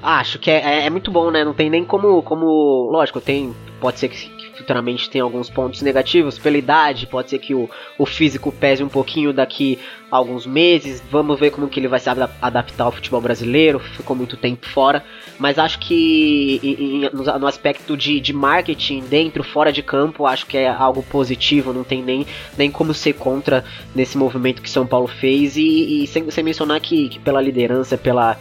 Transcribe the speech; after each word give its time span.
Acho 0.02 0.38
que 0.38 0.50
é, 0.50 0.60
é, 0.60 0.86
é, 0.86 0.90
muito 0.90 1.10
bom, 1.10 1.30
né? 1.30 1.44
Não 1.44 1.54
tem 1.54 1.70
nem 1.70 1.84
como. 1.84 2.22
como 2.22 2.90
lógico, 2.90 3.20
tem. 3.20 3.54
Pode 3.80 3.98
ser 3.98 4.08
que, 4.08 4.28
que 4.28 4.44
futuramente 4.56 5.10
tenha 5.10 5.24
alguns 5.24 5.50
pontos 5.50 5.82
negativos 5.82 6.38
pela 6.38 6.56
idade, 6.56 7.06
pode 7.06 7.28
ser 7.28 7.38
que 7.38 7.54
o, 7.54 7.68
o 7.98 8.06
físico 8.06 8.50
pese 8.52 8.82
um 8.82 8.88
pouquinho 8.88 9.32
daqui 9.32 9.78
a 10.10 10.16
alguns 10.16 10.46
meses. 10.46 11.02
Vamos 11.10 11.38
ver 11.38 11.50
como 11.50 11.68
que 11.68 11.80
ele 11.80 11.88
vai 11.88 11.98
se 11.98 12.08
adaptar 12.08 12.84
ao 12.84 12.92
futebol 12.92 13.20
brasileiro. 13.20 13.78
Ficou 13.78 14.14
muito 14.16 14.36
tempo 14.36 14.66
fora. 14.68 15.04
Mas 15.38 15.58
acho 15.58 15.78
que 15.80 16.60
em, 16.62 17.00
no, 17.12 17.38
no, 17.38 17.46
aspecto 17.46 17.96
de, 17.96 18.20
de 18.20 18.32
marketing, 18.32 19.00
dentro, 19.00 19.42
fora 19.42 19.72
de 19.72 19.82
campo, 19.82 20.26
acho 20.26 20.46
que 20.46 20.56
é 20.56 20.68
algo 20.68 21.02
positivo. 21.02 21.72
Não 21.72 21.82
tem 21.82 22.02
nem, 22.02 22.26
nem 22.56 22.70
como 22.70 22.94
ser 22.94 23.14
contra 23.14 23.64
nesse 23.94 24.16
movimento 24.16 24.62
que 24.62 24.70
São 24.70 24.86
Paulo 24.86 25.08
fez. 25.08 25.56
E, 25.56 26.04
e 26.04 26.06
sem, 26.06 26.30
sem 26.30 26.44
mencionar 26.44 26.80
que, 26.80 27.08
que 27.08 27.18
pela 27.18 27.40
liderança, 27.40 27.98
pela 27.98 28.38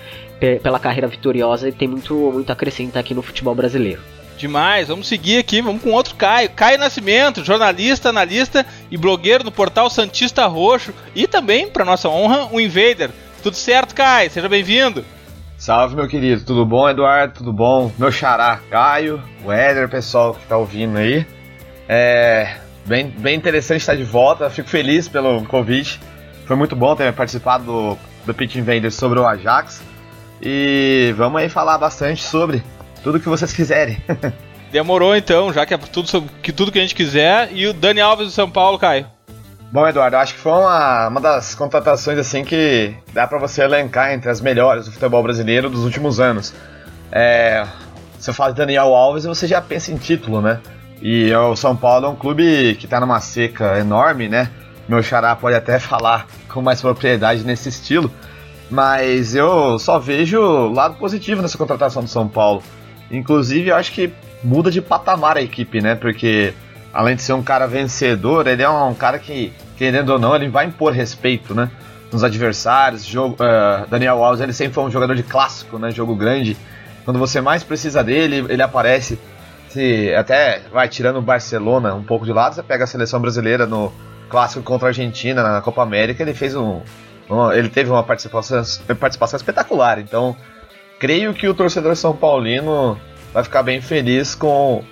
pela 0.62 0.80
carreira 0.80 1.08
vitoriosa, 1.08 1.68
ele 1.68 1.76
tem 1.76 1.88
muito, 1.88 2.14
muito 2.32 2.50
a 2.50 2.54
acrescentar 2.54 3.02
aqui 3.02 3.14
no 3.14 3.22
futebol 3.22 3.56
brasileiro. 3.56 4.02
Demais, 4.38 4.88
vamos 4.88 5.08
seguir 5.08 5.38
aqui, 5.38 5.62
vamos 5.62 5.82
com 5.82 5.92
outro 5.92 6.16
Caio. 6.16 6.50
Caio 6.50 6.78
Nascimento, 6.78 7.46
jornalista, 7.46 8.10
analista 8.10 8.66
e 8.92 8.98
blogueiro 8.98 9.44
no 9.44 9.52
portal 9.52 9.90
Santista 9.90 10.46
Roxo 10.48 10.94
e 11.16 11.28
também, 11.28 11.70
para 11.70 11.86
nossa 11.86 12.10
honra, 12.10 12.50
o 12.52 12.60
Invader. 12.60 13.12
Tudo 13.42 13.56
certo, 13.56 13.96
Caio? 13.96 14.30
Seja 14.30 14.50
bem-vindo. 14.50 15.06
Salve, 15.58 15.96
meu 15.96 16.08
querido. 16.08 16.44
Tudo 16.44 16.66
bom, 16.66 16.90
Eduardo? 16.90 17.36
Tudo 17.36 17.54
bom? 17.54 17.92
Meu 17.98 18.12
xará, 18.12 18.60
Caio, 18.70 19.24
o 19.46 19.52
Éder, 19.52 19.88
pessoal 19.88 20.34
que 20.34 20.46
tá 20.46 20.58
ouvindo 20.58 20.98
aí. 20.98 21.26
É 21.88 22.58
bem, 22.86 23.08
bem 23.08 23.36
interessante 23.36 23.80
estar 23.80 23.96
de 23.96 24.04
volta. 24.04 24.50
Fico 24.50 24.68
feliz 24.68 25.08
pelo 25.08 25.46
convite. 25.46 26.00
Foi 26.46 26.56
muito 26.56 26.76
bom 26.76 26.96
ter 26.96 27.14
participado 27.14 27.64
do, 27.64 27.98
do 28.26 28.34
Pitch 28.34 28.56
Invader 28.56 28.92
sobre 28.92 29.20
o 29.20 29.26
Ajax. 29.26 29.82
E 30.46 31.14
vamos 31.16 31.42
aí 31.42 31.48
falar 31.48 31.78
bastante 31.78 32.22
sobre 32.22 32.62
tudo 33.02 33.20
que 33.20 33.30
vocês 33.30 33.54
quiserem. 33.54 33.98
Demorou 34.74 35.16
então, 35.16 35.54
já 35.54 35.66
que 35.66 35.74
é 35.74 35.78
tudo, 35.78 36.10
sobre, 36.10 36.30
que 36.42 36.52
tudo 36.52 36.72
que 36.72 36.80
a 36.80 36.82
gente 36.82 36.96
quiser. 36.96 37.50
E 37.54 37.68
o 37.68 37.74
Dani 37.74 38.02
Alves 38.02 38.28
do 38.28 38.34
São 38.34 38.50
Paulo, 38.50 38.78
Caio. 38.78 39.08
Bom, 39.72 39.88
Eduardo, 39.88 40.18
acho 40.18 40.34
que 40.34 40.40
foi 40.40 40.52
uma, 40.52 41.08
uma 41.08 41.22
das 41.22 41.56
contratações 41.56 42.20
assim 42.20 42.44
que 42.44 42.94
dá 43.14 43.26
para 43.26 43.40
você 43.40 43.64
elencar 43.64 44.12
entre 44.12 44.30
as 44.30 44.42
melhores 44.42 44.86
do 44.86 44.92
futebol 44.92 45.24
brasileiro 45.24 45.70
dos 45.70 45.84
últimos 45.84 46.20
anos. 46.20 46.54
É, 47.12 47.66
você 48.20 48.34
fala 48.34 48.52
de 48.52 48.58
Daniel 48.58 48.94
Alves 48.94 49.24
você 49.24 49.48
já 49.48 49.62
pensa 49.62 49.92
em 49.92 49.98
título, 49.98 50.42
né? 50.42 50.60
E 51.02 51.34
o 51.34 51.56
São 51.56 51.76
Paulo 51.76 52.06
é 52.06 52.10
um 52.10 52.16
clube 52.16 52.76
que 52.80 52.88
tá 52.88 53.00
numa 53.00 53.20
seca 53.20 53.80
enorme, 53.80 54.28
né? 54.28 54.50
Meu 54.88 55.02
xará 55.02 55.36
pode 55.36 55.56
até 55.56 55.78
falar 55.80 56.28
com 56.50 56.62
mais 56.62 56.82
propriedade 56.82 57.44
nesse 57.44 57.70
estilo. 57.70 58.12
Mas 58.70 59.36
eu 59.36 59.78
só 59.78 60.00
vejo 60.00 60.72
lado 60.72 60.96
positivo 60.96 61.42
nessa 61.42 61.58
contratação 61.58 62.04
do 62.04 62.10
São 62.10 62.28
Paulo. 62.28 62.64
Inclusive, 63.12 63.70
eu 63.70 63.76
acho 63.76 63.92
que 63.92 64.12
muda 64.44 64.72
de 64.72 64.82
patamar 64.82 65.38
a 65.38 65.42
equipe, 65.42 65.82
né? 65.82 65.96
Porque 65.96 66.54
além 66.94 67.16
de 67.16 67.22
ser 67.22 67.34
um 67.34 67.44
cara 67.44 67.68
vencedor, 67.68 68.48
ele 68.48 68.64
é 68.64 68.70
um 68.70 68.94
cara 68.94 69.20
que, 69.20 69.54
querendo 69.78 70.10
ou 70.10 70.20
não, 70.20 70.36
ele 70.36 70.50
vai 70.50 70.66
impor 70.66 70.94
respeito, 70.94 71.54
né? 71.54 71.70
Nos 72.12 72.24
adversários. 72.24 73.06
Jogo, 73.06 73.36
uh, 73.36 73.88
Daniel 73.88 74.24
Alves, 74.24 74.42
ele 74.42 74.54
sempre 74.54 74.74
foi 74.74 74.84
um 74.84 74.92
jogador 74.92 75.16
de 75.16 75.24
clássico, 75.24 75.78
né? 75.78 75.92
Jogo 75.92 76.16
grande. 76.16 76.58
Quando 77.06 77.20
você 77.20 77.42
mais 77.42 77.64
precisa 77.64 78.04
dele, 78.04 78.46
ele 78.50 78.62
aparece. 78.62 79.20
Se 79.70 80.14
até 80.14 80.62
vai 80.72 80.88
tirando 80.88 81.18
o 81.18 81.22
Barcelona 81.22 81.94
um 81.96 82.04
pouco 82.04 82.26
de 82.26 82.32
lado, 82.32 82.56
você 82.56 82.62
pega 82.62 82.84
a 82.84 82.88
seleção 82.88 83.20
brasileira 83.20 83.66
no 83.66 83.92
clássico 84.30 84.64
contra 84.64 84.88
a 84.88 84.90
Argentina 84.90 85.44
na 85.44 85.62
Copa 85.62 85.82
América, 85.84 86.24
ele 86.24 86.34
fez 86.34 86.56
um, 86.56 86.82
ele 87.52 87.70
teve 87.70 87.90
uma 87.90 88.04
participação, 88.04 88.62
participação 89.00 89.38
espetacular, 89.38 90.00
então 90.00 90.36
creio 91.00 91.34
que 91.34 91.48
o 91.48 91.54
torcedor 91.54 91.96
São 91.96 92.16
Paulino 92.16 93.00
vai 93.34 93.44
ficar 93.44 93.64
bem 93.64 93.82
feliz 93.82 94.36
com. 94.36 94.84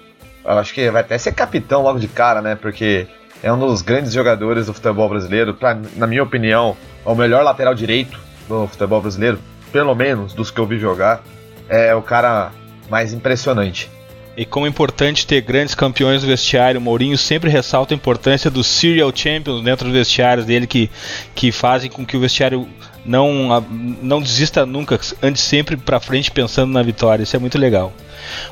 Acho 0.44 0.74
que 0.74 0.90
vai 0.90 1.02
até 1.02 1.18
ser 1.18 1.32
capitão 1.34 1.84
logo 1.84 2.00
de 2.00 2.08
cara, 2.08 2.42
né? 2.42 2.56
Porque 2.56 3.08
é 3.44 3.54
um 3.54 3.60
dos 3.60 3.82
grandes 3.82 4.12
jogadores 4.12 4.66
do 4.66 4.74
futebol 4.74 5.08
brasileiro. 5.08 5.54
Pra, 5.54 5.78
na 5.96 6.08
minha 6.08 6.24
opinião, 6.24 6.76
é 7.06 7.10
o 7.10 7.16
melhor 7.16 7.44
lateral 7.44 7.74
direito 7.74 8.20
do 8.48 8.68
futebol 8.68 9.02
brasileiro, 9.02 9.40
pelo 9.72 9.94
menos 9.94 10.34
dos 10.34 10.50
que 10.50 10.60
eu 10.60 10.66
vi 10.66 10.80
jogar. 10.80 11.22
É 11.70 11.96
o 11.96 12.02
cara 12.02 12.52
mais 12.90 13.14
impressionante. 13.14 13.90
E 14.36 14.46
como 14.46 14.66
é 14.66 14.70
importante 14.70 15.28
ter 15.28 15.42
grandes 15.42 15.76
campeões 15.76 16.22
no 16.22 16.30
vestiário, 16.30 16.80
o 16.80 16.84
Mourinho 16.84 17.18
sempre 17.18 17.50
ressalta 17.50 17.94
a 17.94 17.96
importância 17.96 18.50
dos 18.50 18.66
serial 18.66 19.12
champions 19.14 19.62
dentro 19.62 19.86
dos 19.86 19.94
vestiários 19.94 20.46
dele 20.46 20.66
que, 20.66 20.90
que 21.36 21.52
fazem 21.52 21.90
com 21.92 22.06
que 22.06 22.16
o 22.16 22.20
vestiário 22.20 22.68
não, 23.06 23.62
não 24.02 24.22
desista 24.22 24.66
nunca, 24.66 25.00
ande 25.22 25.40
sempre 25.40 25.76
para 25.76 26.00
frente 26.00 26.32
pensando 26.32 26.72
na 26.72 26.82
vitória. 26.82 27.24
Isso 27.24 27.36
é 27.36 27.40
muito 27.40 27.58
legal. 27.58 27.92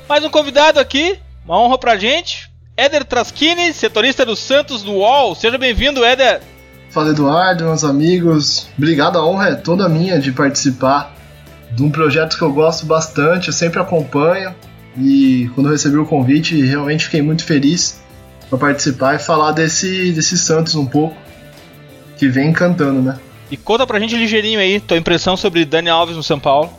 Mais 0.08 0.24
um 0.24 0.30
convidado 0.30 0.80
aqui, 0.80 1.18
uma 1.46 1.58
honra 1.58 1.78
pra 1.78 1.98
gente. 1.98 2.50
Éder 2.76 3.06
Traschini, 3.06 3.74
setorista 3.74 4.26
do 4.26 4.36
Santos 4.36 4.84
do 4.84 4.94
UOL. 4.94 5.34
Seja 5.34 5.58
bem-vindo, 5.58 6.04
Éder. 6.04 6.42
Fala 6.90 7.10
Eduardo, 7.10 7.66
meus 7.66 7.84
amigos. 7.84 8.68
Obrigado, 8.78 9.18
a 9.18 9.26
honra 9.26 9.50
é 9.50 9.56
toda 9.56 9.88
minha 9.88 10.20
de 10.20 10.32
participar 10.32 11.16
de 11.72 11.84
um 11.84 11.92
projeto 11.92 12.38
que 12.38 12.42
eu 12.42 12.52
gosto 12.52 12.86
bastante, 12.86 13.48
eu 13.48 13.54
sempre 13.54 13.80
acompanho. 13.80 14.54
E 15.00 15.50
quando 15.56 15.68
eu 15.68 15.74
recebi 15.74 15.98
o 15.98 16.06
convite, 16.06 16.62
realmente 16.62 17.06
fiquei 17.06 17.22
muito 17.22 17.44
feliz 17.46 18.00
para 18.50 18.58
participar 18.58 19.16
e 19.16 19.20
falar 19.20 19.52
desse, 19.52 20.12
desse 20.12 20.38
Santos 20.38 20.76
um 20.76 20.86
pouco, 20.86 21.16
que 22.18 22.28
vem 22.28 22.52
cantando, 22.52 23.02
né? 23.02 23.18
E 23.50 23.58
conta 23.58 23.86
pra 23.88 24.00
gente 24.00 24.16
ligeirinho 24.16 24.60
aí, 24.60 24.80
tua 24.80 24.98
impressão 24.98 25.38
sobre 25.38 25.66
Dani 25.66 25.90
Alves 25.90 26.16
no 26.16 26.24
São 26.24 26.40
Paulo. 26.40 26.70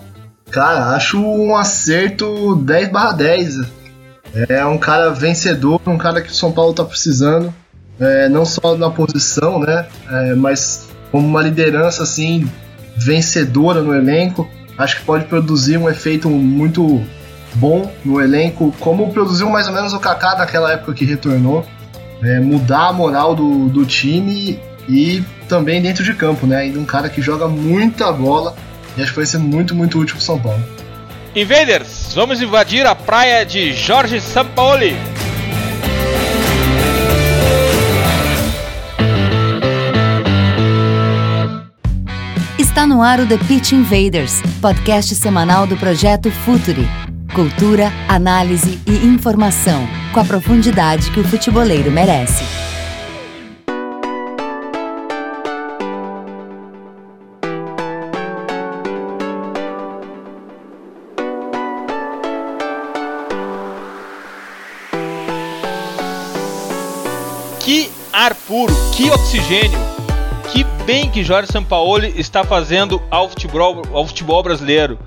Cara, 0.50 0.96
acho 0.96 1.18
um 1.18 1.56
acerto 1.56 2.56
10 2.56 2.90
10. 3.16 3.60
É 4.48 4.64
um 4.64 4.78
cara 4.78 5.10
vencedor, 5.10 5.80
um 5.86 5.98
cara 5.98 6.20
que 6.20 6.30
o 6.30 6.34
São 6.34 6.52
Paulo 6.52 6.72
tá 6.72 6.84
precisando. 6.84 7.52
é, 7.98 8.28
não 8.28 8.44
só 8.44 8.76
na 8.76 8.90
posição, 8.90 9.60
né, 9.60 9.86
é, 10.10 10.34
mas 10.34 10.88
como 11.10 11.26
uma 11.26 11.42
liderança 11.42 12.02
assim 12.02 12.50
vencedora 12.96 13.82
no 13.82 13.94
elenco. 13.94 14.48
Acho 14.78 14.96
que 14.96 15.04
pode 15.04 15.26
produzir 15.26 15.76
um 15.76 15.88
efeito 15.88 16.30
muito 16.30 17.02
bom 17.54 17.90
no 18.04 18.20
elenco, 18.20 18.74
como 18.80 19.12
produziu 19.12 19.48
mais 19.48 19.66
ou 19.66 19.72
menos 19.72 19.92
o 19.92 19.98
Kaká 19.98 20.36
naquela 20.36 20.72
época 20.72 20.94
que 20.94 21.04
retornou. 21.04 21.66
É, 22.22 22.38
mudar 22.38 22.88
a 22.88 22.92
moral 22.92 23.34
do, 23.34 23.68
do 23.70 23.86
time 23.86 24.60
e 24.86 25.24
também 25.48 25.80
dentro 25.80 26.04
de 26.04 26.12
campo, 26.12 26.46
né? 26.46 26.58
Ainda 26.58 26.78
um 26.78 26.84
cara 26.84 27.08
que 27.08 27.22
joga 27.22 27.48
muita 27.48 28.12
bola 28.12 28.54
e 28.96 29.02
acho 29.02 29.12
que 29.12 29.16
vai 29.16 29.26
ser 29.26 29.38
muito, 29.38 29.74
muito 29.74 29.98
útil 29.98 30.16
pro 30.16 30.24
São 30.24 30.38
Paulo. 30.38 30.62
Invaders, 31.34 32.12
vamos 32.14 32.42
invadir 32.42 32.86
a 32.86 32.94
praia 32.94 33.44
de 33.46 33.72
Jorge 33.72 34.20
Sampaoli. 34.20 34.96
Está 42.58 42.86
no 42.86 43.02
ar 43.02 43.20
o 43.20 43.26
The 43.26 43.38
Pitch 43.38 43.72
Invaders, 43.72 44.42
podcast 44.60 45.14
semanal 45.14 45.66
do 45.66 45.76
projeto 45.76 46.30
Futuri. 46.30 47.09
Cultura, 47.34 47.92
análise 48.08 48.80
e 48.84 49.06
informação, 49.06 49.86
com 50.12 50.18
a 50.18 50.24
profundidade 50.24 51.12
que 51.12 51.20
o 51.20 51.24
futeboleiro 51.24 51.88
merece. 51.88 52.42
Que 67.60 67.92
ar 68.12 68.34
puro, 68.34 68.74
que 68.96 69.08
oxigênio, 69.08 69.78
que 70.52 70.64
bem 70.84 71.08
que 71.08 71.22
Jorge 71.22 71.52
Sampaoli 71.52 72.12
está 72.18 72.42
fazendo 72.42 73.00
ao 73.08 73.28
futebol, 73.28 73.82
ao 73.92 74.04
futebol 74.04 74.42
brasileiro. 74.42 74.98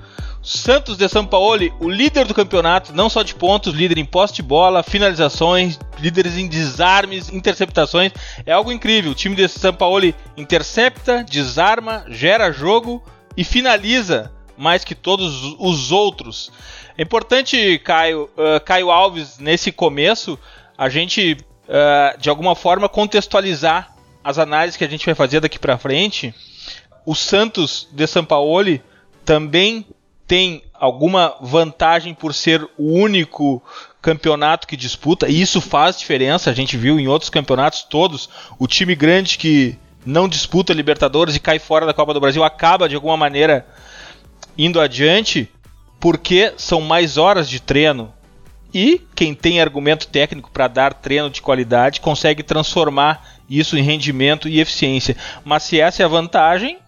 Santos 0.44 0.98
de 0.98 1.08
Sampaoli, 1.08 1.72
o 1.80 1.88
líder 1.88 2.26
do 2.26 2.34
campeonato, 2.34 2.92
não 2.92 3.08
só 3.08 3.22
de 3.22 3.34
pontos, 3.34 3.72
líder 3.72 3.96
em 3.96 4.04
poste 4.04 4.36
de 4.36 4.42
bola, 4.42 4.82
finalizações, 4.82 5.78
líderes 5.98 6.36
em 6.36 6.46
desarmes, 6.46 7.30
interceptações. 7.30 8.12
É 8.44 8.52
algo 8.52 8.70
incrível. 8.70 9.12
O 9.12 9.14
time 9.14 9.34
de 9.34 9.48
Sampaoli 9.48 10.14
intercepta, 10.36 11.24
desarma, 11.24 12.04
gera 12.10 12.52
jogo 12.52 13.02
e 13.34 13.42
finaliza 13.42 14.30
mais 14.54 14.84
que 14.84 14.94
todos 14.94 15.56
os 15.58 15.90
outros. 15.90 16.52
É 16.98 17.02
importante, 17.02 17.78
Caio, 17.78 18.28
uh, 18.36 18.62
Caio 18.62 18.90
Alves, 18.90 19.38
nesse 19.38 19.72
começo, 19.72 20.38
a 20.76 20.90
gente 20.90 21.38
uh, 21.66 22.20
de 22.20 22.28
alguma 22.28 22.54
forma 22.54 22.86
contextualizar 22.86 23.96
as 24.22 24.38
análises 24.38 24.76
que 24.76 24.84
a 24.84 24.88
gente 24.88 25.06
vai 25.06 25.14
fazer 25.14 25.40
daqui 25.40 25.58
para 25.58 25.78
frente. 25.78 26.34
O 27.06 27.14
Santos 27.14 27.88
de 27.90 28.06
Sampaoli 28.06 28.82
também 29.24 29.86
tem 30.26 30.62
alguma 30.74 31.36
vantagem 31.40 32.14
por 32.14 32.32
ser 32.34 32.62
o 32.78 32.92
único 32.92 33.62
campeonato 34.00 34.66
que 34.66 34.76
disputa, 34.76 35.28
e 35.28 35.40
isso 35.40 35.60
faz 35.60 35.98
diferença. 35.98 36.50
A 36.50 36.54
gente 36.54 36.76
viu 36.76 37.00
em 37.00 37.08
outros 37.08 37.30
campeonatos 37.30 37.82
todos 37.82 38.28
o 38.58 38.66
time 38.66 38.94
grande 38.94 39.38
que 39.38 39.78
não 40.04 40.28
disputa 40.28 40.74
Libertadores 40.74 41.34
e 41.34 41.40
cai 41.40 41.58
fora 41.58 41.86
da 41.86 41.94
Copa 41.94 42.12
do 42.12 42.20
Brasil 42.20 42.44
acaba 42.44 42.88
de 42.88 42.94
alguma 42.94 43.16
maneira 43.16 43.66
indo 44.56 44.80
adiante 44.80 45.48
porque 45.98 46.52
são 46.56 46.80
mais 46.82 47.16
horas 47.16 47.48
de 47.48 47.60
treino. 47.60 48.12
E 48.74 49.00
quem 49.14 49.34
tem 49.34 49.60
argumento 49.60 50.08
técnico 50.08 50.50
para 50.50 50.68
dar 50.68 50.92
treino 50.92 51.30
de 51.30 51.40
qualidade 51.40 52.00
consegue 52.00 52.42
transformar 52.42 53.38
isso 53.48 53.78
em 53.78 53.82
rendimento 53.82 54.48
e 54.48 54.60
eficiência. 54.60 55.16
Mas 55.44 55.62
se 55.62 55.80
essa 55.80 56.02
é 56.02 56.04
a 56.04 56.08
vantagem, 56.08 56.78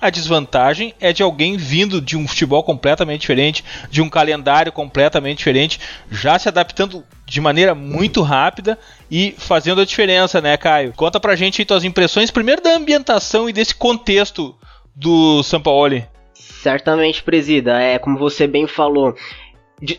a 0.00 0.10
desvantagem 0.10 0.94
é 1.00 1.12
de 1.12 1.22
alguém 1.22 1.56
vindo 1.56 2.00
de 2.00 2.16
um 2.16 2.28
futebol 2.28 2.62
completamente 2.62 3.22
diferente, 3.22 3.64
de 3.90 4.02
um 4.02 4.08
calendário 4.08 4.70
completamente 4.70 5.38
diferente, 5.38 5.80
já 6.10 6.38
se 6.38 6.48
adaptando 6.48 7.04
de 7.24 7.40
maneira 7.40 7.74
muito 7.74 8.22
rápida 8.22 8.78
e 9.10 9.34
fazendo 9.38 9.80
a 9.80 9.84
diferença, 9.84 10.40
né, 10.40 10.56
Caio? 10.56 10.92
Conta 10.94 11.18
pra 11.18 11.34
gente 11.34 11.60
aí 11.60 11.66
tuas 11.66 11.84
impressões, 11.84 12.30
primeiro 12.30 12.62
da 12.62 12.74
ambientação 12.74 13.48
e 13.48 13.52
desse 13.52 13.74
contexto 13.74 14.54
do 14.94 15.42
Sampaoli. 15.42 16.06
Certamente, 16.34 17.22
presida. 17.22 17.80
É 17.80 17.98
como 17.98 18.18
você 18.18 18.46
bem 18.46 18.66
falou, 18.66 19.14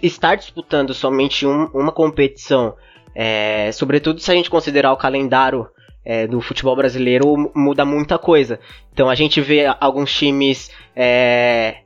estar 0.02 0.36
disputando 0.36 0.94
somente 0.94 1.46
um, 1.46 1.66
uma 1.74 1.92
competição, 1.92 2.76
é, 3.14 3.72
sobretudo 3.72 4.20
se 4.20 4.32
a 4.32 4.36
gente 4.36 4.50
considerar 4.50 4.92
o 4.92 4.98
calendário 4.98 5.68
é, 6.10 6.26
do 6.26 6.40
futebol 6.40 6.74
brasileiro 6.74 7.52
muda 7.54 7.84
muita 7.84 8.18
coisa. 8.18 8.62
Então 8.94 9.10
a 9.10 9.16
gente 9.16 9.42
vê 9.42 9.66
alguns 9.78 10.10
times, 10.18 10.72
é, 10.96 11.80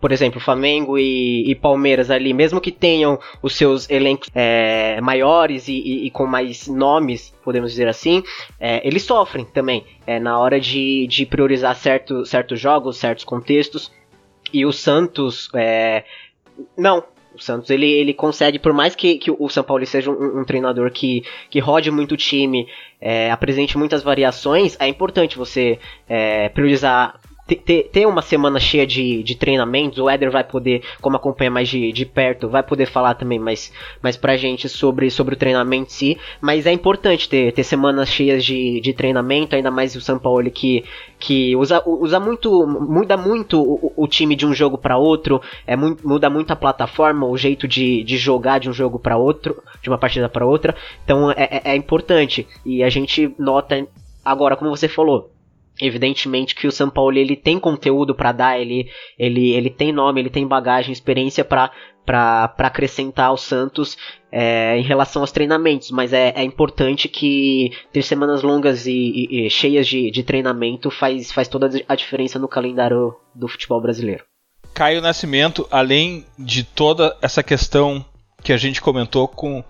por 0.00 0.10
exemplo, 0.10 0.40
Flamengo 0.40 0.98
e, 0.98 1.50
e, 1.50 1.54
Palmeiras 1.54 2.10
ali, 2.10 2.32
mesmo 2.32 2.62
que 2.62 2.72
tenham 2.72 3.18
os 3.42 3.54
seus 3.54 3.90
elencos 3.90 4.30
é, 4.34 4.98
maiores 5.02 5.68
e, 5.68 5.74
e, 5.74 6.06
e, 6.06 6.10
com 6.10 6.24
mais 6.24 6.66
nomes, 6.66 7.34
podemos 7.44 7.70
dizer 7.70 7.88
assim, 7.88 8.22
é, 8.58 8.80
eles 8.88 9.02
sofrem 9.02 9.44
também 9.44 9.84
é, 10.06 10.18
na 10.18 10.38
hora 10.38 10.58
de, 10.58 11.06
de 11.06 11.26
priorizar 11.26 11.76
certo, 11.76 12.24
certos 12.24 12.58
jogos, 12.58 12.96
certos 12.96 13.24
contextos. 13.24 13.92
E 14.50 14.64
o 14.64 14.72
Santos, 14.72 15.50
é, 15.54 16.04
não, 16.74 17.04
o 17.38 17.42
Santos 17.42 17.70
ele, 17.70 17.86
ele 17.86 18.12
consegue, 18.12 18.58
por 18.58 18.72
mais 18.72 18.94
que, 18.94 19.16
que 19.16 19.30
o 19.30 19.48
São 19.48 19.64
Paulo 19.64 19.84
seja 19.86 20.10
um, 20.10 20.40
um 20.40 20.44
treinador 20.44 20.90
que, 20.90 21.24
que 21.50 21.58
rode 21.58 21.90
muito 21.90 22.12
o 22.12 22.16
time, 22.16 22.66
é, 23.00 23.30
apresente 23.30 23.78
muitas 23.78 24.02
variações, 24.02 24.76
é 24.80 24.88
importante 24.88 25.38
você 25.38 25.78
é, 26.08 26.48
priorizar 26.48 27.18
ter, 27.56 27.84
ter 27.84 28.06
uma 28.06 28.22
semana 28.22 28.60
cheia 28.60 28.86
de, 28.86 29.22
de 29.22 29.34
treinamentos, 29.34 29.98
o 29.98 30.08
Éder 30.08 30.30
vai 30.30 30.44
poder, 30.44 30.82
como 31.00 31.16
acompanha 31.16 31.50
mais 31.50 31.68
de, 31.68 31.92
de 31.92 32.04
perto, 32.04 32.48
vai 32.48 32.62
poder 32.62 32.86
falar 32.86 33.14
também 33.14 33.38
mais, 33.38 33.72
mais 34.02 34.16
pra 34.16 34.36
gente 34.36 34.68
sobre, 34.68 35.10
sobre 35.10 35.34
o 35.34 35.38
treinamento 35.38 35.88
em 35.88 35.90
si, 35.90 36.18
mas 36.40 36.66
é 36.66 36.72
importante 36.72 37.28
ter, 37.28 37.52
ter 37.52 37.64
semanas 37.64 38.08
cheias 38.08 38.44
de, 38.44 38.80
de 38.80 38.92
treinamento, 38.92 39.56
ainda 39.56 39.70
mais 39.70 39.96
o 39.96 40.00
São 40.00 40.18
Paulo 40.18 40.50
que, 40.50 40.84
que 41.18 41.56
usa, 41.56 41.82
usa 41.86 42.20
muito, 42.20 42.66
muda 42.66 43.16
muito 43.16 43.60
o, 43.60 43.92
o 43.96 44.06
time 44.06 44.36
de 44.36 44.46
um 44.46 44.52
jogo 44.52 44.76
para 44.76 44.98
outro, 44.98 45.40
é, 45.66 45.74
muda 45.76 46.28
muito 46.28 46.52
a 46.52 46.56
plataforma, 46.56 47.26
o 47.26 47.36
jeito 47.36 47.66
de, 47.66 48.04
de 48.04 48.16
jogar 48.16 48.58
de 48.58 48.68
um 48.68 48.72
jogo 48.72 48.98
para 48.98 49.16
outro, 49.16 49.62
de 49.82 49.88
uma 49.88 49.98
partida 49.98 50.28
para 50.28 50.46
outra, 50.46 50.74
então 51.04 51.30
é, 51.30 51.44
é, 51.50 51.62
é 51.72 51.76
importante, 51.76 52.46
e 52.64 52.82
a 52.82 52.90
gente 52.90 53.34
nota 53.38 53.86
agora, 54.24 54.56
como 54.56 54.70
você 54.70 54.88
falou, 54.88 55.30
Evidentemente 55.80 56.54
que 56.54 56.66
o 56.66 56.72
São 56.72 56.90
Paulo 56.90 57.16
ele 57.16 57.36
tem 57.36 57.58
conteúdo 57.58 58.14
para 58.14 58.32
dar, 58.32 58.60
ele, 58.60 58.90
ele, 59.18 59.52
ele 59.52 59.70
tem 59.70 59.92
nome, 59.92 60.20
ele 60.20 60.30
tem 60.30 60.46
bagagem, 60.46 60.92
experiência 60.92 61.44
para 61.44 61.70
acrescentar 62.58 63.26
ao 63.26 63.36
Santos 63.36 63.96
é, 64.32 64.76
em 64.76 64.82
relação 64.82 65.22
aos 65.22 65.32
treinamentos, 65.32 65.90
mas 65.90 66.12
é, 66.12 66.32
é 66.34 66.42
importante 66.42 67.08
que 67.08 67.70
ter 67.92 68.02
semanas 68.02 68.42
longas 68.42 68.86
e, 68.86 68.92
e, 68.92 69.46
e, 69.46 69.50
cheias 69.50 69.86
de, 69.86 70.10
de 70.10 70.22
treinamento 70.22 70.90
faz, 70.90 71.30
faz 71.30 71.46
toda 71.48 71.70
a 71.88 71.94
diferença 71.94 72.38
no 72.38 72.48
calendário 72.48 73.14
do 73.34 73.46
futebol 73.46 73.80
brasileiro. 73.80 74.24
Caio 74.74 75.00
Nascimento, 75.00 75.66
além 75.70 76.24
de 76.38 76.62
toda 76.62 77.16
essa 77.22 77.42
questão 77.42 78.04
que 78.42 78.52
a 78.52 78.56
gente 78.56 78.80
comentou 78.80 79.26
com 79.26 79.64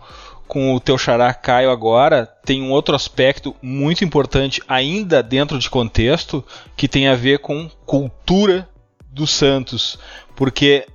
com 0.48 0.74
o 0.74 0.80
teu 0.80 0.96
xará 0.96 1.32
Caio 1.34 1.70
agora, 1.70 2.26
tem 2.26 2.62
um 2.62 2.70
outro 2.70 2.96
aspecto 2.96 3.54
muito 3.60 4.02
importante 4.02 4.62
ainda 4.66 5.22
dentro 5.22 5.58
de 5.58 5.68
contexto, 5.68 6.42
que 6.74 6.88
tem 6.88 7.06
a 7.06 7.14
ver 7.14 7.40
com 7.40 7.70
cultura 7.84 8.66
do 9.10 9.26
Santos, 9.26 9.98
porque 10.34 10.86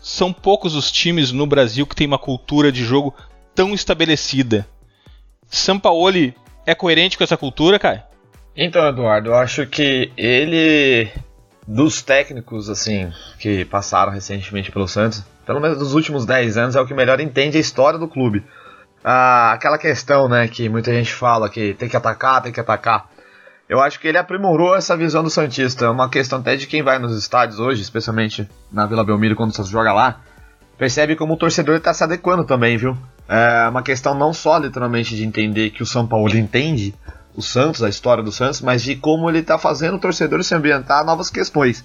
são 0.00 0.32
poucos 0.32 0.74
os 0.74 0.90
times 0.90 1.30
no 1.30 1.46
Brasil 1.46 1.86
que 1.86 1.94
tem 1.94 2.06
uma 2.06 2.18
cultura 2.18 2.72
de 2.72 2.82
jogo 2.82 3.14
tão 3.54 3.74
estabelecida. 3.74 4.66
Sampaoli 5.46 6.34
é 6.66 6.74
coerente 6.74 7.18
com 7.18 7.24
essa 7.24 7.36
cultura, 7.36 7.78
Caio? 7.78 8.02
Então, 8.56 8.88
Eduardo, 8.88 9.30
eu 9.30 9.34
acho 9.34 9.66
que 9.66 10.10
ele 10.16 11.10
dos 11.66 12.02
técnicos 12.02 12.68
assim 12.68 13.10
que 13.38 13.64
passaram 13.64 14.12
recentemente 14.12 14.70
pelo 14.70 14.88
Santos, 14.88 15.24
pelo 15.44 15.60
menos 15.60 15.78
nos 15.78 15.94
últimos 15.94 16.24
10 16.24 16.56
anos, 16.56 16.76
é 16.76 16.80
o 16.80 16.86
que 16.86 16.94
melhor 16.94 17.20
entende 17.20 17.58
a 17.58 17.60
história 17.60 17.98
do 17.98 18.08
clube 18.08 18.44
ah, 19.04 19.52
aquela 19.52 19.76
questão, 19.76 20.28
né, 20.28 20.48
que 20.48 20.66
muita 20.68 20.90
gente 20.90 21.12
fala 21.12 21.50
que 21.50 21.74
tem 21.74 21.88
que 21.90 21.96
atacar, 21.96 22.42
tem 22.42 22.52
que 22.52 22.60
atacar. 22.60 23.06
Eu 23.68 23.80
acho 23.80 24.00
que 24.00 24.08
ele 24.08 24.18
aprimorou 24.18 24.74
essa 24.74 24.96
visão 24.96 25.22
do 25.22 25.30
Santista. 25.30 25.86
É 25.86 25.88
uma 25.88 26.08
questão 26.08 26.38
até 26.38 26.56
de 26.56 26.66
quem 26.66 26.82
vai 26.82 26.98
nos 26.98 27.16
estádios 27.16 27.60
hoje, 27.60 27.82
especialmente 27.82 28.48
na 28.72 28.86
Vila 28.86 29.04
Belmiro 29.04 29.36
quando 29.36 29.54
Santos 29.54 29.70
joga 29.70 29.92
lá, 29.92 30.20
percebe 30.78 31.16
como 31.16 31.34
o 31.34 31.36
torcedor 31.36 31.76
está 31.76 31.92
se 31.92 32.02
adequando 32.02 32.44
também, 32.44 32.76
viu? 32.76 32.96
É 33.28 33.68
uma 33.68 33.82
questão 33.82 34.14
não 34.14 34.32
só 34.32 34.58
literalmente 34.58 35.14
de 35.14 35.24
entender 35.24 35.70
que 35.70 35.82
o 35.82 35.86
São 35.86 36.06
Paulo 36.06 36.36
entende 36.36 36.94
o 37.34 37.42
Santos, 37.42 37.82
a 37.82 37.88
história 37.88 38.22
do 38.22 38.32
Santos, 38.32 38.60
mas 38.60 38.82
de 38.82 38.96
como 38.96 39.28
ele 39.28 39.40
está 39.40 39.58
fazendo 39.58 39.96
o 39.96 40.00
torcedor 40.00 40.42
se 40.44 40.54
ambientar 40.54 41.00
a 41.00 41.04
novas 41.04 41.30
questões. 41.30 41.84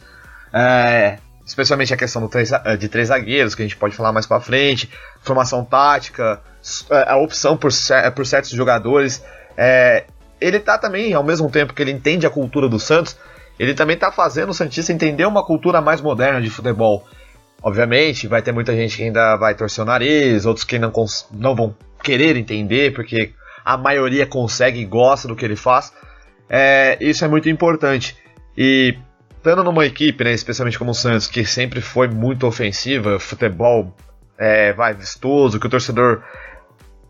É, 0.53 1.17
especialmente 1.50 1.91
a 1.91 1.98
questão 1.98 2.27
três, 2.27 2.51
de 2.77 2.88
três 2.88 3.08
zagueiros, 3.08 3.56
que 3.56 3.63
a 3.63 3.65
gente 3.65 3.75
pode 3.75 3.96
falar 3.96 4.12
mais 4.12 4.27
para 4.27 4.39
frente, 4.39 4.88
formação 5.22 5.65
tática, 5.65 6.39
a 7.08 7.18
opção 7.18 7.58
por, 7.58 7.72
por 8.15 8.25
certos 8.25 8.51
jogadores. 8.51 9.24
É, 9.58 10.06
ele 10.39 10.60
tá 10.60 10.77
também, 10.77 11.12
ao 11.12 11.24
mesmo 11.24 11.50
tempo 11.50 11.74
que 11.74 11.82
ele 11.82 11.91
entende 11.91 12.27
a 12.27 12.29
cultura 12.29 12.70
do 12.70 12.79
Santos, 12.79 13.18
ele 13.58 13.74
também 13.74 13.98
tá 13.98 14.12
fazendo 14.12 14.50
o 14.50 14.53
Santista 14.53 14.94
entender 14.94 15.25
uma 15.25 15.44
cultura 15.44 15.82
mais 15.82 16.01
moderna 16.01 16.39
de 16.39 16.51
futebol. 16.51 17.03
Obviamente, 17.63 18.27
vai 18.27 18.44
ter 18.44 18.51
muita 18.51 18.74
gente 18.75 18.96
que 18.96 19.03
ainda 19.03 19.36
vai 19.36 19.56
torcer 19.56 19.84
o 19.84 19.88
nariz, 19.88 20.46
outros 20.46 20.63
que 20.63 20.77
não, 20.77 20.94
não 21.32 21.56
vão 21.56 21.75
querer 22.03 22.38
entender, 22.38 22.94
porque 22.94 23.34
a 23.65 23.75
maioria 23.75 24.27
consegue 24.27 24.79
e 24.79 24.86
gosta 24.86 25.27
do 25.27 25.36
que 25.36 25.44
ele 25.44 25.56
faz. 25.56 25.91
É, 26.48 26.96
isso 27.01 27.25
é 27.25 27.27
muito 27.27 27.50
importante. 27.50 28.15
E 28.56 28.96
estando 29.39 29.63
numa 29.63 29.86
equipe, 29.86 30.24
né, 30.24 30.34
especialmente 30.34 30.77
como 30.77 30.91
o 30.91 30.93
Santos, 30.93 31.27
que 31.27 31.46
sempre 31.46 31.81
foi 31.81 32.08
muito 32.08 32.46
ofensiva, 32.46 33.17
futebol 33.19 33.96
é, 34.38 34.74
vai 34.74 34.93
vistoso, 34.93 35.60
que 35.60 35.67
o 35.67 35.69
torcedor. 35.69 36.22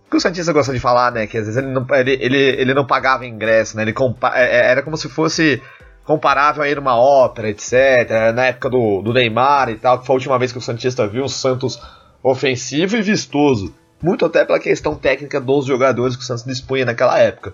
que 0.10 0.16
o 0.16 0.20
Santista 0.20 0.54
gosta 0.54 0.72
de 0.72 0.80
falar, 0.80 1.12
né? 1.12 1.28
Que 1.28 1.38
às 1.38 1.46
vezes 1.46 1.58
ele 1.58 1.72
não, 1.72 1.86
ele, 1.92 2.18
ele, 2.20 2.38
ele 2.38 2.74
não 2.74 2.86
pagava 2.86 3.26
ingresso, 3.26 3.76
né? 3.76 3.84
Ele 3.84 3.94
é, 4.34 4.44
é, 4.44 4.72
era 4.72 4.82
como 4.82 4.98
se 4.98 5.10
fosse 5.10 5.62
comparável 6.04 6.64
a 6.64 6.70
ir 6.70 6.76
numa 6.76 6.96
ópera, 6.96 7.50
etc. 7.50 8.34
Na 8.34 8.46
época 8.46 8.70
do, 8.70 9.02
do 9.04 9.14
Neymar 9.14 9.70
e 9.70 9.76
tal, 9.76 10.00
que 10.00 10.08
foi 10.08 10.14
a 10.16 10.18
última 10.18 10.40
vez 10.40 10.52
que 10.52 10.58
o 10.58 10.62
Santista 10.62 11.08
viu 11.08 11.24
o 11.24 11.30
Santos 11.30 11.80
ofensivo 12.24 12.98
e 12.98 13.02
vistoso. 13.02 13.76
Muito 14.02 14.26
até 14.26 14.44
pela 14.46 14.60
questão 14.60 14.96
técnica 14.96 15.40
dos 15.40 15.66
jogadores 15.66 16.16
que 16.16 16.24
o 16.24 16.26
Santos 16.26 16.46
dispunha 16.46 16.86
naquela 16.86 17.20
época. 17.20 17.54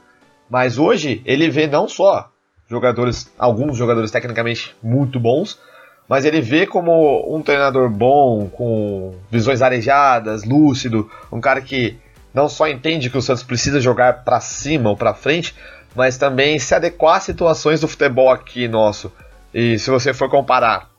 Mas 0.49 0.77
hoje 0.77 1.21
ele 1.25 1.49
vê 1.49 1.67
não 1.67 1.87
só 1.87 2.31
jogadores, 2.69 3.31
alguns 3.37 3.77
jogadores 3.77 4.11
tecnicamente 4.11 4.75
muito 4.81 5.19
bons, 5.19 5.59
mas 6.07 6.25
ele 6.25 6.41
vê 6.41 6.67
como 6.67 7.35
um 7.35 7.41
treinador 7.41 7.89
bom, 7.89 8.47
com 8.47 9.15
visões 9.31 9.61
arejadas, 9.61 10.43
lúcido, 10.43 11.09
um 11.31 11.41
cara 11.41 11.61
que 11.61 11.97
não 12.33 12.49
só 12.49 12.67
entende 12.67 13.09
que 13.09 13.17
o 13.17 13.21
Santos 13.21 13.43
precisa 13.43 13.79
jogar 13.79 14.23
para 14.23 14.39
cima 14.39 14.89
ou 14.89 14.97
para 14.97 15.13
frente, 15.13 15.55
mas 15.95 16.17
também 16.17 16.59
se 16.59 16.75
adequar 16.75 17.15
às 17.15 17.23
situações 17.23 17.79
do 17.79 17.87
futebol 17.87 18.29
aqui 18.29 18.67
nosso. 18.67 19.11
E 19.53 19.79
se 19.79 19.89
você 19.89 20.13
for 20.13 20.29
comparar 20.29 20.89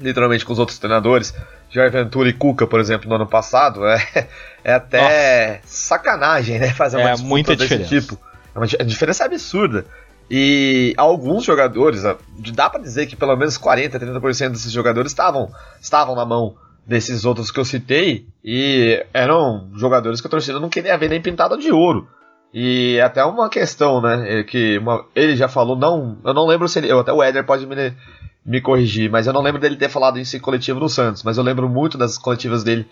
literalmente 0.00 0.44
com 0.44 0.52
os 0.52 0.58
outros 0.58 0.78
treinadores, 0.78 1.32
Jair 1.70 1.90
Ventura 1.90 2.28
e 2.28 2.32
Cuca, 2.32 2.66
por 2.66 2.80
exemplo, 2.80 3.08
no 3.08 3.14
ano 3.14 3.26
passado, 3.26 3.86
é, 3.86 4.28
é 4.64 4.74
até 4.74 5.52
Nossa. 5.54 5.60
sacanagem, 5.64 6.58
né? 6.58 6.70
Fazer 6.70 6.96
uma 6.96 7.10
é, 7.10 7.16
muita 7.16 7.56
desse 7.56 7.78
diferença. 7.78 8.00
tipo. 8.00 8.18
É 8.54 8.58
uma, 8.58 8.66
a 8.66 8.84
diferença 8.84 9.22
é 9.22 9.26
absurda. 9.26 9.86
E 10.34 10.94
alguns 10.96 11.44
jogadores, 11.44 12.04
dá 12.54 12.70
para 12.70 12.80
dizer 12.80 13.04
que 13.04 13.14
pelo 13.14 13.36
menos 13.36 13.58
40, 13.58 14.00
30% 14.00 14.48
desses 14.52 14.72
jogadores 14.72 15.12
estavam, 15.12 15.50
estavam 15.78 16.14
na 16.14 16.24
mão 16.24 16.54
desses 16.86 17.26
outros 17.26 17.50
que 17.50 17.60
eu 17.60 17.66
citei 17.66 18.26
e 18.42 19.04
eram 19.12 19.68
jogadores 19.74 20.22
que 20.22 20.26
a 20.26 20.30
torcida 20.30 20.58
não 20.58 20.70
queria 20.70 20.96
ver 20.96 21.10
nem 21.10 21.20
pintada 21.20 21.58
de 21.58 21.70
ouro. 21.70 22.08
E 22.54 22.98
até 23.00 23.22
uma 23.22 23.50
questão, 23.50 24.00
né? 24.00 24.40
É 24.40 24.42
que 24.42 24.78
uma, 24.78 25.04
ele 25.14 25.36
já 25.36 25.48
falou, 25.48 25.76
não. 25.76 26.16
Eu 26.24 26.32
não 26.32 26.46
lembro 26.46 26.66
se 26.66 26.78
ele. 26.78 26.90
Eu, 26.90 27.00
até 27.00 27.12
o 27.12 27.22
Éder 27.22 27.44
pode 27.44 27.66
me, 27.66 27.94
me 28.42 28.62
corrigir, 28.62 29.10
mas 29.10 29.26
eu 29.26 29.34
não 29.34 29.42
lembro 29.42 29.60
dele 29.60 29.76
ter 29.76 29.90
falado 29.90 30.18
isso 30.18 30.34
em 30.34 30.40
coletivo 30.40 30.80
no 30.80 30.88
Santos. 30.88 31.22
Mas 31.22 31.36
eu 31.36 31.44
lembro 31.44 31.68
muito 31.68 31.98
das 31.98 32.16
coletivas 32.16 32.64
dele 32.64 32.88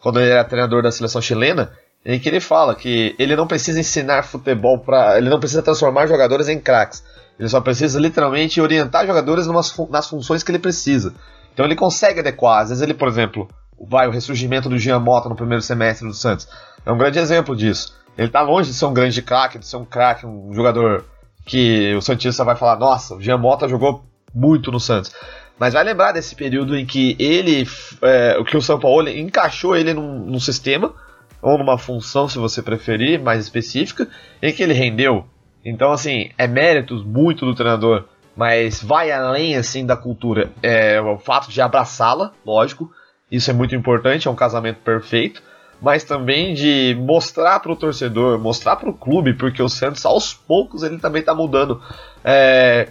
quando 0.00 0.20
ele 0.20 0.30
era 0.30 0.42
treinador 0.42 0.82
da 0.82 0.90
seleção 0.90 1.20
chilena, 1.20 1.70
em 2.04 2.18
que 2.18 2.28
ele 2.28 2.40
fala 2.40 2.74
que 2.74 3.14
ele 3.18 3.36
não 3.36 3.46
precisa 3.46 3.80
ensinar 3.80 4.22
futebol 4.22 4.78
para. 4.78 5.18
Ele 5.18 5.28
não 5.28 5.40
precisa 5.40 5.62
transformar 5.62 6.06
jogadores 6.06 6.48
em 6.48 6.58
craques. 6.58 7.02
Ele 7.38 7.48
só 7.48 7.60
precisa 7.60 8.00
literalmente 8.00 8.60
orientar 8.60 9.06
jogadores 9.06 9.46
nas 9.46 10.08
funções 10.08 10.42
que 10.42 10.50
ele 10.50 10.58
precisa. 10.58 11.14
Então 11.52 11.64
ele 11.64 11.76
consegue 11.76 12.20
adequar. 12.20 12.62
Às 12.62 12.68
vezes 12.70 12.82
ele, 12.82 12.94
por 12.94 13.08
exemplo, 13.08 13.48
vai 13.80 14.08
o 14.08 14.10
ressurgimento 14.10 14.68
do 14.68 14.78
Jean 14.78 14.98
Mota 14.98 15.28
no 15.28 15.36
primeiro 15.36 15.62
semestre 15.62 16.06
do 16.06 16.14
Santos. 16.14 16.48
É 16.84 16.90
um 16.90 16.98
grande 16.98 17.18
exemplo 17.18 17.54
disso. 17.54 17.94
Ele 18.16 18.28
tá 18.28 18.42
longe 18.42 18.70
de 18.70 18.76
ser 18.76 18.86
um 18.86 18.92
grande 18.92 19.22
craque, 19.22 19.58
de 19.58 19.66
ser 19.66 19.76
um 19.76 19.84
craque, 19.84 20.26
um 20.26 20.52
jogador 20.52 21.04
que 21.44 21.94
o 21.94 22.02
Santista 22.02 22.44
vai 22.44 22.56
falar, 22.56 22.76
nossa, 22.76 23.14
o 23.14 23.20
Jean 23.20 23.38
Mota 23.38 23.68
jogou 23.68 24.04
muito 24.34 24.70
no 24.70 24.80
Santos. 24.80 25.12
Mas 25.58 25.74
vai 25.74 25.82
lembrar 25.82 26.12
desse 26.12 26.34
período 26.34 26.76
em 26.76 26.84
que 26.84 27.16
ele, 27.18 27.66
é, 28.02 28.42
que 28.44 28.56
o 28.56 28.62
São 28.62 28.78
Paulo 28.78 29.08
encaixou 29.08 29.76
ele 29.76 29.94
num, 29.94 30.26
num, 30.26 30.38
sistema, 30.38 30.94
ou 31.40 31.58
numa 31.58 31.78
função, 31.78 32.28
se 32.28 32.38
você 32.38 32.62
preferir, 32.62 33.20
mais 33.20 33.40
específica, 33.40 34.08
em 34.42 34.52
que 34.52 34.62
ele 34.62 34.74
rendeu. 34.74 35.26
Então, 35.64 35.92
assim, 35.92 36.30
é 36.36 36.46
méritos 36.46 37.04
muito 37.04 37.44
do 37.44 37.54
treinador, 37.54 38.04
mas 38.36 38.82
vai 38.82 39.10
além, 39.10 39.56
assim, 39.56 39.84
da 39.84 39.96
cultura. 39.96 40.50
É 40.62 41.00
o 41.00 41.18
fato 41.18 41.50
de 41.50 41.60
abraçá-la, 41.60 42.32
lógico, 42.44 42.90
isso 43.30 43.50
é 43.50 43.54
muito 43.54 43.74
importante, 43.74 44.28
é 44.28 44.30
um 44.30 44.36
casamento 44.36 44.78
perfeito 44.84 45.42
mas 45.80 46.04
também 46.04 46.54
de 46.54 46.96
mostrar 46.98 47.60
para 47.60 47.72
o 47.72 47.76
torcedor, 47.76 48.38
mostrar 48.38 48.76
para 48.76 48.90
o 48.90 48.94
clube, 48.94 49.34
porque 49.34 49.62
o 49.62 49.68
Santos 49.68 50.04
aos 50.04 50.34
poucos 50.34 50.82
ele 50.82 50.98
também 50.98 51.20
está 51.20 51.34
mudando 51.34 51.80
é, 52.24 52.88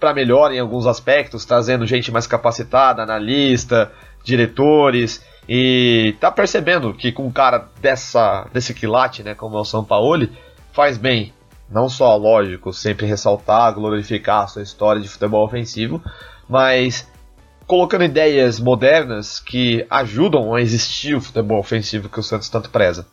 para 0.00 0.14
melhor 0.14 0.52
em 0.52 0.58
alguns 0.58 0.86
aspectos, 0.86 1.44
trazendo 1.44 1.86
gente 1.86 2.10
mais 2.10 2.26
capacitada, 2.26 3.02
analista, 3.02 3.92
diretores 4.22 5.24
e 5.48 6.14
tá 6.20 6.30
percebendo 6.30 6.94
que 6.94 7.12
com 7.12 7.26
um 7.26 7.32
cara 7.32 7.68
dessa 7.80 8.48
desse 8.52 8.72
quilate, 8.72 9.22
né, 9.22 9.34
como 9.34 9.56
é 9.56 9.60
o 9.60 9.64
São 9.64 9.84
Paulo, 9.84 10.28
faz 10.72 10.96
bem. 10.96 11.32
Não 11.70 11.88
só, 11.88 12.14
lógico, 12.16 12.72
sempre 12.72 13.06
ressaltar, 13.06 13.74
glorificar 13.74 14.44
a 14.44 14.46
sua 14.46 14.62
história 14.62 15.00
de 15.00 15.08
futebol 15.08 15.44
ofensivo, 15.44 16.02
mas 16.48 17.08
colocando 17.66 18.04
ideias 18.04 18.60
modernas 18.60 19.40
que 19.40 19.86
ajudam 19.88 20.54
a 20.54 20.60
existir 20.60 21.14
o 21.14 21.20
futebol 21.20 21.58
ofensivo 21.58 22.08
que 22.08 22.20
o 22.20 22.22
Santos 22.22 22.48
tanto 22.48 22.70
preza. 22.70 23.06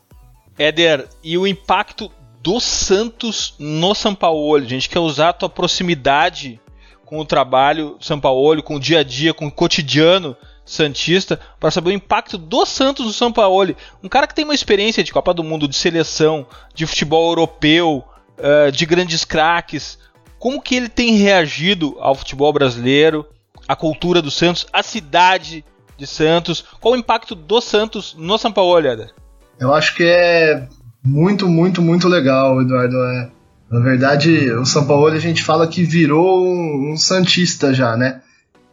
Éder, 0.57 1.07
e 1.23 1.38
o 1.38 1.47
impacto 1.47 2.11
do 2.41 2.59
Santos 2.59 3.55
no 3.57 3.95
São 3.95 4.13
Paulo? 4.13 4.63
Gente 4.65 4.89
quer 4.89 5.00
usar 5.00 5.29
a 5.29 5.33
tua 5.33 5.50
proximidade 5.50 6.59
com 7.05 7.19
o 7.19 7.25
trabalho 7.25 7.97
São 8.00 8.19
Paulo, 8.19 8.61
com 8.61 8.75
o 8.75 8.79
dia 8.79 9.00
a 9.00 9.03
dia, 9.03 9.33
com 9.33 9.47
o 9.47 9.51
cotidiano 9.51 10.35
santista, 10.72 11.40
para 11.60 11.72
saber 11.72 11.90
o 11.90 11.94
impacto 11.94 12.38
do 12.38 12.66
Santos 12.66 13.06
no 13.06 13.13
São 13.13 13.32
Paulo. 13.32 13.75
Um 14.04 14.10
cara 14.10 14.28
que 14.28 14.36
tem 14.36 14.46
uma 14.46 14.56
experiência 14.56 15.04
de 15.04 15.12
Copa 15.12 15.34
do 15.34 15.44
Mundo, 15.44 15.68
de 15.68 15.75
seleção, 15.75 16.46
de 16.74 16.86
futebol 16.86 17.30
europeu, 17.30 18.04
uh, 18.38 18.72
de 18.72 18.86
grandes 18.86 19.25
craques. 19.25 20.00
Como 20.40 20.62
que 20.62 20.75
ele 20.75 20.90
tem 20.90 21.16
reagido 21.16 21.98
ao 22.00 22.16
futebol 22.16 22.51
brasileiro? 22.51 23.25
a 23.72 23.75
cultura 23.75 24.22
do 24.22 24.30
Santos, 24.30 24.68
a 24.74 24.84
cidade 24.84 25.63
de 25.98 26.06
Santos. 26.06 26.63
Qual 26.80 26.94
o 26.94 26.98
impacto 26.98 27.36
do 27.36 27.62
Santos 27.62 28.16
no 28.18 28.38
São 28.38 28.51
Paulo, 28.51 28.86
Eder? 28.86 29.13
Eu 29.60 29.74
acho 29.74 29.96
que 29.96 30.04
é 30.04 30.68
muito, 31.04 31.48
muito, 31.48 31.82
muito 31.82 32.08
legal, 32.08 32.62
Eduardo. 32.62 32.98
É, 32.98 33.30
na 33.70 33.80
verdade, 33.80 34.51
o 34.51 34.66
São 34.66 34.86
Paulo 34.86 35.08
a 35.08 35.20
gente 35.20 35.42
fala 35.42 35.68
que 35.68 35.84
virou 35.84 36.46
um, 36.46 36.92
um 36.92 36.98
santista 36.98 37.74
já, 37.74 37.96
né? 37.96 38.22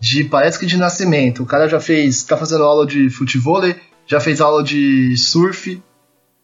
De 0.00 0.24
parece 0.24 0.58
que 0.58 0.66
de 0.66 0.76
nascimento. 0.76 1.42
O 1.42 1.46
cara 1.46 1.68
já 1.68 1.80
fez, 1.80 2.22
tá 2.22 2.36
fazendo 2.36 2.64
aula 2.64 2.86
de 2.86 3.10
futebol, 3.10 3.62
já 4.06 4.20
fez 4.20 4.40
aula 4.40 4.62
de 4.62 5.16
surf, 5.16 5.82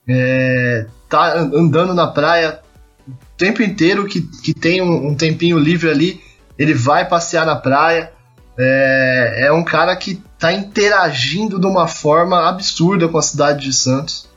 é, 0.08 0.86
tá 1.08 1.38
andando 1.38 1.94
na 1.94 2.06
praia 2.06 2.60
o 3.06 3.12
tempo 3.36 3.62
inteiro 3.62 4.06
que, 4.06 4.22
que 4.22 4.54
tem 4.54 4.80
um, 4.82 5.08
um 5.08 5.14
tempinho 5.14 5.58
livre 5.58 5.90
ali, 5.90 6.20
ele 6.58 6.74
vai 6.74 7.08
passear 7.08 7.44
na 7.46 7.56
praia 7.56 8.12
é, 8.58 9.46
é 9.46 9.52
um 9.52 9.64
cara 9.64 9.94
que 9.96 10.22
está 10.34 10.52
interagindo 10.52 11.58
de 11.58 11.66
uma 11.66 11.88
forma 11.88 12.48
absurda 12.48 13.08
com 13.08 13.18
a 13.18 13.22
cidade 13.22 13.64
de 13.64 13.72
Santos. 13.72 14.28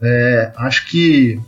É, 0.00 0.52
acho 0.56 0.86
que 0.86 1.40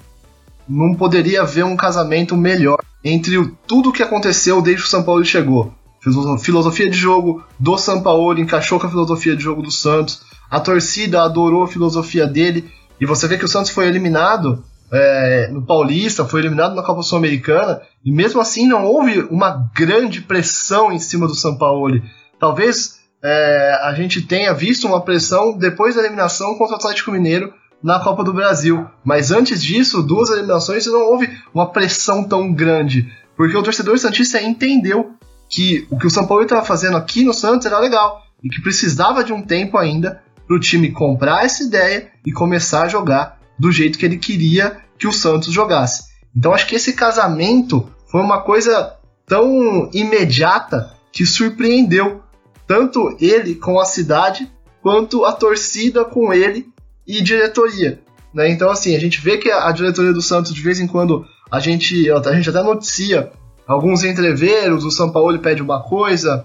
não 0.68 0.94
poderia 0.94 1.42
haver 1.42 1.64
um 1.64 1.76
casamento 1.76 2.36
melhor 2.36 2.78
entre 3.02 3.38
o, 3.38 3.50
tudo 3.66 3.92
que 3.92 4.02
aconteceu 4.02 4.60
desde 4.60 4.82
que 4.82 4.88
o 4.88 4.90
São 4.90 5.02
Paulo 5.02 5.24
chegou. 5.24 5.74
Filosofia 6.00 6.88
de 6.88 6.96
jogo 6.96 7.44
do 7.58 7.76
São 7.76 8.02
Paulo 8.02 8.38
encaixou 8.38 8.80
com 8.80 8.86
a 8.86 8.90
filosofia 8.90 9.36
de 9.36 9.42
jogo 9.42 9.62
do 9.62 9.70
Santos. 9.70 10.22
A 10.50 10.58
torcida 10.58 11.22
adorou 11.22 11.64
a 11.64 11.68
filosofia 11.68 12.26
dele. 12.26 12.70
E 13.00 13.06
você 13.06 13.28
vê 13.28 13.36
que 13.36 13.44
o 13.44 13.48
Santos 13.48 13.70
foi 13.70 13.86
eliminado 13.86 14.64
é, 14.92 15.48
no 15.52 15.62
Paulista, 15.62 16.24
foi 16.24 16.40
eliminado 16.40 16.74
na 16.74 16.82
Copa 16.82 17.02
Sul-Americana, 17.02 17.80
e 18.04 18.10
mesmo 18.10 18.40
assim 18.40 18.66
não 18.66 18.84
houve 18.84 19.20
uma 19.30 19.70
grande 19.74 20.20
pressão 20.20 20.92
em 20.92 20.98
cima 20.98 21.26
do 21.26 21.34
São 21.34 21.56
Paulo. 21.56 22.00
Talvez 22.38 23.00
é, 23.22 23.78
a 23.82 23.94
gente 23.94 24.22
tenha 24.22 24.52
visto 24.52 24.86
uma 24.86 25.00
pressão 25.02 25.56
depois 25.56 25.94
da 25.94 26.02
eliminação 26.02 26.56
contra 26.56 26.74
o 26.74 26.78
Atlético 26.78 27.12
Mineiro 27.12 27.52
na 27.82 28.00
Copa 28.00 28.22
do 28.22 28.32
Brasil, 28.32 28.86
mas 29.02 29.30
antes 29.30 29.62
disso, 29.62 30.02
duas 30.02 30.28
eliminações, 30.28 30.84
não 30.86 31.00
houve 31.00 31.30
uma 31.54 31.70
pressão 31.70 32.22
tão 32.22 32.52
grande, 32.52 33.10
porque 33.36 33.56
o 33.56 33.62
torcedor 33.62 33.98
santista 33.98 34.42
entendeu 34.42 35.14
que 35.50 35.86
o 35.90 35.98
que 35.98 36.06
o 36.06 36.10
São 36.10 36.26
Paulo 36.26 36.44
estava 36.44 36.64
fazendo 36.64 36.96
aqui 36.96 37.24
no 37.24 37.34
Santos 37.34 37.66
era 37.66 37.78
legal 37.78 38.22
e 38.42 38.48
que 38.48 38.62
precisava 38.62 39.24
de 39.24 39.32
um 39.32 39.42
tempo 39.42 39.76
ainda 39.76 40.22
para 40.46 40.56
o 40.56 40.60
time 40.60 40.92
comprar 40.92 41.44
essa 41.44 41.64
ideia 41.64 42.08
e 42.24 42.32
começar 42.32 42.84
a 42.84 42.88
jogar 42.88 43.38
do 43.58 43.70
jeito 43.70 43.98
que 43.98 44.06
ele 44.06 44.16
queria 44.16 44.78
que 44.96 45.08
o 45.08 45.12
Santos 45.12 45.52
jogasse. 45.52 46.04
Então 46.34 46.54
acho 46.54 46.66
que 46.66 46.76
esse 46.76 46.92
casamento 46.92 47.90
foi 48.06 48.20
uma 48.20 48.40
coisa 48.40 48.96
tão 49.26 49.90
imediata 49.92 50.94
que 51.12 51.26
surpreendeu 51.26 52.22
tanto 52.66 53.16
ele 53.20 53.56
com 53.56 53.80
a 53.80 53.84
cidade 53.84 54.50
quanto 54.80 55.24
a 55.24 55.32
torcida 55.32 56.04
com 56.04 56.32
ele 56.32 56.68
e 57.06 57.20
diretoria. 57.20 58.00
Né? 58.32 58.48
Então 58.50 58.70
assim 58.70 58.94
a 58.94 59.00
gente 59.00 59.20
vê 59.20 59.36
que 59.36 59.50
a 59.50 59.70
diretoria 59.72 60.12
do 60.12 60.22
Santos 60.22 60.54
de 60.54 60.62
vez 60.62 60.78
em 60.78 60.86
quando 60.86 61.26
a 61.50 61.58
gente, 61.58 62.08
a 62.10 62.32
gente 62.32 62.48
até 62.48 62.62
noticia 62.62 63.32
alguns 63.72 64.02
entreveros, 64.02 64.84
o 64.84 64.90
São 64.90 65.12
Paulo 65.12 65.38
pede 65.38 65.62
uma 65.62 65.80
coisa, 65.82 66.44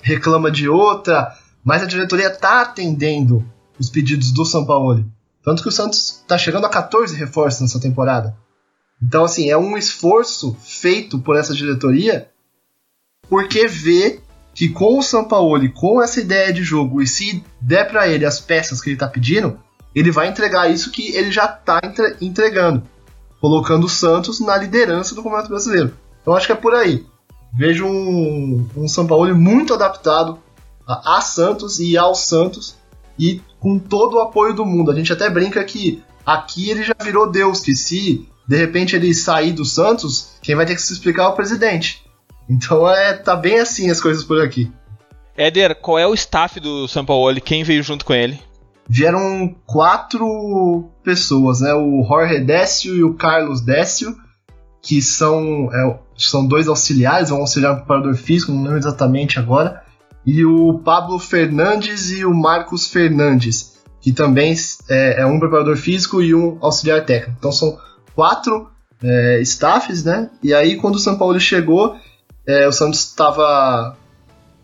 reclama 0.00 0.50
de 0.50 0.68
outra, 0.68 1.36
mas 1.62 1.82
a 1.82 1.86
diretoria 1.86 2.28
está 2.28 2.62
atendendo 2.62 3.44
os 3.78 3.90
pedidos 3.90 4.32
do 4.32 4.44
São 4.44 4.64
Paulo. 4.64 5.04
Tanto 5.44 5.62
que 5.62 5.68
o 5.68 5.72
Santos 5.72 6.20
está 6.22 6.38
chegando 6.38 6.64
a 6.64 6.70
14 6.70 7.14
reforços 7.14 7.60
nessa 7.60 7.80
temporada. 7.80 8.34
Então, 9.02 9.24
assim, 9.24 9.50
é 9.50 9.56
um 9.56 9.76
esforço 9.76 10.56
feito 10.60 11.18
por 11.18 11.36
essa 11.36 11.54
diretoria 11.54 12.28
porque 13.28 13.66
vê 13.66 14.20
que 14.54 14.68
com 14.68 14.98
o 14.98 15.02
Sampaoli, 15.02 15.70
com 15.70 16.02
essa 16.02 16.20
ideia 16.20 16.52
de 16.52 16.62
jogo, 16.62 17.02
e 17.02 17.06
se 17.06 17.42
der 17.60 17.88
para 17.88 18.08
ele 18.08 18.24
as 18.24 18.40
peças 18.40 18.80
que 18.80 18.90
ele 18.90 18.98
tá 18.98 19.08
pedindo, 19.08 19.58
ele 19.94 20.10
vai 20.10 20.28
entregar 20.28 20.70
isso 20.70 20.90
que 20.90 21.14
ele 21.14 21.30
já 21.30 21.48
tá 21.48 21.80
entre 21.84 22.16
entregando, 22.20 22.82
colocando 23.40 23.84
o 23.84 23.90
Santos 23.90 24.40
na 24.40 24.56
liderança 24.56 25.14
do 25.14 25.22
Campeonato 25.22 25.48
Brasileiro. 25.48 25.96
Então 26.22 26.34
acho 26.34 26.46
que 26.46 26.52
é 26.52 26.56
por 26.56 26.74
aí. 26.74 27.04
Vejo 27.54 27.86
um, 27.86 28.66
um 28.76 28.88
Sampaoli 28.88 29.34
muito 29.34 29.74
adaptado 29.74 30.38
a, 30.86 31.18
a 31.18 31.20
Santos 31.20 31.78
e 31.80 31.98
ao 31.98 32.14
Santos 32.14 32.76
e 33.18 33.42
com 33.60 33.78
todo 33.78 34.16
o 34.16 34.20
apoio 34.20 34.54
do 34.54 34.64
mundo. 34.64 34.90
A 34.90 34.94
gente 34.94 35.12
até 35.12 35.28
brinca 35.28 35.62
que 35.64 36.02
aqui 36.24 36.70
ele 36.70 36.82
já 36.82 36.94
virou 37.02 37.30
Deus, 37.30 37.60
que 37.60 37.74
se 37.74 38.26
de 38.46 38.56
repente 38.56 38.96
ele 38.96 39.12
sair 39.14 39.52
do 39.52 39.64
Santos, 39.64 40.32
quem 40.42 40.54
vai 40.54 40.66
ter 40.66 40.74
que 40.74 40.82
se 40.82 40.92
explicar 40.92 41.24
é 41.24 41.28
o 41.28 41.34
presidente. 41.34 42.04
Então 42.48 42.88
é, 42.88 43.14
tá 43.14 43.36
bem 43.36 43.60
assim 43.60 43.90
as 43.90 44.00
coisas 44.00 44.24
por 44.24 44.40
aqui. 44.40 44.70
Éder, 45.36 45.76
qual 45.76 45.98
é 45.98 46.06
o 46.06 46.14
staff 46.14 46.60
do 46.60 46.86
Sampaoli? 46.86 47.40
Quem 47.40 47.64
veio 47.64 47.82
junto 47.82 48.04
com 48.04 48.12
ele? 48.12 48.38
Vieram 48.88 49.54
quatro 49.64 50.90
pessoas, 51.02 51.60
né? 51.60 51.72
O 51.72 52.04
Jorge 52.06 52.40
Décio 52.40 52.94
e 52.94 53.02
o 53.02 53.14
Carlos 53.14 53.60
Décio, 53.60 54.14
que 54.82 55.00
são, 55.00 55.70
é, 55.72 55.98
são 56.16 56.46
dois 56.46 56.66
auxiliares, 56.66 57.30
um 57.30 57.36
auxiliar 57.36 57.76
preparador 57.76 58.14
físico, 58.14 58.50
não 58.50 58.64
lembro 58.64 58.78
exatamente 58.78 59.38
agora, 59.38 59.80
e 60.26 60.44
o 60.44 60.80
Pablo 60.80 61.18
Fernandes 61.18 62.10
e 62.10 62.24
o 62.24 62.34
Marcos 62.34 62.88
Fernandes, 62.88 63.80
que 64.00 64.12
também 64.12 64.54
é, 64.90 65.22
é 65.22 65.26
um 65.26 65.38
preparador 65.38 65.76
físico 65.76 66.20
e 66.20 66.34
um 66.34 66.58
auxiliar 66.60 67.04
técnico. 67.04 67.36
Então 67.38 67.52
são 67.52 67.78
quatro 68.14 68.68
é, 69.02 69.40
staffs, 69.42 70.04
né? 70.04 70.30
E 70.42 70.52
aí 70.52 70.76
quando 70.76 70.96
o 70.96 71.00
São 71.00 71.16
Paulo 71.16 71.38
chegou, 71.38 71.96
é, 72.46 72.66
o 72.66 72.72
Santos 72.72 73.00
estava 73.00 73.96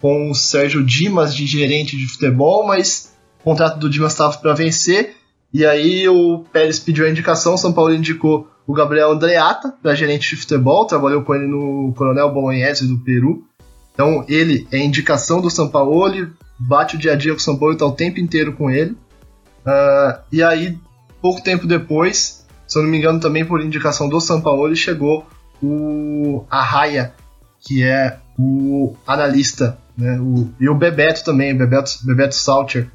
com 0.00 0.30
o 0.30 0.34
Sérgio 0.34 0.84
Dimas 0.84 1.34
de 1.34 1.46
gerente 1.46 1.96
de 1.96 2.06
futebol, 2.06 2.66
mas 2.66 3.12
o 3.40 3.44
contrato 3.44 3.78
do 3.78 3.88
Dimas 3.88 4.12
estava 4.12 4.36
para 4.36 4.54
vencer. 4.54 5.16
E 5.52 5.64
aí 5.64 6.08
o 6.08 6.44
Pérez 6.52 6.78
pediu 6.78 7.06
a 7.06 7.10
indicação, 7.10 7.54
o 7.54 7.58
São 7.58 7.72
Paulo 7.72 7.94
indicou 7.94 8.48
o 8.68 8.74
Gabriel 8.74 9.12
Andreata 9.12 9.74
para 9.82 9.94
gerente 9.94 10.28
de 10.28 10.36
futebol, 10.36 10.84
trabalhou 10.84 11.22
com 11.22 11.34
ele 11.34 11.46
no 11.46 11.94
Coronel 11.96 12.30
Bolognese 12.30 12.86
do 12.86 12.98
Peru. 12.98 13.42
Então 13.94 14.26
ele 14.28 14.68
é 14.70 14.78
indicação 14.78 15.40
do 15.40 15.50
São 15.50 15.70
Paulo, 15.70 16.28
bate 16.58 16.94
o 16.94 16.98
dia 16.98 17.14
a 17.14 17.16
dia 17.16 17.32
com 17.32 17.38
o 17.38 17.42
São 17.42 17.56
Paulo, 17.56 17.72
está 17.72 17.86
o 17.86 17.92
tempo 17.92 18.20
inteiro 18.20 18.52
com 18.52 18.70
ele. 18.70 18.90
Uh, 19.64 20.20
e 20.30 20.42
aí, 20.42 20.78
pouco 21.22 21.42
tempo 21.42 21.66
depois, 21.66 22.46
se 22.66 22.78
eu 22.78 22.82
não 22.82 22.90
me 22.90 22.98
engano, 22.98 23.18
também 23.18 23.42
por 23.42 23.62
indicação 23.62 24.06
do 24.06 24.20
São 24.20 24.38
Paulo, 24.38 24.76
chegou 24.76 25.26
o 25.62 26.44
Arraia, 26.50 27.14
que 27.66 27.82
é 27.82 28.18
o 28.38 28.94
analista, 29.06 29.78
né? 29.96 30.20
O, 30.20 30.50
e 30.60 30.68
o 30.68 30.74
Bebeto 30.74 31.24
também, 31.24 31.56
Bebeto, 31.56 31.90
Bebeto 32.04 32.34
Salcher, 32.34 32.90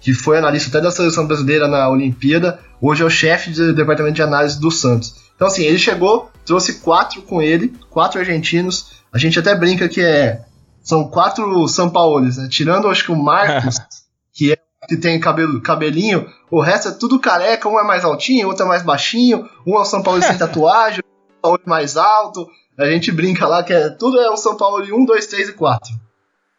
que 0.00 0.14
foi 0.14 0.38
analista 0.38 0.68
até 0.68 0.80
da 0.80 0.90
seleção 0.90 1.26
brasileira 1.26 1.66
na 1.66 1.88
Olimpíada, 1.88 2.60
hoje 2.80 3.02
é 3.02 3.06
o 3.06 3.10
chefe 3.10 3.50
do 3.50 3.74
departamento 3.74 4.14
de 4.14 4.22
análise 4.22 4.60
do 4.60 4.70
Santos. 4.70 5.14
Então, 5.34 5.48
assim, 5.48 5.64
ele 5.64 5.78
chegou, 5.78 6.30
trouxe 6.44 6.80
quatro 6.80 7.22
com 7.22 7.40
ele, 7.40 7.72
quatro 7.90 8.18
argentinos. 8.18 8.92
A 9.12 9.18
gente 9.18 9.38
até 9.38 9.54
brinca 9.54 9.88
que 9.88 10.00
é. 10.00 10.44
São 10.82 11.08
quatro 11.08 11.68
São 11.68 11.90
Paulos, 11.90 12.36
né? 12.36 12.48
Tirando, 12.50 12.88
acho 12.88 13.04
que 13.04 13.12
o 13.12 13.16
Marcos, 13.16 13.76
que 14.32 14.52
é 14.52 14.58
que 14.88 14.96
tem 14.96 15.20
cabelo, 15.20 15.60
cabelinho, 15.60 16.26
o 16.50 16.60
resto 16.60 16.88
é 16.88 16.92
tudo 16.92 17.18
careca, 17.18 17.68
um 17.68 17.78
é 17.78 17.84
mais 17.84 18.04
altinho, 18.04 18.48
outro 18.48 18.64
é 18.64 18.68
mais 18.68 18.82
baixinho, 18.82 19.46
um 19.66 19.76
é 19.76 19.80
o 19.80 19.84
São 19.84 20.02
Paulo 20.02 20.22
sem 20.22 20.36
tatuagem, 20.38 21.02
outro 21.42 21.66
é 21.66 21.68
mais 21.68 21.96
alto, 21.96 22.48
a 22.78 22.86
gente 22.86 23.10
brinca 23.10 23.46
lá 23.46 23.62
que 23.62 23.72
é, 23.72 23.90
tudo 23.90 24.20
é 24.20 24.30
o 24.30 24.36
São 24.36 24.56
Paulo 24.56 24.84
de 24.84 24.92
1, 24.92 25.04
2, 25.04 25.26
3 25.26 25.48
e 25.48 25.52
4. 25.52 25.94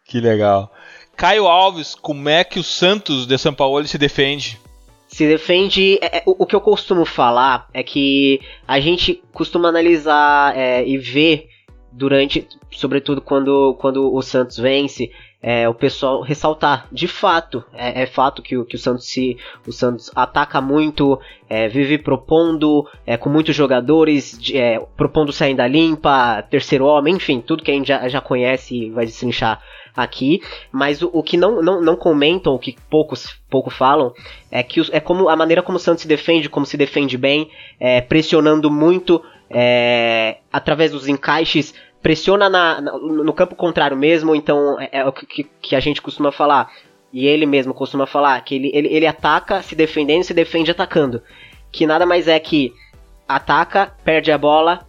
Que 0.05 0.19
legal. 0.19 0.71
Caio 1.19 1.47
Alves, 1.47 1.95
como 1.95 2.29
é 2.29 2.45
que 2.45 2.59
o 2.59 2.63
Santos 2.63 3.27
de 3.27 3.37
São 3.37 3.53
Paulo 3.53 3.85
se 3.85 3.97
defende? 3.97 4.57
Se 5.05 5.27
defende. 5.27 5.99
É, 6.01 6.19
é, 6.19 6.23
o, 6.25 6.43
o, 6.43 6.45
que 6.45 6.55
eu 6.55 6.61
costumo 6.61 7.03
falar 7.03 7.67
é 7.73 7.83
que 7.83 8.39
a 8.65 8.79
gente 8.79 9.21
costuma 9.33 9.67
analisar 9.67 10.57
é, 10.57 10.87
e 10.87 10.97
ver 10.97 11.49
durante, 11.91 12.47
sobretudo 12.71 13.19
quando, 13.19 13.75
quando 13.81 14.15
o 14.15 14.21
Santos 14.21 14.55
vence, 14.55 15.11
é, 15.43 15.67
o 15.67 15.73
pessoal 15.73 16.21
ressaltar. 16.21 16.87
De 16.89 17.05
fato, 17.05 17.65
é, 17.73 18.03
é, 18.03 18.05
fato 18.05 18.41
que, 18.41 18.63
que 18.63 18.75
o 18.77 18.79
Santos 18.79 19.09
se 19.09 19.35
o 19.67 19.73
Santos 19.73 20.09
ataca 20.15 20.61
muito, 20.61 21.19
é, 21.49 21.67
vive 21.67 21.97
propondo, 21.97 22.87
é, 23.05 23.17
com 23.17 23.29
muitos 23.29 23.53
jogadores, 23.53 24.39
de, 24.39 24.57
é, 24.57 24.79
propondo 24.95 25.33
saída 25.33 25.67
limpa, 25.67 26.41
terceiro 26.43 26.85
homem, 26.85 27.15
enfim, 27.15 27.41
tudo 27.41 27.61
que 27.61 27.71
a 27.71 27.73
gente 27.73 27.89
já, 27.89 28.07
já 28.07 28.21
conhece 28.21 28.85
e 28.85 28.89
vai 28.89 29.05
destrinchar 29.05 29.61
aqui. 30.03 30.41
Mas 30.71 31.01
o, 31.01 31.09
o 31.13 31.23
que 31.23 31.37
não, 31.37 31.61
não, 31.61 31.81
não 31.81 31.95
comentam, 31.95 32.53
o 32.53 32.59
que 32.59 32.75
poucos 32.89 33.39
pouco 33.49 33.69
falam, 33.69 34.13
é 34.51 34.61
que 34.61 34.81
é 34.91 34.99
como 34.99 35.29
a 35.29 35.35
maneira 35.35 35.61
como 35.61 35.77
o 35.77 35.79
Santos 35.79 36.01
se 36.01 36.07
defende, 36.07 36.49
como 36.49 36.65
se 36.65 36.77
defende 36.77 37.17
bem, 37.17 37.49
é, 37.79 38.01
pressionando 38.01 38.69
muito 38.69 39.21
através 40.51 40.91
dos 40.91 41.07
encaixes 41.07 41.73
pressiona 42.01 42.49
na, 42.49 42.81
na, 42.81 42.97
no 42.97 43.33
campo 43.33 43.55
contrário 43.55 43.95
mesmo, 43.95 44.35
então 44.35 44.79
é, 44.79 44.89
é 44.91 45.05
o 45.05 45.11
que, 45.11 45.43
que, 45.61 45.75
a 45.75 45.79
gente 45.79 46.01
costuma 46.01 46.31
falar. 46.31 46.71
E 47.11 47.25
ele 47.25 47.45
mesmo 47.45 47.73
costuma 47.73 48.05
falar 48.05 48.39
que 48.41 48.55
ele, 48.55 48.71
ele, 48.73 48.87
ele 48.87 49.07
ataca 49.07 49.61
se 49.61 49.75
defendendo 49.75 50.23
se 50.23 50.33
defende 50.33 50.71
atacando. 50.71 51.21
Que 51.71 51.85
nada 51.85 52.05
mais 52.05 52.27
é 52.27 52.39
que 52.39 52.73
ataca, 53.27 53.93
perde 54.03 54.31
a 54.31 54.37
bola 54.37 54.87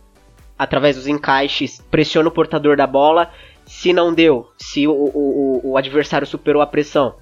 através 0.58 0.96
dos 0.96 1.06
encaixes, 1.06 1.80
pressiona 1.90 2.28
o 2.28 2.32
portador 2.32 2.76
da 2.76 2.86
bola. 2.86 3.30
Se 3.70 3.92
não 3.92 4.12
deu, 4.12 4.50
se 4.58 4.88
o, 4.88 4.92
o, 4.92 5.60
o 5.62 5.76
adversário 5.76 6.26
superou 6.26 6.60
a 6.60 6.66
pressão, 6.66 7.14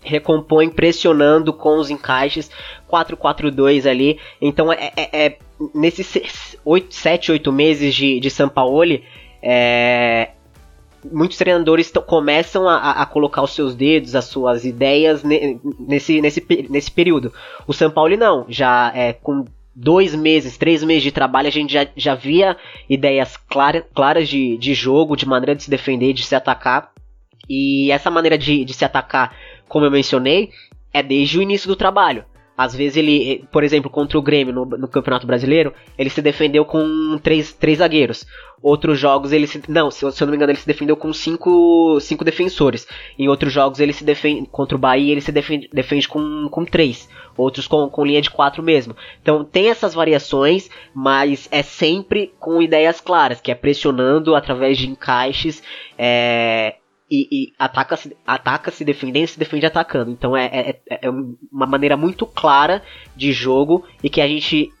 recompõe 0.00 0.70
pressionando 0.70 1.52
com 1.52 1.78
os 1.78 1.90
encaixes 1.90 2.48
4-4-2 2.88 3.90
ali. 3.90 4.20
Então 4.40 4.72
é, 4.72 4.92
é, 4.96 5.26
é 5.26 5.38
nesses 5.74 6.56
8, 6.64 6.94
7, 6.94 7.32
8 7.32 7.52
meses 7.52 7.92
de, 7.92 8.20
de 8.20 8.30
Sampaoli, 8.30 9.02
é, 9.42 10.30
muitos 11.10 11.36
treinadores 11.36 11.92
começam 12.06 12.68
a, 12.68 12.92
a, 12.92 13.04
colocar 13.04 13.42
os 13.42 13.52
seus 13.52 13.74
dedos, 13.74 14.14
as 14.14 14.26
suas 14.26 14.64
ideias 14.64 15.24
nesse, 15.24 16.20
nesse, 16.20 16.66
nesse 16.70 16.90
período. 16.90 17.32
O 17.66 17.72
São 17.72 17.90
Paulo 17.90 18.16
não, 18.16 18.46
já 18.48 18.92
é, 18.94 19.12
com 19.12 19.44
dois 19.76 20.14
meses, 20.14 20.56
três 20.56 20.82
meses 20.82 21.02
de 21.02 21.12
trabalho, 21.12 21.48
a 21.48 21.52
gente 21.52 21.74
já, 21.74 21.86
já 21.94 22.14
via 22.14 22.56
ideias 22.88 23.36
clara, 23.36 23.86
claras 23.94 24.26
de, 24.26 24.56
de 24.56 24.72
jogo, 24.72 25.14
de 25.14 25.28
maneira 25.28 25.54
de 25.54 25.64
se 25.64 25.70
defender, 25.70 26.14
de 26.14 26.24
se 26.24 26.34
atacar. 26.34 26.90
E 27.48 27.92
essa 27.92 28.10
maneira 28.10 28.38
de, 28.38 28.64
de 28.64 28.72
se 28.72 28.84
atacar, 28.84 29.36
como 29.68 29.84
eu 29.84 29.90
mencionei, 29.90 30.50
é 30.92 31.02
desde 31.02 31.38
o 31.38 31.42
início 31.42 31.68
do 31.68 31.76
trabalho. 31.76 32.24
Às 32.56 32.74
vezes 32.74 32.96
ele, 32.96 33.44
por 33.52 33.62
exemplo, 33.62 33.90
contra 33.90 34.18
o 34.18 34.22
Grêmio 34.22 34.54
no, 34.54 34.64
no, 34.64 34.88
Campeonato 34.88 35.26
Brasileiro, 35.26 35.74
ele 35.98 36.08
se 36.08 36.22
defendeu 36.22 36.64
com 36.64 37.18
três, 37.22 37.52
três 37.52 37.78
zagueiros. 37.78 38.26
Outros 38.62 38.98
jogos 38.98 39.30
ele 39.30 39.46
se. 39.46 39.60
Não, 39.68 39.90
se, 39.90 40.10
se 40.10 40.22
eu 40.22 40.26
não 40.26 40.32
me 40.32 40.36
engano, 40.36 40.52
ele 40.52 40.58
se 40.58 40.66
defendeu 40.66 40.96
com 40.96 41.12
cinco, 41.12 41.98
cinco 42.00 42.24
defensores. 42.24 42.86
Em 43.18 43.28
outros 43.28 43.52
jogos 43.52 43.78
ele 43.78 43.92
se 43.92 44.04
defende. 44.04 44.48
Contra 44.50 44.74
o 44.74 44.80
Bahia 44.80 45.12
ele 45.12 45.20
se 45.20 45.30
defende, 45.30 45.68
defende 45.72 46.08
com, 46.08 46.48
com 46.48 46.64
três. 46.64 47.08
Outros 47.36 47.66
com, 47.66 47.88
com 47.90 48.06
linha 48.06 48.22
de 48.22 48.30
quatro 48.30 48.62
mesmo. 48.62 48.96
Então 49.20 49.44
tem 49.44 49.68
essas 49.68 49.92
variações, 49.92 50.70
mas 50.94 51.48
é 51.50 51.62
sempre 51.62 52.32
com 52.40 52.62
ideias 52.62 53.00
claras, 53.00 53.40
que 53.40 53.50
é 53.50 53.54
pressionando 53.54 54.34
através 54.34 54.78
de 54.78 54.88
encaixes. 54.88 55.62
É, 55.98 56.76
e, 57.10 57.28
e, 57.30 57.52
ataca, 57.58 57.96
se, 57.96 58.16
ataca 58.26 58.70
se 58.70 58.84
defendendo 58.84 59.24
e 59.24 59.28
se 59.28 59.38
defende 59.38 59.66
atacando. 59.66 60.10
Então 60.10 60.36
é, 60.36 60.46
é, 60.46 60.80
é, 60.90 61.06
é 61.06 61.10
uma 61.10 61.66
maneira 61.66 61.96
muito 61.96 62.26
clara 62.26 62.82
de 63.14 63.32
jogo 63.32 63.84
e 64.02 64.10
que 64.10 64.20
a 64.20 64.28
gente 64.28 64.72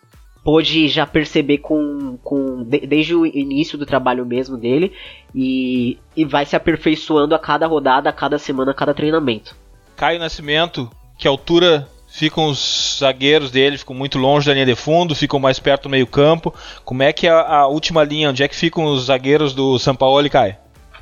pôde 0.42 0.86
já 0.86 1.04
perceber 1.04 1.58
com, 1.58 2.16
com 2.22 2.62
desde 2.62 3.14
o 3.14 3.26
início 3.26 3.76
do 3.76 3.84
trabalho 3.84 4.24
mesmo 4.24 4.56
dele 4.56 4.92
e, 5.34 5.98
e 6.16 6.24
vai 6.24 6.46
se 6.46 6.54
aperfeiçoando 6.54 7.34
a 7.34 7.38
cada 7.38 7.66
rodada, 7.66 8.08
a 8.08 8.12
cada 8.12 8.38
semana, 8.38 8.70
a 8.70 8.74
cada 8.74 8.94
treinamento. 8.94 9.56
Caio 9.96 10.20
Nascimento, 10.20 10.88
que 11.18 11.26
altura 11.26 11.88
ficam 12.06 12.46
os 12.46 12.98
zagueiros 13.00 13.50
dele, 13.50 13.76
ficam 13.76 13.94
muito 13.94 14.18
longe 14.18 14.46
da 14.46 14.54
linha 14.54 14.66
de 14.66 14.76
fundo, 14.76 15.14
ficam 15.14 15.40
mais 15.40 15.58
perto 15.58 15.84
do 15.84 15.90
meio 15.90 16.06
campo. 16.06 16.54
Como 16.84 17.02
é 17.02 17.12
que 17.12 17.26
é 17.26 17.30
a, 17.30 17.40
a 17.40 17.66
última 17.66 18.04
linha, 18.04 18.30
onde 18.30 18.42
é 18.42 18.48
que 18.48 18.54
ficam 18.54 18.84
os 18.84 19.06
zagueiros 19.06 19.52
do 19.52 19.78
São 19.78 19.94
Paulo, 19.96 20.30
Caio? 20.30 20.56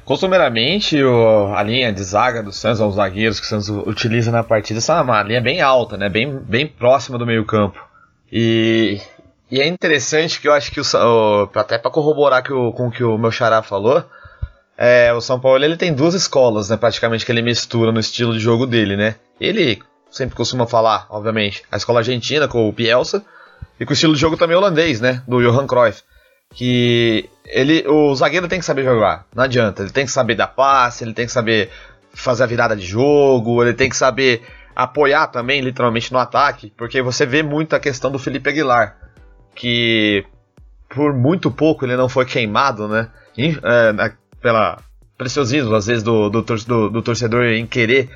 Costumeiramente, 0.04 1.02
o, 1.02 1.54
a 1.54 1.62
linha 1.62 1.92
de 1.92 2.02
zaga 2.02 2.42
do 2.42 2.52
Santos, 2.52 2.80
os 2.80 2.96
zagueiros 2.96 3.40
que 3.40 3.46
o 3.46 3.48
Santos 3.48 3.68
utiliza 3.68 4.30
na 4.30 4.42
partida, 4.44 4.78
essa 4.78 4.98
é 4.98 5.00
uma 5.00 5.22
linha 5.22 5.40
bem 5.40 5.60
alta, 5.62 5.96
né? 5.96 6.08
bem, 6.08 6.38
bem 6.38 6.66
próxima 6.66 7.16
do 7.16 7.26
meio 7.26 7.44
campo. 7.44 7.82
E, 8.30 9.00
E 9.50 9.60
é 9.60 9.66
interessante 9.66 10.40
que 10.40 10.48
eu 10.48 10.52
acho 10.52 10.70
que 10.72 10.80
o, 10.80 10.84
o 10.84 11.48
até 11.54 11.78
para 11.78 11.90
corroborar 11.90 12.42
que 12.42 12.52
o, 12.52 12.72
com 12.72 12.88
o 12.88 12.90
que 12.90 13.04
o 13.04 13.16
meu 13.16 13.30
xará 13.30 13.62
falou, 13.62 14.02
é, 14.76 15.12
o 15.12 15.20
São 15.20 15.38
Paulo 15.38 15.64
ele 15.64 15.76
tem 15.76 15.92
duas 15.92 16.14
escolas, 16.14 16.70
né, 16.70 16.76
praticamente 16.76 17.24
que 17.24 17.30
ele 17.30 17.42
mistura 17.42 17.92
no 17.92 18.00
estilo 18.00 18.32
de 18.32 18.40
jogo 18.40 18.66
dele, 18.66 18.96
né? 18.96 19.14
Ele 19.40 19.80
sempre 20.10 20.34
costuma 20.34 20.66
falar, 20.66 21.06
obviamente, 21.08 21.62
a 21.70 21.76
escola 21.76 22.00
argentina 22.00 22.48
com 22.48 22.68
o 22.68 22.72
Bielsa 22.72 23.24
e 23.78 23.84
com 23.84 23.90
o 23.90 23.94
estilo 23.94 24.14
de 24.14 24.20
jogo 24.20 24.36
também 24.36 24.56
holandês, 24.56 25.00
né, 25.00 25.22
do 25.28 25.40
Johan 25.40 25.66
Cruyff, 25.66 26.02
que 26.52 27.28
ele, 27.46 27.86
o 27.88 28.14
zagueiro 28.14 28.48
tem 28.48 28.58
que 28.58 28.64
saber 28.64 28.84
jogar, 28.84 29.26
não 29.34 29.44
adianta, 29.44 29.82
ele 29.82 29.90
tem 29.90 30.06
que 30.06 30.12
saber 30.12 30.34
dar 30.34 30.48
passe, 30.48 31.04
ele 31.04 31.14
tem 31.14 31.26
que 31.26 31.32
saber 31.32 31.70
fazer 32.12 32.44
a 32.44 32.46
virada 32.46 32.76
de 32.76 32.86
jogo, 32.86 33.62
ele 33.62 33.74
tem 33.74 33.88
que 33.88 33.96
saber 33.96 34.42
apoiar 34.74 35.28
também, 35.28 35.60
literalmente, 35.60 36.12
no 36.12 36.18
ataque, 36.18 36.72
porque 36.76 37.02
você 37.02 37.24
vê 37.26 37.42
muito 37.42 37.74
a 37.74 37.80
questão 37.80 38.10
do 38.10 38.18
Felipe 38.18 38.50
Aguilar, 38.50 38.96
que 39.54 40.24
por 40.88 41.12
muito 41.12 41.50
pouco 41.50 41.84
ele 41.84 41.96
não 41.96 42.08
foi 42.08 42.24
queimado, 42.24 42.88
né? 42.88 43.08
É, 43.36 44.12
pela 44.40 44.78
preciosismo, 45.16 45.74
às 45.74 45.86
vezes, 45.86 46.02
do, 46.02 46.28
do, 46.28 46.42
do, 46.42 46.90
do, 46.90 47.02
torcedor 47.02 47.44
em 47.44 47.66
querer 47.66 48.10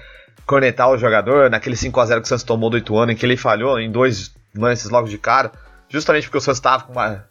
conectar 0.47 0.88
o 0.88 0.97
jogador, 0.97 1.51
naquele 1.51 1.77
5 1.77 2.01
a 2.01 2.07
0 2.07 2.21
que 2.21 2.27
o 2.27 2.29
Santos 2.29 2.45
tomou 2.45 2.71
do 2.71 2.79
Ituano, 2.79 3.12
em 3.12 3.17
que 3.17 3.25
ele 3.27 3.37
falhou 3.37 3.79
em 3.79 3.91
dois 3.91 4.35
lances 4.57 4.91
logo 4.91 5.09
de 5.09 5.19
cara, 5.19 5.53
justamente 5.88 6.25
porque 6.25 6.38
o 6.38 6.41
Santos 6.41 6.59
estava 6.59 6.85
com 6.85 6.93
uma. 6.93 7.25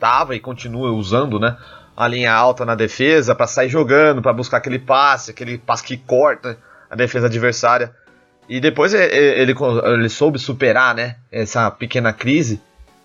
Tava 0.00 0.34
e 0.34 0.40
continua 0.40 0.90
usando, 0.90 1.38
né? 1.38 1.56
A 1.96 2.08
linha 2.08 2.32
alta 2.32 2.64
na 2.64 2.74
defesa 2.74 3.34
para 3.34 3.46
sair 3.46 3.68
jogando, 3.68 4.22
para 4.22 4.32
buscar 4.32 4.56
aquele 4.56 4.78
passe, 4.78 5.30
aquele 5.30 5.58
passe 5.58 5.84
que 5.84 5.96
corta 5.96 6.58
a 6.90 6.96
defesa 6.96 7.26
adversária. 7.26 7.94
E 8.48 8.58
depois 8.58 8.94
ele, 8.94 9.14
ele, 9.14 9.54
ele 9.84 10.08
soube 10.08 10.38
superar, 10.38 10.94
né? 10.94 11.16
Essa 11.30 11.70
pequena 11.70 12.12
crise 12.12 12.60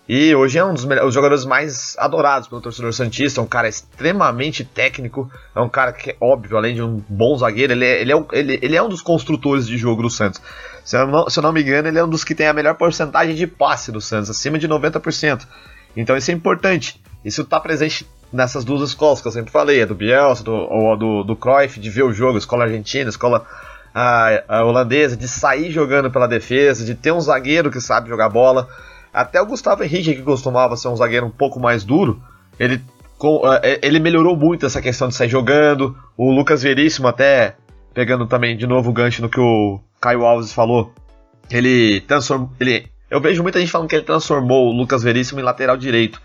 e 0.08 0.32
hoje 0.36 0.56
é 0.56 0.64
um 0.64 0.72
dos 0.72 0.84
os 0.84 1.14
jogadores 1.14 1.44
mais 1.44 1.96
adorados 1.98 2.46
pelo 2.46 2.60
torcedor 2.60 2.92
Santista, 2.92 3.40
é 3.40 3.42
um 3.42 3.46
cara 3.46 3.68
extremamente 3.68 4.64
técnico, 4.64 5.28
é 5.52 5.60
um 5.60 5.68
cara 5.68 5.92
que, 5.92 6.14
óbvio, 6.20 6.56
além 6.56 6.76
de 6.76 6.82
um 6.82 7.02
bom 7.08 7.36
zagueiro, 7.36 7.72
ele 7.72 7.84
é, 7.84 8.00
ele 8.00 8.12
é, 8.12 8.16
um, 8.16 8.24
ele, 8.30 8.58
ele 8.62 8.76
é 8.76 8.82
um 8.82 8.88
dos 8.88 9.02
construtores 9.02 9.66
de 9.66 9.76
jogo 9.76 10.02
do 10.02 10.10
Santos. 10.10 10.40
Se 10.84 10.96
eu, 10.96 11.08
não, 11.08 11.28
se 11.28 11.36
eu 11.36 11.42
não 11.42 11.52
me 11.52 11.60
engano, 11.60 11.88
ele 11.88 11.98
é 11.98 12.04
um 12.04 12.08
dos 12.08 12.22
que 12.22 12.36
tem 12.36 12.46
a 12.46 12.52
melhor 12.52 12.76
porcentagem 12.76 13.34
de 13.34 13.48
passe 13.48 13.90
do 13.90 14.00
Santos, 14.00 14.30
acima 14.30 14.60
de 14.60 14.68
90%. 14.68 15.44
Então 15.96 16.16
isso 16.16 16.30
é 16.30 16.34
importante. 16.34 17.00
Isso 17.24 17.42
está 17.42 17.58
presente 17.58 18.06
nessas 18.32 18.64
duas 18.64 18.88
escolas 18.88 19.20
que 19.20 19.28
eu 19.28 19.32
sempre 19.32 19.50
falei, 19.50 19.82
a 19.82 19.86
do 19.86 19.94
Bielsa, 19.94 20.44
do, 20.44 20.52
ou 20.52 20.96
do, 20.96 21.24
do 21.24 21.36
Cruyff, 21.36 21.80
de 21.80 21.90
ver 21.90 22.02
o 22.02 22.12
jogo, 22.12 22.38
escola 22.38 22.64
argentina, 22.64 23.08
escola 23.08 23.46
a, 23.94 24.42
a 24.46 24.64
holandesa, 24.64 25.16
de 25.16 25.26
sair 25.26 25.70
jogando 25.70 26.10
pela 26.10 26.26
defesa, 26.26 26.84
de 26.84 26.94
ter 26.94 27.12
um 27.12 27.20
zagueiro 27.20 27.70
que 27.70 27.80
sabe 27.80 28.08
jogar 28.08 28.28
bola. 28.28 28.68
Até 29.12 29.40
o 29.40 29.46
Gustavo 29.46 29.82
Henrique, 29.82 30.16
que 30.16 30.22
costumava 30.22 30.76
ser 30.76 30.88
um 30.88 30.96
zagueiro 30.96 31.26
um 31.26 31.30
pouco 31.30 31.58
mais 31.58 31.82
duro, 31.82 32.22
ele, 32.60 32.82
é, 33.62 33.80
ele 33.82 33.98
melhorou 33.98 34.36
muito 34.36 34.66
essa 34.66 34.82
questão 34.82 35.08
de 35.08 35.14
sair 35.14 35.30
jogando. 35.30 35.96
O 36.16 36.30
Lucas 36.30 36.62
Veríssimo, 36.62 37.08
até 37.08 37.56
pegando 37.94 38.26
também 38.26 38.54
de 38.54 38.66
novo 38.66 38.90
o 38.90 38.92
gancho 38.92 39.22
no 39.22 39.30
que 39.30 39.40
o 39.40 39.80
Caio 39.98 40.26
Alves 40.26 40.52
falou, 40.52 40.92
ele 41.50 42.02
transformou. 42.02 42.50
Ele, 42.60 42.86
eu 43.16 43.20
vejo 43.20 43.42
muita 43.42 43.58
gente 43.58 43.72
falando 43.72 43.88
que 43.88 43.96
ele 43.96 44.04
transformou 44.04 44.68
o 44.68 44.72
Lucas 44.72 45.02
Veríssimo 45.02 45.40
em 45.40 45.42
lateral 45.42 45.76
direito. 45.76 46.20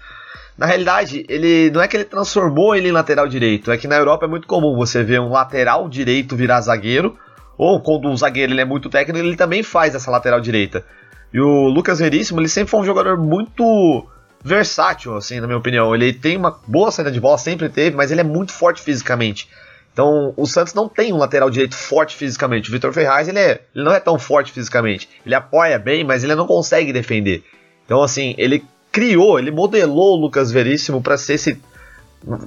Na 0.57 0.65
realidade, 0.65 1.25
ele 1.29 1.71
não 1.71 1.81
é 1.81 1.87
que 1.87 1.95
ele 1.95 2.03
transformou 2.03 2.75
ele 2.75 2.89
em 2.89 2.91
lateral 2.91 3.27
direito, 3.27 3.71
é 3.71 3.77
que 3.77 3.87
na 3.87 3.95
Europa 3.95 4.25
é 4.25 4.27
muito 4.27 4.47
comum 4.47 4.75
você 4.75 5.03
ver 5.03 5.19
um 5.19 5.29
lateral 5.29 5.87
direito 5.87 6.35
virar 6.35 6.61
zagueiro, 6.61 7.17
ou 7.57 7.79
quando 7.79 8.09
um 8.09 8.15
zagueiro 8.15 8.51
ele 8.51 8.61
é 8.61 8.65
muito 8.65 8.89
técnico, 8.89 9.25
ele 9.25 9.35
também 9.35 9.63
faz 9.63 9.95
essa 9.95 10.11
lateral 10.11 10.41
direita. 10.41 10.85
E 11.33 11.39
o 11.39 11.67
Lucas 11.69 11.99
Veríssimo, 11.99 12.41
ele 12.41 12.49
sempre 12.49 12.69
foi 12.69 12.81
um 12.81 12.85
jogador 12.85 13.17
muito 13.17 14.05
versátil, 14.43 15.15
assim, 15.15 15.39
na 15.39 15.47
minha 15.47 15.59
opinião. 15.59 15.95
Ele 15.95 16.11
tem 16.11 16.35
uma 16.35 16.59
boa 16.67 16.91
saída 16.91 17.11
de 17.11 17.21
bola, 17.21 17.37
sempre 17.37 17.69
teve, 17.69 17.95
mas 17.95 18.11
ele 18.11 18.21
é 18.21 18.23
muito 18.23 18.51
forte 18.51 18.81
fisicamente. 18.81 19.47
Então, 19.93 20.33
o 20.37 20.45
Santos 20.45 20.73
não 20.73 20.87
tem 20.87 21.11
um 21.11 21.17
lateral 21.17 21.49
direito 21.49 21.75
forte 21.75 22.15
fisicamente. 22.15 22.69
O 22.69 22.71
Vitor 22.71 22.93
Ferraz, 22.93 23.27
ele, 23.27 23.39
é, 23.39 23.61
ele 23.75 23.83
não 23.83 23.91
é 23.91 23.99
tão 23.99 24.17
forte 24.17 24.51
fisicamente. 24.51 25.09
Ele 25.25 25.35
apoia 25.35 25.77
bem, 25.77 26.03
mas 26.03 26.23
ele 26.23 26.33
não 26.33 26.47
consegue 26.47 26.93
defender. 26.93 27.43
Então, 27.85 28.01
assim, 28.01 28.33
ele 28.37 28.63
criou, 28.91 29.37
ele 29.37 29.51
modelou 29.51 30.17
o 30.17 30.21
Lucas 30.21 30.51
Veríssimo 30.51 31.01
para 31.01 31.17
ser 31.17 31.33
esse 31.33 31.61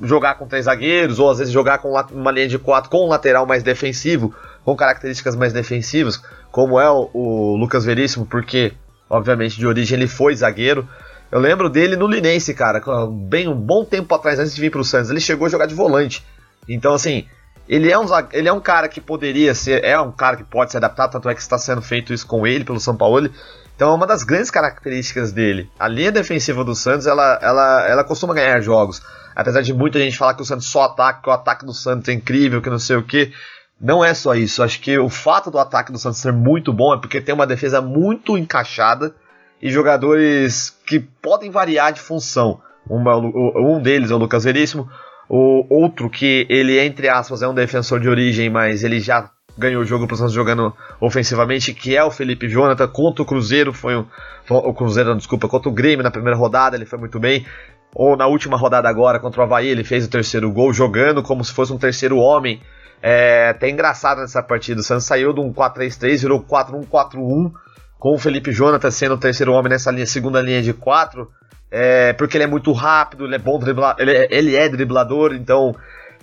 jogar 0.02 0.36
com 0.36 0.46
três 0.46 0.66
zagueiros, 0.66 1.18
ou 1.18 1.28
às 1.30 1.38
vezes 1.38 1.52
jogar 1.52 1.78
com 1.78 1.90
uma 2.12 2.30
linha 2.30 2.46
de 2.46 2.58
quatro 2.58 2.88
com 2.88 3.06
um 3.06 3.08
lateral 3.08 3.44
mais 3.44 3.62
defensivo, 3.62 4.34
com 4.64 4.76
características 4.76 5.34
mais 5.34 5.52
defensivas, 5.52 6.22
como 6.50 6.78
é 6.78 6.88
o, 6.88 7.10
o 7.12 7.56
Lucas 7.56 7.84
Veríssimo, 7.84 8.24
porque, 8.24 8.72
obviamente, 9.10 9.58
de 9.58 9.66
origem 9.66 9.98
ele 9.98 10.06
foi 10.06 10.34
zagueiro. 10.34 10.88
Eu 11.30 11.40
lembro 11.40 11.68
dele 11.68 11.96
no 11.96 12.06
Linense, 12.06 12.54
cara, 12.54 12.80
bem 13.10 13.48
um 13.48 13.56
bom 13.56 13.84
tempo 13.84 14.14
atrás, 14.14 14.38
antes 14.38 14.54
de 14.54 14.60
vir 14.60 14.70
para 14.70 14.80
o 14.80 14.84
Santos. 14.84 15.10
Ele 15.10 15.20
chegou 15.20 15.46
a 15.46 15.50
jogar 15.50 15.66
de 15.66 15.74
volante. 15.74 16.24
Então, 16.68 16.94
assim, 16.94 17.26
ele 17.68 17.90
é, 17.90 17.98
um, 17.98 18.06
ele 18.32 18.48
é 18.48 18.52
um 18.52 18.60
cara 18.60 18.88
que 18.88 19.00
poderia 19.00 19.54
ser, 19.54 19.82
é 19.84 19.98
um 19.98 20.12
cara 20.12 20.36
que 20.36 20.44
pode 20.44 20.70
se 20.70 20.76
adaptar, 20.76 21.08
tanto 21.08 21.28
é 21.28 21.34
que 21.34 21.40
está 21.40 21.58
sendo 21.58 21.80
feito 21.80 22.12
isso 22.12 22.26
com 22.26 22.46
ele, 22.46 22.64
pelo 22.64 22.78
São 22.78 22.96
Paulo. 22.96 23.30
Então 23.74 23.90
é 23.90 23.94
uma 23.94 24.06
das 24.06 24.22
grandes 24.22 24.50
características 24.50 25.32
dele. 25.32 25.68
A 25.78 25.88
linha 25.88 26.12
defensiva 26.12 26.62
do 26.62 26.74
Santos, 26.74 27.06
ela, 27.06 27.38
ela, 27.42 27.88
ela 27.88 28.04
costuma 28.04 28.34
ganhar 28.34 28.60
jogos. 28.60 29.02
Apesar 29.34 29.62
de 29.62 29.74
muita 29.74 29.98
gente 29.98 30.16
falar 30.16 30.34
que 30.34 30.42
o 30.42 30.44
Santos 30.44 30.66
só 30.66 30.84
ataca, 30.84 31.22
que 31.22 31.28
o 31.28 31.32
ataque 31.32 31.66
do 31.66 31.72
Santos 31.72 32.08
é 32.08 32.12
incrível, 32.12 32.62
que 32.62 32.70
não 32.70 32.78
sei 32.78 32.96
o 32.96 33.02
que. 33.02 33.32
Não 33.80 34.04
é 34.04 34.14
só 34.14 34.34
isso. 34.34 34.62
Acho 34.62 34.80
que 34.80 34.96
o 34.96 35.08
fato 35.08 35.50
do 35.50 35.58
ataque 35.58 35.90
do 35.90 35.98
Santos 35.98 36.20
ser 36.20 36.32
muito 36.32 36.72
bom 36.72 36.94
é 36.94 37.00
porque 37.00 37.20
tem 37.20 37.34
uma 37.34 37.46
defesa 37.46 37.80
muito 37.80 38.38
encaixada 38.38 39.12
e 39.60 39.70
jogadores 39.70 40.70
que 40.86 41.00
podem 41.00 41.50
variar 41.50 41.92
de 41.92 42.00
função. 42.00 42.60
Um, 42.88 43.08
é 43.08 43.16
um 43.60 43.82
deles 43.82 44.10
é 44.10 44.14
o 44.14 44.18
Lucas 44.18 44.44
Veríssimo, 44.44 44.88
o 45.28 45.66
outro 45.68 46.10
que 46.10 46.46
ele, 46.48 46.78
entre 46.78 47.08
aspas, 47.08 47.42
é 47.42 47.48
um 47.48 47.54
defensor 47.54 48.00
de 48.00 48.08
origem, 48.08 48.50
mas 48.50 48.84
ele 48.84 49.00
já 49.00 49.30
ganhou 49.56 49.82
o 49.82 49.84
jogo 49.86 50.06
para 50.06 50.14
o 50.14 50.16
Santos 50.16 50.32
jogando 50.32 50.74
ofensivamente, 51.00 51.72
que 51.72 51.96
é 51.96 52.02
o 52.02 52.10
Felipe 52.10 52.48
Jonathan. 52.48 52.88
Contra 52.88 53.22
o 53.22 53.26
Cruzeiro, 53.26 53.72
foi 53.72 53.96
um. 53.96 54.06
O 54.48 54.74
Cruzeiro, 54.74 55.14
desculpa, 55.16 55.48
contra 55.48 55.68
o 55.68 55.72
Grêmio 55.72 56.02
na 56.02 56.10
primeira 56.10 56.36
rodada, 56.36 56.76
ele 56.76 56.86
foi 56.86 56.98
muito 56.98 57.18
bem. 57.18 57.46
Ou 57.94 58.16
na 58.16 58.26
última 58.26 58.56
rodada 58.56 58.88
agora, 58.88 59.20
contra 59.20 59.40
o 59.40 59.44
Havaí, 59.44 59.68
ele 59.68 59.84
fez 59.84 60.04
o 60.04 60.10
terceiro 60.10 60.50
gol, 60.50 60.72
jogando 60.72 61.22
como 61.22 61.44
se 61.44 61.52
fosse 61.52 61.72
um 61.72 61.78
terceiro 61.78 62.18
homem 62.18 62.60
é 63.06 63.50
até 63.50 63.68
engraçado 63.68 64.22
nessa 64.22 64.42
partida. 64.42 64.80
O 64.80 64.82
Santos 64.82 65.04
saiu 65.04 65.34
de 65.34 65.38
um 65.38 65.52
4-3-3, 65.52 66.20
virou 66.22 66.42
4-1-4-1, 66.42 67.52
com 67.98 68.14
o 68.14 68.18
Felipe 68.18 68.50
Jonathan 68.50 68.90
sendo 68.90 69.14
o 69.14 69.18
terceiro 69.18 69.52
homem 69.52 69.68
nessa 69.68 69.90
linha, 69.90 70.06
segunda 70.06 70.40
linha 70.40 70.62
de 70.62 70.72
4, 70.72 71.30
é, 71.70 72.12
porque 72.12 72.36
ele 72.36 72.44
é 72.44 72.48
muito 72.48 72.72
rápido, 72.72 73.24
ele 73.24 73.34
é 73.34 73.38
bom 73.38 73.58
driblador, 73.58 74.00
ele, 74.00 74.16
é, 74.16 74.28
ele 74.30 74.56
é 74.56 74.68
driblador, 74.68 75.34
então 75.34 75.74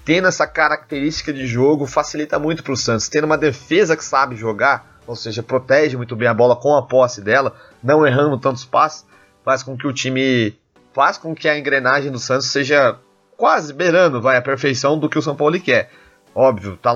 tendo 0.04 0.28
essa 0.28 0.48
característica 0.48 1.32
de 1.32 1.46
jogo 1.46 1.86
facilita 1.86 2.40
muito 2.40 2.64
para 2.64 2.74
o 2.74 2.78
Santos. 2.78 3.08
Tendo 3.08 3.26
uma 3.26 3.38
defesa 3.38 3.96
que 3.96 4.04
sabe 4.04 4.36
jogar, 4.36 5.00
ou 5.06 5.16
seja, 5.16 5.44
protege 5.44 5.98
muito 5.98 6.16
bem 6.16 6.28
a 6.28 6.34
bola 6.34 6.56
com 6.56 6.76
a 6.76 6.86
posse 6.86 7.22
dela, 7.22 7.56
não 7.84 8.06
errando 8.06 8.40
tantos 8.40 8.66
passes, 8.66 9.06
faz 9.44 9.64
com 9.64 9.78
que 9.78 9.88
o 9.88 9.94
time 9.94 10.58
faz 10.94 11.18
com 11.18 11.34
que 11.34 11.48
a 11.48 11.58
engrenagem 11.58 12.12
do 12.12 12.20
Santos 12.20 12.48
seja 12.48 12.98
quase 13.38 13.74
beirando 13.74 14.22
vai 14.22 14.38
a 14.38 14.42
perfeição 14.42 15.00
do 15.00 15.10
que 15.10 15.18
o 15.18 15.22
São 15.22 15.36
Paulo 15.36 15.60
quer. 15.60 15.90
Óbvio, 16.34 16.78
tá 16.78 16.94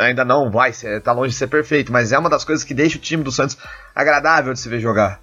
ainda 0.00 0.24
não 0.24 0.50
vai 0.50 0.72
tá 1.02 1.12
longe 1.12 1.32
de 1.32 1.36
ser 1.36 1.48
perfeito, 1.48 1.92
mas 1.92 2.12
é 2.12 2.18
uma 2.18 2.30
das 2.30 2.44
coisas 2.44 2.64
que 2.64 2.72
deixa 2.72 2.96
o 2.96 3.00
time 3.00 3.22
do 3.22 3.32
Santos 3.32 3.58
agradável 3.94 4.52
de 4.52 4.60
se 4.60 4.68
ver 4.68 4.80
jogar. 4.80 5.20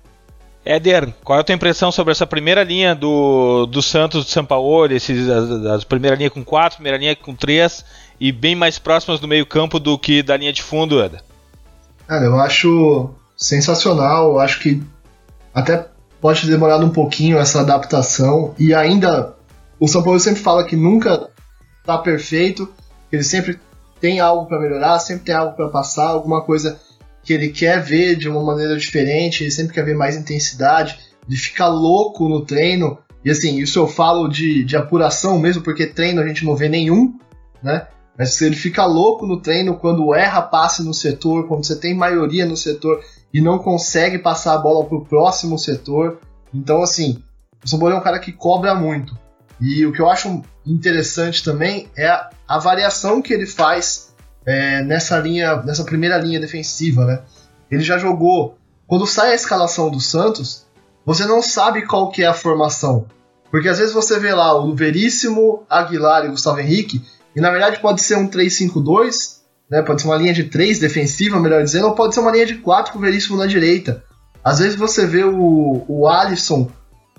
Éder, 0.65 1.13
qual 1.23 1.37
é 1.37 1.41
a 1.41 1.43
tua 1.43 1.55
impressão 1.55 1.91
sobre 1.91 2.11
essa 2.11 2.25
primeira 2.25 2.63
linha 2.63 2.95
do, 2.95 3.65
do 3.67 3.81
Santos 3.81 4.25
de 4.25 4.31
São 4.31 4.43
Paulo? 4.43 4.91
Esses, 4.91 5.29
a, 5.29 5.75
a 5.75 5.79
primeira 5.79 6.15
linha 6.15 6.29
com 6.29 6.43
quatro, 6.43 6.77
primeira 6.77 6.97
linha 6.97 7.15
com 7.15 7.35
três 7.35 7.85
e 8.19 8.31
bem 8.31 8.55
mais 8.55 8.79
próximas 8.79 9.19
do 9.19 9.27
meio-campo 9.27 9.79
do 9.79 9.97
que 9.97 10.23
da 10.23 10.35
linha 10.35 10.51
de 10.51 10.63
fundo, 10.63 11.01
Éder? 11.01 11.23
Cara, 12.07 12.25
eu 12.25 12.39
acho 12.39 13.11
sensacional. 13.37 14.31
Eu 14.31 14.39
acho 14.39 14.59
que 14.59 14.81
até 15.53 15.87
pode 16.19 16.47
demorar 16.47 16.77
um 16.79 16.89
pouquinho 16.89 17.37
essa 17.37 17.61
adaptação. 17.61 18.55
E 18.57 18.73
ainda, 18.73 19.35
o 19.79 19.87
São 19.87 20.01
Paulo 20.01 20.19
sempre 20.19 20.41
fala 20.41 20.65
que 20.65 20.75
nunca 20.75 21.29
tá 21.85 21.97
perfeito 21.97 22.73
ele 23.15 23.23
sempre 23.23 23.59
tem 23.99 24.19
algo 24.19 24.45
para 24.45 24.59
melhorar, 24.59 24.99
sempre 24.99 25.25
tem 25.25 25.35
algo 25.35 25.55
para 25.55 25.69
passar, 25.69 26.07
alguma 26.07 26.41
coisa 26.41 26.79
que 27.25 27.33
ele 27.33 27.49
quer 27.49 27.81
ver 27.81 28.15
de 28.15 28.29
uma 28.29 28.43
maneira 28.43 28.77
diferente, 28.77 29.43
ele 29.43 29.51
sempre 29.51 29.73
quer 29.73 29.83
ver 29.83 29.95
mais 29.95 30.15
intensidade, 30.15 30.99
de 31.27 31.35
ficar 31.35 31.67
louco 31.67 32.29
no 32.29 32.45
treino. 32.45 32.99
E 33.23 33.31
assim, 33.31 33.57
isso 33.57 33.79
eu 33.79 33.87
falo 33.87 34.27
de, 34.27 34.63
de 34.63 34.77
apuração 34.77 35.39
mesmo, 35.39 35.63
porque 35.63 35.87
treino 35.87 36.21
a 36.21 36.27
gente 36.27 36.45
não 36.45 36.55
vê 36.55 36.69
nenhum, 36.69 37.17
né? 37.63 37.87
Mas 38.17 38.39
ele 38.41 38.55
fica 38.55 38.85
louco 38.85 39.25
no 39.25 39.41
treino 39.41 39.75
quando 39.77 40.13
erra 40.13 40.41
passe 40.41 40.83
no 40.83 40.93
setor, 40.93 41.47
quando 41.47 41.65
você 41.65 41.75
tem 41.75 41.93
maioria 41.95 42.45
no 42.45 42.55
setor 42.55 43.03
e 43.33 43.41
não 43.41 43.57
consegue 43.57 44.19
passar 44.19 44.53
a 44.53 44.59
bola 44.59 44.85
pro 44.85 45.03
próximo 45.03 45.57
setor. 45.57 46.19
Então, 46.53 46.81
assim, 46.81 47.21
o 47.63 47.67
São 47.67 47.79
Paulo 47.79 47.95
é 47.95 47.97
um 47.97 48.03
cara 48.03 48.19
que 48.19 48.31
cobra 48.31 48.75
muito. 48.75 49.17
E 49.59 49.85
o 49.85 49.91
que 49.91 50.01
eu 50.01 50.09
acho 50.09 50.43
interessante 50.65 51.43
também 51.43 51.89
é 51.97 52.07
a, 52.07 52.29
a 52.47 52.59
variação 52.59 53.21
que 53.21 53.33
ele 53.33 53.47
faz 53.47 54.14
é, 54.45 54.83
nessa 54.83 55.17
linha, 55.19 55.57
nessa 55.63 55.83
primeira 55.83 56.17
linha 56.17 56.39
defensiva, 56.39 57.05
né? 57.05 57.19
Ele 57.69 57.83
já 57.83 57.97
jogou. 57.97 58.57
Quando 58.87 59.07
sai 59.07 59.31
a 59.31 59.35
escalação 59.35 59.89
do 59.89 59.99
Santos, 59.99 60.65
você 61.05 61.25
não 61.25 61.41
sabe 61.41 61.85
qual 61.85 62.11
que 62.11 62.23
é 62.23 62.27
a 62.27 62.33
formação. 62.33 63.07
Porque 63.49 63.69
às 63.69 63.79
vezes 63.79 63.93
você 63.93 64.19
vê 64.19 64.33
lá 64.33 64.53
o 64.59 64.75
Veríssimo, 64.75 65.63
Aguilar 65.69 66.25
e 66.25 66.29
Gustavo 66.29 66.59
Henrique, 66.59 67.01
e 67.35 67.41
na 67.41 67.49
verdade 67.51 67.79
pode 67.79 68.01
ser 68.01 68.17
um 68.17 68.27
3-5-2, 68.27 69.37
né? 69.69 69.81
Pode 69.81 70.01
ser 70.01 70.07
uma 70.07 70.17
linha 70.17 70.33
de 70.33 70.45
3 70.45 70.79
defensiva, 70.79 71.39
melhor 71.39 71.63
dizendo, 71.63 71.87
ou 71.87 71.95
pode 71.95 72.13
ser 72.13 72.19
uma 72.19 72.31
linha 72.31 72.45
de 72.45 72.55
4 72.55 72.93
com 72.93 72.99
o 72.99 73.01
Veríssimo 73.01 73.37
na 73.37 73.45
direita. 73.45 74.03
Às 74.43 74.59
vezes 74.59 74.75
você 74.75 75.07
vê 75.07 75.23
o, 75.23 75.83
o 75.87 76.07
Alisson 76.07 76.69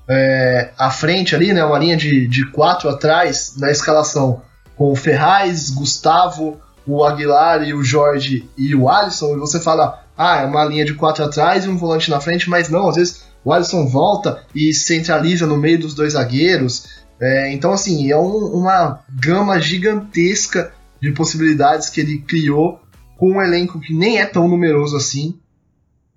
é, 0.08 0.70
à 0.78 0.90
frente 0.90 1.34
ali, 1.34 1.52
né? 1.52 1.64
Uma 1.64 1.78
linha 1.78 1.96
de, 1.96 2.28
de 2.28 2.46
4 2.50 2.88
atrás 2.88 3.54
na 3.56 3.70
escalação, 3.70 4.42
com 4.76 4.92
o 4.92 4.96
Ferraz, 4.96 5.70
Gustavo, 5.70 6.60
o 6.86 7.04
Aguilar 7.04 7.66
e 7.66 7.74
o 7.74 7.82
Jorge 7.82 8.48
e 8.56 8.74
o 8.74 8.88
Alisson, 8.88 9.34
e 9.34 9.38
você 9.38 9.60
fala, 9.60 10.04
ah, 10.16 10.42
é 10.42 10.46
uma 10.46 10.64
linha 10.64 10.84
de 10.84 10.94
4 10.94 11.24
atrás 11.24 11.64
e 11.64 11.68
um 11.68 11.76
volante 11.76 12.10
na 12.10 12.20
frente, 12.20 12.48
mas 12.48 12.68
não, 12.68 12.88
às 12.88 12.96
vezes 12.96 13.24
o 13.44 13.52
Alisson 13.52 13.86
volta 13.86 14.42
e 14.54 14.72
centraliza 14.72 15.46
no 15.46 15.56
meio 15.56 15.78
dos 15.78 15.94
dois 15.94 16.14
zagueiros. 16.14 17.04
É, 17.20 17.52
então, 17.52 17.72
assim, 17.72 18.10
é 18.10 18.16
um, 18.16 18.36
uma 18.54 19.00
gama 19.08 19.60
gigantesca 19.60 20.72
de 21.00 21.12
possibilidades 21.12 21.88
que 21.88 22.00
ele 22.00 22.18
criou 22.18 22.80
com 23.16 23.32
um 23.32 23.42
elenco 23.42 23.80
que 23.80 23.94
nem 23.94 24.18
é 24.18 24.26
tão 24.26 24.48
numeroso 24.48 24.96
assim, 24.96 25.38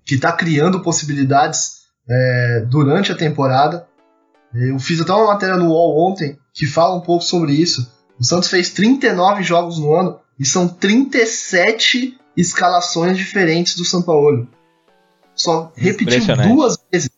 que 0.04 0.16
está 0.16 0.32
criando 0.32 0.82
possibilidades 0.82 1.80
é, 2.08 2.64
durante 2.68 3.12
a 3.12 3.16
temporada. 3.16 3.86
Eu 4.52 4.78
fiz 4.78 5.00
até 5.00 5.12
uma 5.12 5.32
matéria 5.32 5.56
no 5.56 5.68
UOL 5.68 6.10
ontem 6.10 6.36
que 6.52 6.66
fala 6.66 6.96
um 6.96 7.00
pouco 7.00 7.24
sobre 7.24 7.52
isso. 7.52 7.90
O 8.18 8.24
Santos 8.24 8.50
fez 8.50 8.70
39 8.70 9.42
jogos 9.42 9.78
no 9.78 9.94
ano 9.94 10.18
e 10.40 10.46
são 10.46 10.66
37 10.66 12.18
escalações 12.34 13.18
diferentes 13.18 13.76
do 13.76 13.84
São 13.84 14.00
Paulo. 14.00 14.48
Só 15.34 15.70
repetiu 15.76 16.34
duas 16.48 16.78
vezes. 16.90 17.10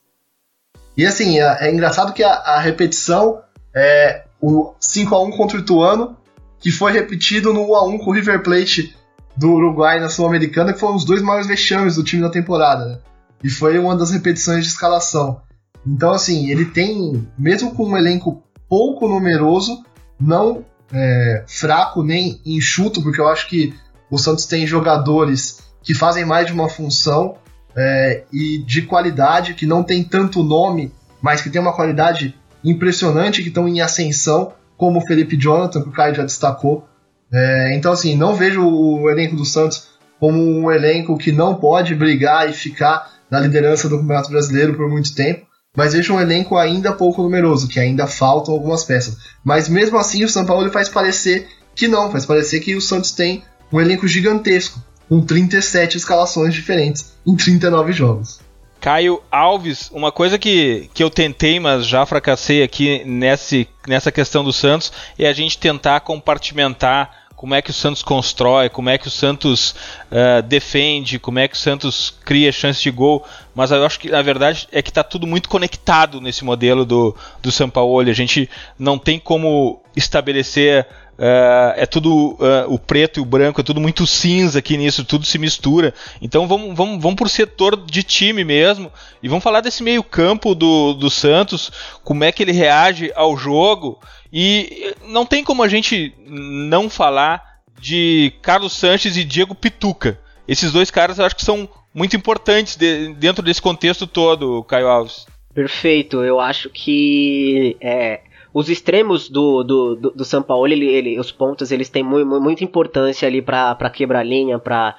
E 0.97 1.07
assim, 1.07 1.39
é, 1.39 1.69
é 1.69 1.73
engraçado 1.73 2.13
que 2.13 2.25
a, 2.25 2.33
a, 2.33 2.61
repetição 2.61 3.41
é 3.75 4.25
o 4.41 4.75
5 4.81 5.15
a 5.15 5.23
1 5.23 5.31
contra 5.31 5.57
o 5.57 5.61
Ituano 5.61 6.17
que 6.59 6.71
foi 6.71 6.93
repetido 6.93 7.53
no 7.53 7.67
1x1 7.67 7.99
com 7.99 8.11
o 8.11 8.13
River 8.13 8.43
Plate 8.43 8.97
do 9.37 9.51
Uruguai 9.53 9.99
na 9.99 10.09
Sul-Americana, 10.09 10.73
que 10.73 10.79
foram 10.79 10.95
os 10.95 11.05
dois 11.05 11.23
maiores 11.23 11.47
vexames 11.47 11.97
do 11.97 12.05
time 12.05 12.23
da 12.23 12.29
temporada, 12.29 12.85
né? 12.85 12.99
E 13.43 13.49
foi 13.49 13.79
uma 13.79 13.97
das 13.97 14.11
repetições 14.13 14.65
de 14.65 14.71
escalação. 14.71 15.41
Então, 15.85 16.13
assim, 16.13 16.51
ele 16.51 16.67
tem, 16.67 17.27
mesmo 17.37 17.75
com 17.75 17.87
um 17.87 17.97
elenco 17.97 18.45
pouco 18.69 19.09
numeroso, 19.09 19.85
não 20.21 20.65
é, 20.93 21.45
fraco 21.47 22.03
nem 22.03 22.41
enxuto, 22.45 23.03
porque 23.03 23.21
eu 23.21 23.29
acho 23.29 23.49
que 23.49 23.75
o 24.11 24.19
Santos 24.19 24.47
tem 24.47 24.67
jogadores 24.67 25.61
que 25.83 25.95
fazem 25.95 26.25
mais 26.25 26.47
de 26.47 26.53
uma 26.53 26.69
função 26.69 27.37
é, 27.75 28.25
e 28.33 28.59
de 28.59 28.83
qualidade, 28.83 29.55
que 29.55 29.67
não 29.67 29.83
tem 29.83 30.05
tanto 30.05 30.43
nome, 30.43 30.93
mas 31.21 31.41
que 31.41 31.51
tem 31.51 31.61
uma 31.61 31.73
qualidade 31.73 32.35
impressionante, 32.63 33.43
que 33.43 33.49
estão 33.49 33.69
em 33.69 33.81
ascensão 33.81 34.53
como 34.77 34.99
o 34.99 35.07
Felipe 35.07 35.37
Jonathan, 35.37 35.83
que 35.83 35.89
o 35.89 35.93
Caio 35.93 36.15
já 36.15 36.23
destacou. 36.23 36.87
É, 37.33 37.75
então, 37.75 37.93
assim, 37.93 38.17
não 38.17 38.35
vejo 38.35 38.63
o 38.63 39.09
elenco 39.09 39.35
do 39.35 39.45
Santos 39.45 39.89
como 40.21 40.41
um 40.41 40.71
elenco 40.71 41.17
que 41.17 41.33
não 41.33 41.55
pode 41.55 41.95
brigar 41.95 42.49
e 42.49 42.53
ficar 42.53 43.11
na 43.31 43.41
liderança 43.41 43.89
do 43.89 43.99
Campeonato 43.99 44.31
Brasileiro 44.31 44.75
por 44.75 44.89
muito 44.89 45.15
tempo, 45.15 45.47
mas 45.77 45.95
vejo 45.95 46.15
um 46.15 46.21
elenco 46.21 46.57
ainda 46.57 46.93
pouco 46.93 47.23
numeroso, 47.23 47.69
que 47.69 47.81
ainda 47.81 48.07
faltam 48.07 48.53
algumas 48.53 48.85
peças. 48.85 49.17
Mas 49.43 49.69
mesmo 49.69 49.97
assim, 49.97 50.23
o 50.23 50.29
São 50.29 50.45
Paulo 50.45 50.71
faz 50.71 50.89
parecer 50.89 51.49
que 51.75 51.89
não, 51.89 52.11
faz 52.11 52.27
parecer 52.27 52.61
que 52.61 52.75
o 52.75 52.81
Santos 52.81 53.13
tem 53.13 53.43
um 53.73 53.81
elenco 53.81 54.07
gigantesco, 54.07 54.81
com 55.09 55.21
37 55.21 55.97
escalações 55.97 56.55
diferentes 56.55 57.15
em 57.27 57.35
39 57.35 57.93
jogos. 57.93 58.41
Caio 58.81 59.23
Alves, 59.31 59.91
uma 59.93 60.11
coisa 60.11 60.39
que, 60.39 60.91
que 60.93 61.03
eu 61.03 61.09
tentei, 61.09 61.61
mas 61.61 61.87
já 61.87 62.05
fracassei 62.05 62.63
aqui 62.63 63.03
nesse, 63.05 63.69
nessa 63.87 64.11
questão 64.11 64.43
do 64.43 64.53
Santos, 64.53 64.93
é 65.17 65.29
a 65.29 65.33
gente 65.33 65.57
tentar 65.57 66.01
compartimentar 66.01 67.22
como 67.43 67.57
é 67.57 67.61
que 67.61 67.71
o 67.71 67.75
Santos 67.75 68.05
constrói, 68.05 68.69
como 68.69 68.89
é 68.89 68.97
que 68.97 69.09
o 69.09 69.11
Santos 69.11 69.75
uh, 70.13 70.41
defende, 70.47 71.19
como 71.19 71.41
é 71.41 71.49
que 71.49 71.57
o 71.57 71.59
Santos 71.59 72.15
cria 72.25 72.53
chance 72.53 72.81
de 72.81 72.89
gol. 72.89 73.27
Mas 73.53 73.73
eu 73.73 73.85
acho 73.85 73.99
que 73.99 74.09
na 74.09 74.23
verdade 74.23 74.69
é 74.71 74.81
que 74.81 74.91
está 74.91 75.03
tudo 75.03 75.27
muito 75.27 75.49
conectado 75.49 76.21
nesse 76.21 76.45
modelo 76.45 76.85
do, 76.85 77.17
do 77.43 77.51
São 77.51 77.69
Paulo. 77.69 78.09
A 78.09 78.13
gente 78.13 78.49
não 78.79 78.97
tem 78.97 79.19
como 79.19 79.83
estabelecer 79.97 80.87
Uh, 81.19 81.77
é 81.77 81.87
tudo 81.87 82.33
uh, 82.33 82.67
o 82.69 82.79
preto 82.79 83.21
e 83.21 83.23
o 83.23 83.25
branco, 83.25 83.61
é 83.61 83.65
tudo 83.65 83.81
muito 83.81 84.07
cinza 84.07 84.59
aqui 84.59 84.77
nisso, 84.77 85.05
tudo 85.05 85.25
se 85.27 85.39
mistura. 85.39 85.95
Então 86.21 86.49
vamos, 86.49 86.75
vamos, 86.75 87.03
vamos 87.03 87.17
por 87.17 87.29
setor 87.29 87.77
de 87.77 88.03
time 88.03 88.43
mesmo 88.43 88.91
e 89.23 89.29
vamos 89.29 89.45
falar 89.45 89.61
desse 89.61 89.83
meio-campo 89.83 90.55
do, 90.55 90.95
do 90.95 91.11
Santos, 91.11 91.71
como 92.03 92.25
é 92.25 92.33
que 92.33 92.43
ele 92.43 92.53
reage 92.53 93.13
ao 93.15 93.37
jogo. 93.37 94.01
E 94.33 94.95
não 95.07 95.27
tem 95.27 95.45
como 95.45 95.63
a 95.63 95.69
gente 95.69 96.15
não 96.27 96.89
falar 96.89 97.43
de 97.79 98.33
Carlos 98.41 98.73
Sanches 98.73 99.17
e 99.17 99.25
Diego 99.25 99.55
Pituca. 99.55 100.19
Esses 100.49 100.73
dois 100.73 100.91
caras 100.91 101.19
eu 101.19 101.25
acho 101.25 101.37
que 101.37 101.45
são 101.45 101.69
muito 101.95 102.17
importantes 102.17 102.75
de, 102.77 103.13
dentro 103.15 103.43
desse 103.43 103.61
contexto 103.61 104.07
todo, 104.07 104.65
Caio 104.65 104.89
Alves. 104.89 105.27
Perfeito, 105.55 106.25
eu 106.25 106.41
acho 106.41 106.71
que 106.71 107.77
é, 107.81 108.21
os 108.53 108.69
extremos 108.69 109.29
do, 109.29 109.63
do, 109.63 109.97
do, 109.97 110.11
do 110.11 110.25
São 110.25 110.43
Paulo, 110.43 110.67
ele, 110.67 110.87
ele, 110.87 111.19
os 111.19 111.33
pontos, 111.33 111.73
eles 111.73 111.89
têm 111.89 112.03
mu 112.03 112.25
muita 112.41 112.65
importância 112.65 113.27
ali 113.27 113.41
para 113.41 113.91
quebrar 113.91 114.23
linha, 114.23 114.59
para 114.59 114.97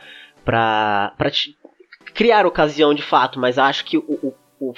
criar 2.14 2.46
ocasião 2.46 2.94
de 2.94 3.02
fato, 3.02 3.40
mas 3.40 3.58
acho 3.58 3.86
que 3.86 3.98
o, 3.98 4.04
o, 4.08 4.34
o, 4.60 4.74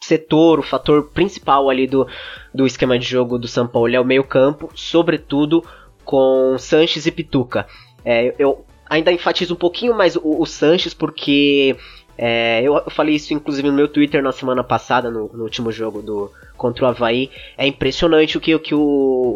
setor, 0.00 0.58
o 0.58 0.62
fator 0.62 1.10
principal 1.10 1.70
ali 1.70 1.86
do, 1.86 2.06
do 2.52 2.66
esquema 2.66 2.98
de 2.98 3.06
jogo 3.06 3.38
do 3.38 3.46
São 3.46 3.66
Paulo 3.66 3.94
é 3.94 4.00
o 4.00 4.04
meio 4.04 4.24
campo, 4.24 4.70
sobretudo 4.74 5.64
com 6.04 6.56
Sanches 6.58 7.06
e 7.06 7.12
Pituca. 7.12 7.66
É, 8.04 8.34
eu 8.38 8.64
ainda 8.88 9.12
enfatizo 9.12 9.54
um 9.54 9.58
pouquinho 9.58 9.94
mais 9.94 10.16
o, 10.16 10.40
o 10.40 10.46
Sanches 10.46 10.94
porque 10.94 11.76
é, 12.18 12.62
eu, 12.62 12.82
falei 12.90 13.14
isso 13.14 13.34
inclusive 13.34 13.68
no 13.68 13.74
meu 13.74 13.88
Twitter 13.88 14.22
na 14.22 14.32
semana 14.32 14.64
passada, 14.64 15.10
no, 15.10 15.28
no 15.32 15.42
último 15.44 15.70
jogo 15.70 16.00
do 16.00 16.30
contra 16.56 16.84
o 16.84 16.88
Havaí. 16.88 17.30
É 17.56 17.66
impressionante 17.66 18.38
o 18.38 18.40
que, 18.40 18.54
o, 18.54 18.60
que 18.60 18.74
o, 18.74 18.80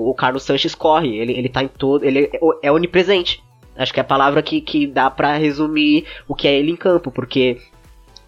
o 0.08 0.14
Carlos 0.14 0.42
Sanches 0.42 0.74
corre. 0.74 1.18
Ele, 1.18 1.32
ele 1.32 1.48
tá 1.48 1.62
em 1.62 1.68
todo. 1.68 2.04
Ele 2.04 2.30
é, 2.32 2.40
é 2.62 2.72
onipresente. 2.72 3.42
Acho 3.76 3.92
que 3.92 4.00
é 4.00 4.02
a 4.02 4.04
palavra 4.04 4.42
que, 4.42 4.60
que 4.60 4.86
dá 4.86 5.10
para 5.10 5.36
resumir 5.36 6.04
o 6.26 6.34
que 6.34 6.48
é 6.48 6.54
ele 6.54 6.70
em 6.70 6.76
campo, 6.76 7.10
porque 7.10 7.58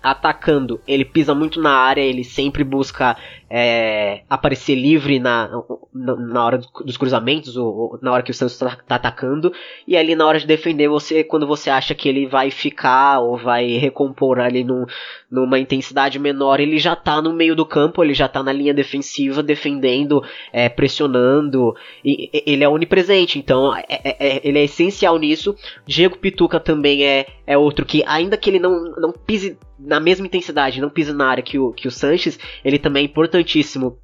atacando, 0.03 0.81
ele 0.87 1.05
pisa 1.05 1.35
muito 1.35 1.61
na 1.61 1.71
área, 1.71 2.01
ele 2.01 2.25
sempre 2.25 2.65
busca 2.65 3.17
é, 3.55 4.23
aparecer 4.31 4.75
livre 4.75 5.19
na, 5.19 5.51
na, 5.93 6.43
hora 6.43 6.59
dos 6.87 6.97
cruzamentos, 6.97 7.55
ou, 7.55 7.67
ou, 7.67 7.99
na 8.01 8.11
hora 8.11 8.23
que 8.23 8.31
o 8.31 8.35
Santos 8.35 8.55
está 8.55 8.77
tá 8.77 8.95
atacando, 8.95 9.53
e 9.87 9.95
ali 9.95 10.17
na 10.17 10.27
hora 10.27 10.41
de 10.41 10.47
defender, 10.47 10.89
você 10.89 11.23
quando 11.23 11.47
você 11.47 11.69
acha 11.69 11.95
que 11.95 12.09
ele 12.09 12.27
vai 12.27 12.51
ficar 12.51 13.21
ou 13.21 13.37
vai 13.37 13.73
recompor 13.73 14.41
ali 14.41 14.65
num, 14.65 14.87
numa 15.31 15.59
intensidade 15.59 16.19
menor, 16.19 16.61
ele 16.61 16.79
já 16.79 16.95
está 16.95 17.21
no 17.21 17.35
meio 17.35 17.55
do 17.55 17.67
campo, 17.67 18.03
ele 18.03 18.15
já 18.15 18.25
está 18.25 18.43
na 18.43 18.55
linha 18.55 18.73
defensiva, 18.73 19.43
defendendo, 19.43 20.25
é, 20.51 20.71
pressionando, 20.71 21.77
e, 22.03 22.31
e, 22.33 22.43
ele 22.47 22.65
é 22.65 22.69
onipresente, 22.69 23.39
então 23.39 23.77
é, 23.77 23.85
é, 23.87 24.17
é, 24.19 24.41
ele 24.43 24.61
é 24.61 24.65
essencial 24.65 25.19
nisso. 25.19 25.55
Diego 25.87 26.17
Pituca 26.17 26.59
também 26.59 27.05
é, 27.05 27.27
é 27.47 27.59
outro 27.59 27.85
que, 27.85 28.03
ainda 28.07 28.39
que 28.39 28.49
ele 28.49 28.59
não, 28.59 28.95
não 28.97 29.13
pise 29.13 29.59
na 29.79 29.99
mesma 29.99 30.27
intensidade, 30.27 30.81
não 30.81 30.89
pise 30.89 31.13
na 31.13 31.27
área 31.27 31.43
que 31.43 31.59
o, 31.59 31.73
que 31.73 31.89
o 31.89 31.91
Sanches, 31.91 32.39
ele 32.65 32.79
também 32.79 33.03
é 33.03 33.07
importante 33.07 33.42
importantíssimo 33.43 33.99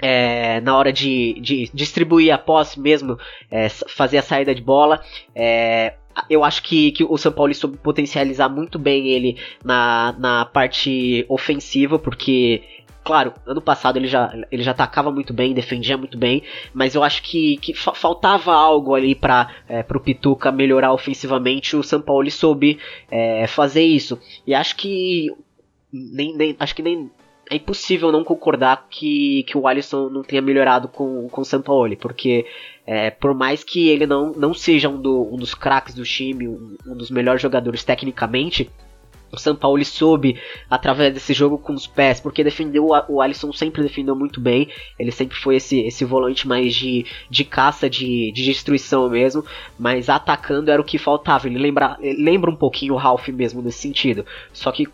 é, 0.00 0.60
na 0.60 0.76
hora 0.76 0.92
de, 0.92 1.38
de, 1.40 1.70
distribuir 1.74 2.32
a 2.32 2.38
posse 2.38 2.80
mesmo, 2.80 3.18
é, 3.50 3.68
fazer 3.68 4.18
a 4.18 4.22
saída 4.22 4.54
de 4.54 4.62
bola. 4.62 5.02
É, 5.34 5.94
eu 6.28 6.44
acho 6.44 6.62
que, 6.62 6.92
que 6.92 7.04
o 7.04 7.16
São 7.16 7.30
Paulo 7.30 7.54
soube 7.54 7.76
potencializar 7.78 8.48
muito 8.48 8.78
bem 8.78 9.08
ele 9.08 9.36
na, 9.64 10.14
na 10.18 10.44
parte 10.44 11.24
ofensiva, 11.28 11.98
porque 11.98 12.62
claro, 13.04 13.32
ano 13.46 13.62
passado 13.62 13.96
ele 13.96 14.06
já, 14.06 14.32
ele 14.50 14.62
já 14.62 14.72
atacava 14.72 15.10
muito 15.10 15.32
bem, 15.32 15.54
defendia 15.54 15.96
muito 15.96 16.18
bem, 16.18 16.42
mas 16.74 16.94
eu 16.94 17.02
acho 17.02 17.22
que, 17.22 17.56
que 17.56 17.72
fa 17.72 17.94
faltava 17.94 18.52
algo 18.52 18.94
ali 18.94 19.14
para 19.14 19.48
é, 19.68 19.84
o 19.88 20.00
Pituca 20.00 20.52
melhorar 20.52 20.92
ofensivamente. 20.92 21.74
O 21.74 21.82
São 21.82 22.02
Paulo 22.02 22.30
soube 22.30 22.78
é, 23.10 23.46
fazer 23.46 23.82
isso. 23.82 24.20
E 24.46 24.54
acho 24.54 24.76
que 24.76 25.32
nem, 25.92 26.36
nem, 26.36 26.56
acho 26.58 26.74
que 26.74 26.82
nem 26.82 27.10
é 27.50 27.56
impossível 27.56 28.12
não 28.12 28.22
concordar 28.22 28.86
que, 28.90 29.42
que 29.44 29.56
o 29.56 29.66
Alisson 29.66 30.08
não 30.08 30.22
tenha 30.22 30.42
melhorado 30.42 30.88
com, 30.88 31.28
com 31.28 31.40
o 31.40 31.44
Sampaoli, 31.44 31.96
porque 31.96 32.46
é, 32.86 33.10
por 33.10 33.34
mais 33.34 33.64
que 33.64 33.88
ele 33.88 34.06
não, 34.06 34.32
não 34.32 34.52
seja 34.54 34.88
um, 34.88 35.00
do, 35.00 35.28
um 35.32 35.36
dos 35.36 35.54
craques 35.54 35.94
do 35.94 36.04
time, 36.04 36.48
um, 36.48 36.76
um, 36.86 36.96
dos 36.96 37.10
melhores 37.10 37.40
jogadores 37.40 37.82
tecnicamente, 37.84 38.70
o 39.30 39.38
São 39.38 39.54
Paulo 39.54 39.84
soube 39.84 40.40
através 40.70 41.12
desse 41.12 41.34
jogo 41.34 41.58
com 41.58 41.74
os 41.74 41.86
pés, 41.86 42.18
porque 42.18 42.42
defendeu 42.42 42.88
o 43.08 43.20
Alisson 43.20 43.52
sempre 43.52 43.82
defendeu 43.82 44.16
muito 44.16 44.40
bem, 44.40 44.68
ele 44.98 45.12
sempre 45.12 45.36
foi 45.36 45.56
esse, 45.56 45.80
esse 45.80 46.02
volante 46.02 46.48
mais 46.48 46.74
de, 46.74 47.04
de 47.28 47.44
caça, 47.44 47.90
de, 47.90 48.32
de 48.32 48.44
destruição 48.44 49.08
mesmo, 49.10 49.44
mas 49.78 50.08
atacando 50.08 50.70
era 50.70 50.80
o 50.80 50.84
que 50.84 50.96
faltava. 50.96 51.46
Ele 51.46 51.58
lembra, 51.58 51.98
lembra 52.00 52.50
um 52.50 52.56
pouquinho 52.56 52.94
o 52.94 52.96
Ralph 52.96 53.28
mesmo 53.28 53.60
nesse 53.60 53.78
sentido. 53.78 54.24
Só 54.50 54.72
que 54.72 54.88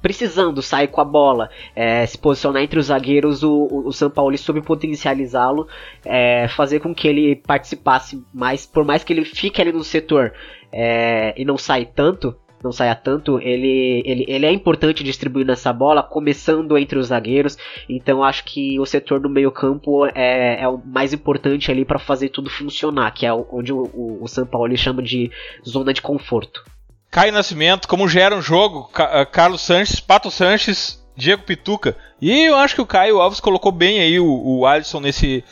precisando 0.00 0.62
sair 0.62 0.88
com 0.88 1.00
a 1.00 1.04
bola, 1.04 1.50
é, 1.74 2.06
se 2.06 2.16
posicionar 2.18 2.62
entre 2.62 2.78
os 2.78 2.86
zagueiros, 2.86 3.42
o, 3.42 3.68
o, 3.86 3.92
São 3.92 4.10
Paulo 4.10 4.36
soube 4.38 4.60
potencializá-lo, 4.60 5.66
é, 6.04 6.48
fazer 6.48 6.80
com 6.80 6.94
que 6.94 7.08
ele 7.08 7.36
participasse 7.36 8.24
mais, 8.32 8.66
por 8.66 8.84
mais 8.84 9.02
que 9.04 9.12
ele 9.12 9.24
fique 9.24 9.60
ali 9.60 9.72
no 9.72 9.84
setor 9.84 10.32
é, 10.72 11.34
e 11.36 11.44
não 11.44 11.58
saia 11.58 11.86
tanto, 11.86 12.34
não 12.62 12.72
saia 12.72 12.94
tanto, 12.94 13.38
ele, 13.38 14.02
ele, 14.04 14.24
ele 14.28 14.46
é 14.46 14.52
importante 14.52 15.04
distribuindo 15.04 15.52
essa 15.52 15.72
bola, 15.72 16.02
começando 16.02 16.76
entre 16.76 16.98
os 16.98 17.06
zagueiros. 17.06 17.56
Então 17.88 18.22
acho 18.22 18.44
que 18.44 18.78
o 18.80 18.86
setor 18.86 19.20
do 19.20 19.28
meio 19.28 19.52
campo 19.52 20.06
é, 20.06 20.62
é 20.62 20.68
o 20.68 20.78
mais 20.78 21.12
importante 21.12 21.70
ali 21.70 21.84
para 21.84 21.98
fazer 21.98 22.30
tudo 22.30 22.50
funcionar, 22.50 23.12
que 23.12 23.26
é 23.26 23.32
onde 23.32 23.72
o, 23.72 23.84
o, 23.94 24.24
o 24.24 24.28
São 24.28 24.46
Paulo 24.46 24.76
chama 24.76 25.02
de 25.02 25.30
zona 25.66 25.92
de 25.92 26.02
conforto. 26.02 26.64
Caio 27.10 27.32
Nascimento, 27.32 27.88
como 27.88 28.08
gera 28.08 28.36
um 28.36 28.42
jogo, 28.42 28.90
eh, 28.98 29.24
Carlos 29.26 29.62
Sanches, 29.62 30.00
Pato 30.00 30.30
Sanches, 30.30 31.02
Diego 31.16 31.42
Pituca. 31.42 31.96
E 32.20 32.44
eu 32.44 32.56
acho 32.56 32.74
que 32.74 32.80
o 32.80 32.86
Caio 32.86 33.20
Alves 33.20 33.40
colocou 33.40 33.72
bem 33.72 34.00
aí 34.00 34.20
o, 34.20 34.26
o 34.26 34.66
Alisson 34.66 35.00
nesse, 35.00 35.42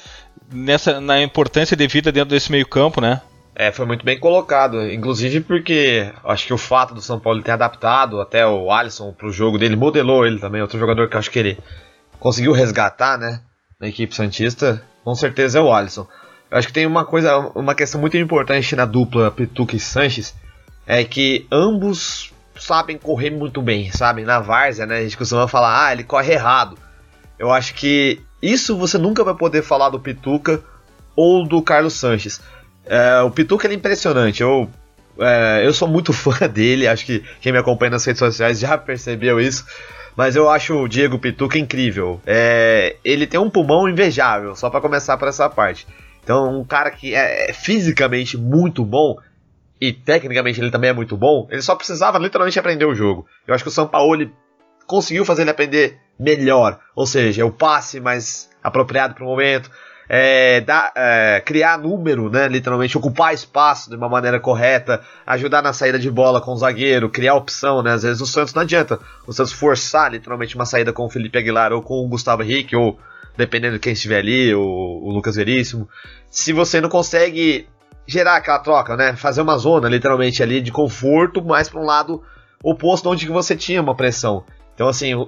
nessa, 0.52 1.00
na 1.00 1.20
importância 1.22 1.76
devida 1.76 2.12
dentro 2.12 2.30
desse 2.30 2.52
meio 2.52 2.66
campo, 2.66 3.00
né? 3.00 3.20
É, 3.54 3.72
foi 3.72 3.86
muito 3.86 4.04
bem 4.04 4.20
colocado. 4.20 4.82
Inclusive 4.90 5.40
porque 5.40 6.12
acho 6.24 6.46
que 6.46 6.52
o 6.52 6.58
fato 6.58 6.94
do 6.94 7.00
São 7.00 7.18
Paulo 7.18 7.42
ter 7.42 7.52
adaptado 7.52 8.20
até 8.20 8.46
o 8.46 8.70
Alisson 8.70 9.12
pro 9.12 9.32
jogo 9.32 9.58
dele, 9.58 9.76
modelou 9.76 10.26
ele 10.26 10.38
também, 10.38 10.60
outro 10.60 10.78
jogador 10.78 11.08
que 11.08 11.16
acho 11.16 11.30
que 11.30 11.38
ele 11.38 11.58
conseguiu 12.20 12.52
resgatar, 12.52 13.18
né, 13.18 13.40
na 13.80 13.88
equipe 13.88 14.14
Santista, 14.14 14.82
com 15.02 15.14
certeza 15.14 15.58
é 15.58 15.62
o 15.62 15.72
Alisson. 15.72 16.06
Eu 16.50 16.58
acho 16.58 16.68
que 16.68 16.74
tem 16.74 16.86
uma 16.86 17.04
coisa, 17.04 17.38
uma 17.54 17.74
questão 17.74 18.00
muito 18.00 18.16
importante 18.16 18.76
na 18.76 18.84
dupla 18.84 19.30
Pituca 19.30 19.74
e 19.74 19.80
Sanches, 19.80 20.34
é 20.86 21.02
que 21.04 21.46
ambos 21.50 22.32
sabem 22.58 22.96
correr 22.96 23.30
muito 23.30 23.60
bem, 23.60 23.90
sabem? 23.90 24.24
Na 24.24 24.40
várzea, 24.40 24.86
né? 24.86 24.98
A 24.98 25.02
gente 25.02 25.16
costuma 25.16 25.48
falar, 25.48 25.86
ah, 25.86 25.92
ele 25.92 26.04
corre 26.04 26.32
errado. 26.32 26.78
Eu 27.38 27.52
acho 27.52 27.74
que 27.74 28.20
isso 28.40 28.76
você 28.76 28.96
nunca 28.96 29.24
vai 29.24 29.34
poder 29.34 29.62
falar 29.62 29.90
do 29.90 30.00
Pituca 30.00 30.62
ou 31.14 31.46
do 31.46 31.60
Carlos 31.62 31.94
Sanches. 31.94 32.40
É, 32.86 33.20
o 33.20 33.30
Pituca 33.30 33.68
é 33.68 33.74
impressionante. 33.74 34.42
Eu, 34.42 34.70
é, 35.18 35.62
eu 35.64 35.72
sou 35.72 35.88
muito 35.88 36.12
fã 36.14 36.46
dele. 36.48 36.86
Acho 36.86 37.04
que 37.04 37.24
quem 37.40 37.52
me 37.52 37.58
acompanha 37.58 37.90
nas 37.90 38.04
redes 38.04 38.20
sociais 38.20 38.58
já 38.58 38.78
percebeu 38.78 39.40
isso. 39.40 39.66
Mas 40.16 40.34
eu 40.34 40.48
acho 40.48 40.74
o 40.74 40.88
Diego 40.88 41.18
Pituca 41.18 41.58
incrível. 41.58 42.20
É, 42.26 42.96
ele 43.04 43.26
tem 43.26 43.38
um 43.38 43.50
pulmão 43.50 43.86
invejável, 43.86 44.56
só 44.56 44.70
para 44.70 44.80
começar 44.80 45.18
por 45.18 45.28
essa 45.28 45.48
parte. 45.50 45.86
Então, 46.24 46.58
um 46.58 46.64
cara 46.64 46.90
que 46.90 47.14
é 47.14 47.52
fisicamente 47.52 48.36
muito 48.36 48.84
bom 48.84 49.16
e 49.80 49.92
tecnicamente 49.92 50.60
ele 50.60 50.70
também 50.70 50.90
é 50.90 50.92
muito 50.92 51.16
bom, 51.16 51.46
ele 51.50 51.62
só 51.62 51.74
precisava 51.74 52.18
literalmente 52.18 52.58
aprender 52.58 52.84
o 52.84 52.94
jogo. 52.94 53.26
Eu 53.46 53.54
acho 53.54 53.64
que 53.64 53.68
o 53.68 53.72
São 53.72 53.86
Paulo 53.86 54.30
conseguiu 54.86 55.24
fazer 55.24 55.42
ele 55.42 55.50
aprender 55.50 55.98
melhor, 56.18 56.80
ou 56.94 57.06
seja, 57.06 57.44
o 57.44 57.52
passe 57.52 58.00
mais 58.00 58.48
apropriado 58.62 59.14
para 59.14 59.24
o 59.24 59.26
momento, 59.26 59.70
é, 60.08 60.60
dar, 60.60 60.92
é, 60.96 61.42
criar 61.44 61.78
número, 61.78 62.30
né, 62.30 62.48
literalmente 62.48 62.96
ocupar 62.96 63.34
espaço 63.34 63.90
de 63.90 63.96
uma 63.96 64.08
maneira 64.08 64.38
correta, 64.38 65.02
ajudar 65.26 65.62
na 65.62 65.72
saída 65.72 65.98
de 65.98 66.10
bola 66.10 66.40
com 66.40 66.52
o 66.52 66.56
zagueiro, 66.56 67.10
criar 67.10 67.34
opção, 67.34 67.82
né, 67.82 67.92
às 67.92 68.02
vezes 68.02 68.20
o 68.20 68.26
Santos 68.26 68.54
não 68.54 68.62
adianta 68.62 69.00
o 69.26 69.32
Santos 69.32 69.52
forçar 69.52 70.12
literalmente 70.12 70.54
uma 70.54 70.64
saída 70.64 70.92
com 70.92 71.04
o 71.04 71.10
Felipe 71.10 71.38
Aguilar 71.38 71.72
ou 71.72 71.82
com 71.82 72.04
o 72.04 72.08
Gustavo 72.08 72.42
Henrique 72.42 72.76
ou 72.76 72.98
dependendo 73.36 73.74
de 73.74 73.80
quem 73.80 73.92
estiver 73.92 74.18
ali, 74.18 74.54
o, 74.54 74.62
o 74.62 75.10
Lucas 75.10 75.36
Veríssimo, 75.36 75.88
se 76.30 76.52
você 76.52 76.80
não 76.80 76.88
consegue 76.88 77.68
gerar 78.06 78.36
aquela 78.36 78.58
troca, 78.58 78.96
né? 78.96 79.16
Fazer 79.16 79.42
uma 79.42 79.56
zona, 79.58 79.88
literalmente, 79.88 80.42
ali 80.42 80.60
de 80.60 80.70
conforto, 80.70 81.44
mais 81.44 81.68
para 81.68 81.80
um 81.80 81.84
lado 81.84 82.22
oposto 82.62 83.10
onde 83.10 83.26
você 83.28 83.56
tinha 83.56 83.82
uma 83.82 83.94
pressão. 83.94 84.44
Então, 84.76 84.88
assim, 84.88 85.14
o, 85.14 85.26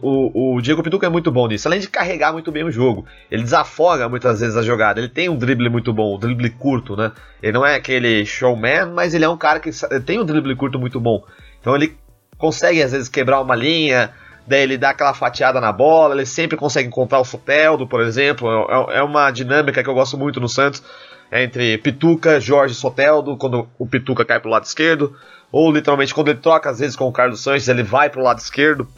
o 0.57 0.61
Diego 0.61 0.83
Pituca 0.83 1.07
é 1.07 1.09
muito 1.09 1.33
bom 1.33 1.49
nisso. 1.49 1.67
Além 1.67 1.81
de 1.81 1.89
carregar 1.89 2.35
muito 2.35 2.53
bem 2.53 2.65
o 2.65 2.71
jogo. 2.71 3.07
Ele 3.31 3.43
desafoga 3.43 4.07
muitas 4.07 4.41
vezes 4.41 4.55
a 4.57 4.63
jogada. 4.63 5.01
Ele 5.01 5.09
tem 5.09 5.31
um 5.31 5.39
drible 5.39 5.71
muito 5.71 5.91
bom, 5.91 6.17
um 6.17 6.19
drible 6.19 6.51
curto, 6.51 6.95
né? 6.95 7.13
Ele 7.43 7.53
não 7.53 7.65
é 7.65 7.75
aquele 7.75 8.27
showman, 8.27 8.93
mas 8.93 9.15
ele 9.15 9.25
é 9.25 9.29
um 9.29 9.39
cara 9.39 9.59
que 9.59 9.71
tem 10.05 10.21
um 10.21 10.25
drible 10.25 10.55
curto 10.55 10.79
muito 10.79 11.01
bom. 11.01 11.25
Então 11.61 11.75
ele 11.75 11.97
consegue, 12.37 12.83
às 12.83 12.93
vezes, 12.93 13.09
quebrar 13.09 13.41
uma 13.41 13.55
linha, 13.55 14.13
daí 14.47 14.63
ele 14.63 14.77
dá 14.77 14.91
aquela 14.91 15.15
fatiada 15.15 15.63
na 15.63 15.73
bola, 15.73 16.15
ele 16.15 16.27
sempre 16.27 16.57
consegue 16.57 16.87
encontrar 16.87 17.19
o 17.19 17.25
Soteldo, 17.25 17.87
por 17.87 18.03
exemplo. 18.03 18.49
É, 18.91 18.99
é 18.99 19.03
uma 19.03 19.31
dinâmica 19.31 19.83
que 19.83 19.89
eu 19.89 19.95
gosto 19.95 20.19
muito 20.19 20.39
no 20.41 20.49
Santos 20.49 20.83
entre 21.31 21.79
Pituca, 21.79 22.41
Jorge 22.41 22.75
Soteldo, 22.75 23.37
quando 23.37 23.69
o 23.79 23.87
Pituca 23.87 24.25
cai 24.25 24.41
pro 24.41 24.51
lado 24.51 24.65
esquerdo, 24.65 25.15
ou 25.53 25.71
literalmente 25.71 26.15
quando 26.15 26.29
ele 26.29 26.39
troca 26.39 26.71
às 26.71 26.79
vezes 26.79 26.97
com 26.97 27.07
o 27.07 27.13
Carlos 27.13 27.43
Sanches, 27.43 27.69
ele 27.69 27.83
vai 27.83 28.11
pro 28.11 28.23
lado 28.23 28.39
esquerdo, 28.39 28.89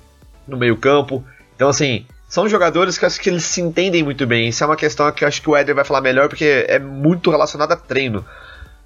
no 0.47 0.57
meio-campo. 0.57 1.25
Então, 1.55 1.69
assim, 1.69 2.07
são 2.29 2.49
jogadores 2.49 2.99
que 2.99 3.05
acho 3.05 3.21
que 3.21 3.29
eles 3.29 3.45
se 3.45 3.61
entendem 3.61 4.03
muito 4.03 4.27
bem. 4.27 4.49
Isso 4.49 4.63
é 4.63 4.67
uma 4.67 4.77
questão 4.77 5.11
que 5.13 5.25
eu 5.25 5.29
acho 5.29 5.43
que 5.43 5.51
o 5.51 5.57
Éder 5.57 5.75
vai 5.75 5.85
falar 5.85 6.01
melhor, 6.01 6.29
porque 6.29 6.65
é 6.69 6.79
muito 6.79 7.31
relacionado 7.31 7.73
a 7.73 7.77
treino. 7.77 8.25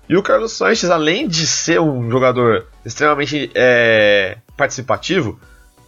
E 0.08 0.16
o 0.16 0.22
Carlos 0.22 0.52
Sanches, 0.52 0.90
além 0.90 1.26
de 1.26 1.46
ser 1.46 1.80
um 1.80 2.10
jogador 2.10 2.66
extremamente 2.84 3.50
é, 3.54 4.36
participativo, 4.56 5.40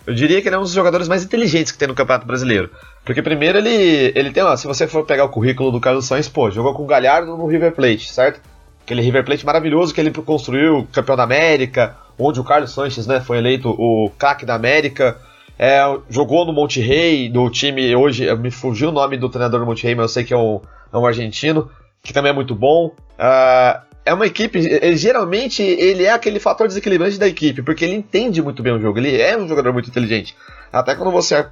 eu 0.06 0.14
diria 0.14 0.40
que 0.40 0.48
ele 0.48 0.54
é 0.54 0.58
um 0.58 0.62
dos 0.62 0.72
jogadores 0.72 1.08
mais 1.08 1.24
inteligentes 1.24 1.72
que 1.72 1.78
tem 1.78 1.88
no 1.88 1.94
Campeonato 1.94 2.26
Brasileiro. 2.26 2.70
Porque 3.04 3.22
primeiro 3.22 3.58
ele, 3.58 4.12
ele 4.14 4.30
tem, 4.30 4.42
ó, 4.42 4.56
se 4.56 4.66
você 4.66 4.86
for 4.86 5.04
pegar 5.04 5.24
o 5.24 5.28
currículo 5.28 5.72
do 5.72 5.80
Carlos 5.80 6.06
Sainz, 6.06 6.28
pô, 6.28 6.50
jogou 6.50 6.74
com 6.74 6.84
o 6.84 6.86
Galhardo 6.86 7.36
no 7.36 7.46
River 7.46 7.72
Plate, 7.72 8.12
certo? 8.12 8.40
Aquele 8.84 9.02
River 9.02 9.24
Plate 9.24 9.44
maravilhoso 9.44 9.92
que 9.92 10.00
ele 10.00 10.12
construiu, 10.12 10.86
campeão 10.92 11.16
da 11.16 11.24
América, 11.24 11.96
onde 12.16 12.38
o 12.38 12.44
Carlos 12.44 12.72
Sanches, 12.72 13.06
né, 13.06 13.20
foi 13.20 13.38
eleito 13.38 13.68
o 13.70 14.10
craque 14.16 14.46
da 14.46 14.54
América. 14.54 15.18
É, 15.58 15.80
jogou 16.08 16.46
no 16.46 16.52
Monte 16.52 16.80
Rey, 16.80 17.28
do 17.28 17.50
time 17.50 17.94
hoje, 17.96 18.32
me 18.36 18.50
fugiu 18.50 18.90
o 18.90 18.92
nome 18.92 19.16
do 19.16 19.28
treinador 19.28 19.60
do 19.60 19.66
Monte 19.66 19.84
Rey, 19.84 19.94
mas 19.94 20.04
eu 20.04 20.08
sei 20.08 20.24
que 20.24 20.32
é 20.32 20.36
um, 20.36 20.60
é 20.92 20.96
um 20.96 21.04
argentino, 21.04 21.68
que 22.02 22.12
também 22.12 22.30
é 22.30 22.34
muito 22.34 22.54
bom. 22.54 22.92
Uh, 23.18 23.95
é 24.06 24.14
uma 24.14 24.24
equipe, 24.24 24.60
ele, 24.60 24.96
geralmente 24.96 25.60
ele 25.60 26.04
é 26.04 26.12
aquele 26.12 26.38
fator 26.38 26.68
desequilibrante 26.68 27.18
da 27.18 27.26
equipe, 27.26 27.60
porque 27.60 27.84
ele 27.84 27.96
entende 27.96 28.40
muito 28.40 28.62
bem 28.62 28.72
o 28.72 28.80
jogo, 28.80 28.98
ele 28.98 29.20
é 29.20 29.36
um 29.36 29.48
jogador 29.48 29.72
muito 29.72 29.90
inteligente. 29.90 30.36
Até 30.72 30.94
quando 30.94 31.10
você, 31.10 31.44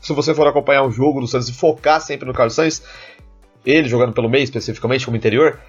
se 0.00 0.14
você 0.14 0.34
for 0.34 0.46
acompanhar 0.46 0.82
um 0.84 0.90
jogo 0.90 1.20
do 1.20 1.28
Santos 1.28 1.50
e 1.50 1.52
focar 1.52 2.00
sempre 2.00 2.26
no 2.26 2.32
Carlos 2.32 2.54
Sainz, 2.54 2.82
ele 3.64 3.86
jogando 3.86 4.14
pelo 4.14 4.28
meio 4.30 4.42
especificamente 4.42 5.04
como 5.04 5.18
interior, 5.18 5.60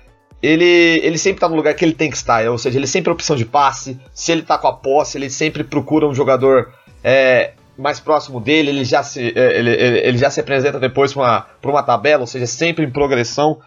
ele, 0.41 0.63
ele 1.04 1.17
sempre 1.17 1.38
está 1.38 1.49
no 1.49 1.58
lugar 1.58 1.73
que 1.73 1.84
ele 1.84 1.93
tem 1.93 2.10
que 2.10 2.15
estar, 2.15 2.49
ou 2.49 2.58
seja, 2.58 2.80
ele 2.80 2.88
sempre 2.88 3.10
é 3.10 3.13
opção 3.13 3.36
de 3.36 3.43
passe, 3.43 3.99
se 4.13 4.32
ele 4.32 4.39
está 4.41 4.58
com 4.58 4.67
a 4.69 4.73
posse, 4.73 5.17
ele 5.17 5.30
sempre 5.30 5.62
procura 5.65 6.08
um 6.08 6.15
jogador 6.15 6.73
é, 7.04 7.52
mais 7.78 7.99
próximo 7.99 8.39
dele, 8.39 8.69
ele 8.69 8.86
já 8.86 9.04
se, 9.04 9.34
é, 9.36 9.60
ele, 9.60 9.71
ele, 9.71 10.17
já 10.17 10.30
se 10.30 10.39
apresenta 10.39 10.80
depois 10.80 11.12
para 11.12 11.21
uma, 11.21 11.71
uma 11.73 11.84
tabela, 11.84 12.21
ou 12.21 12.28
seja, 12.28 12.47
sempre 12.47 12.86
em 12.86 12.89
progressão. 12.89 13.60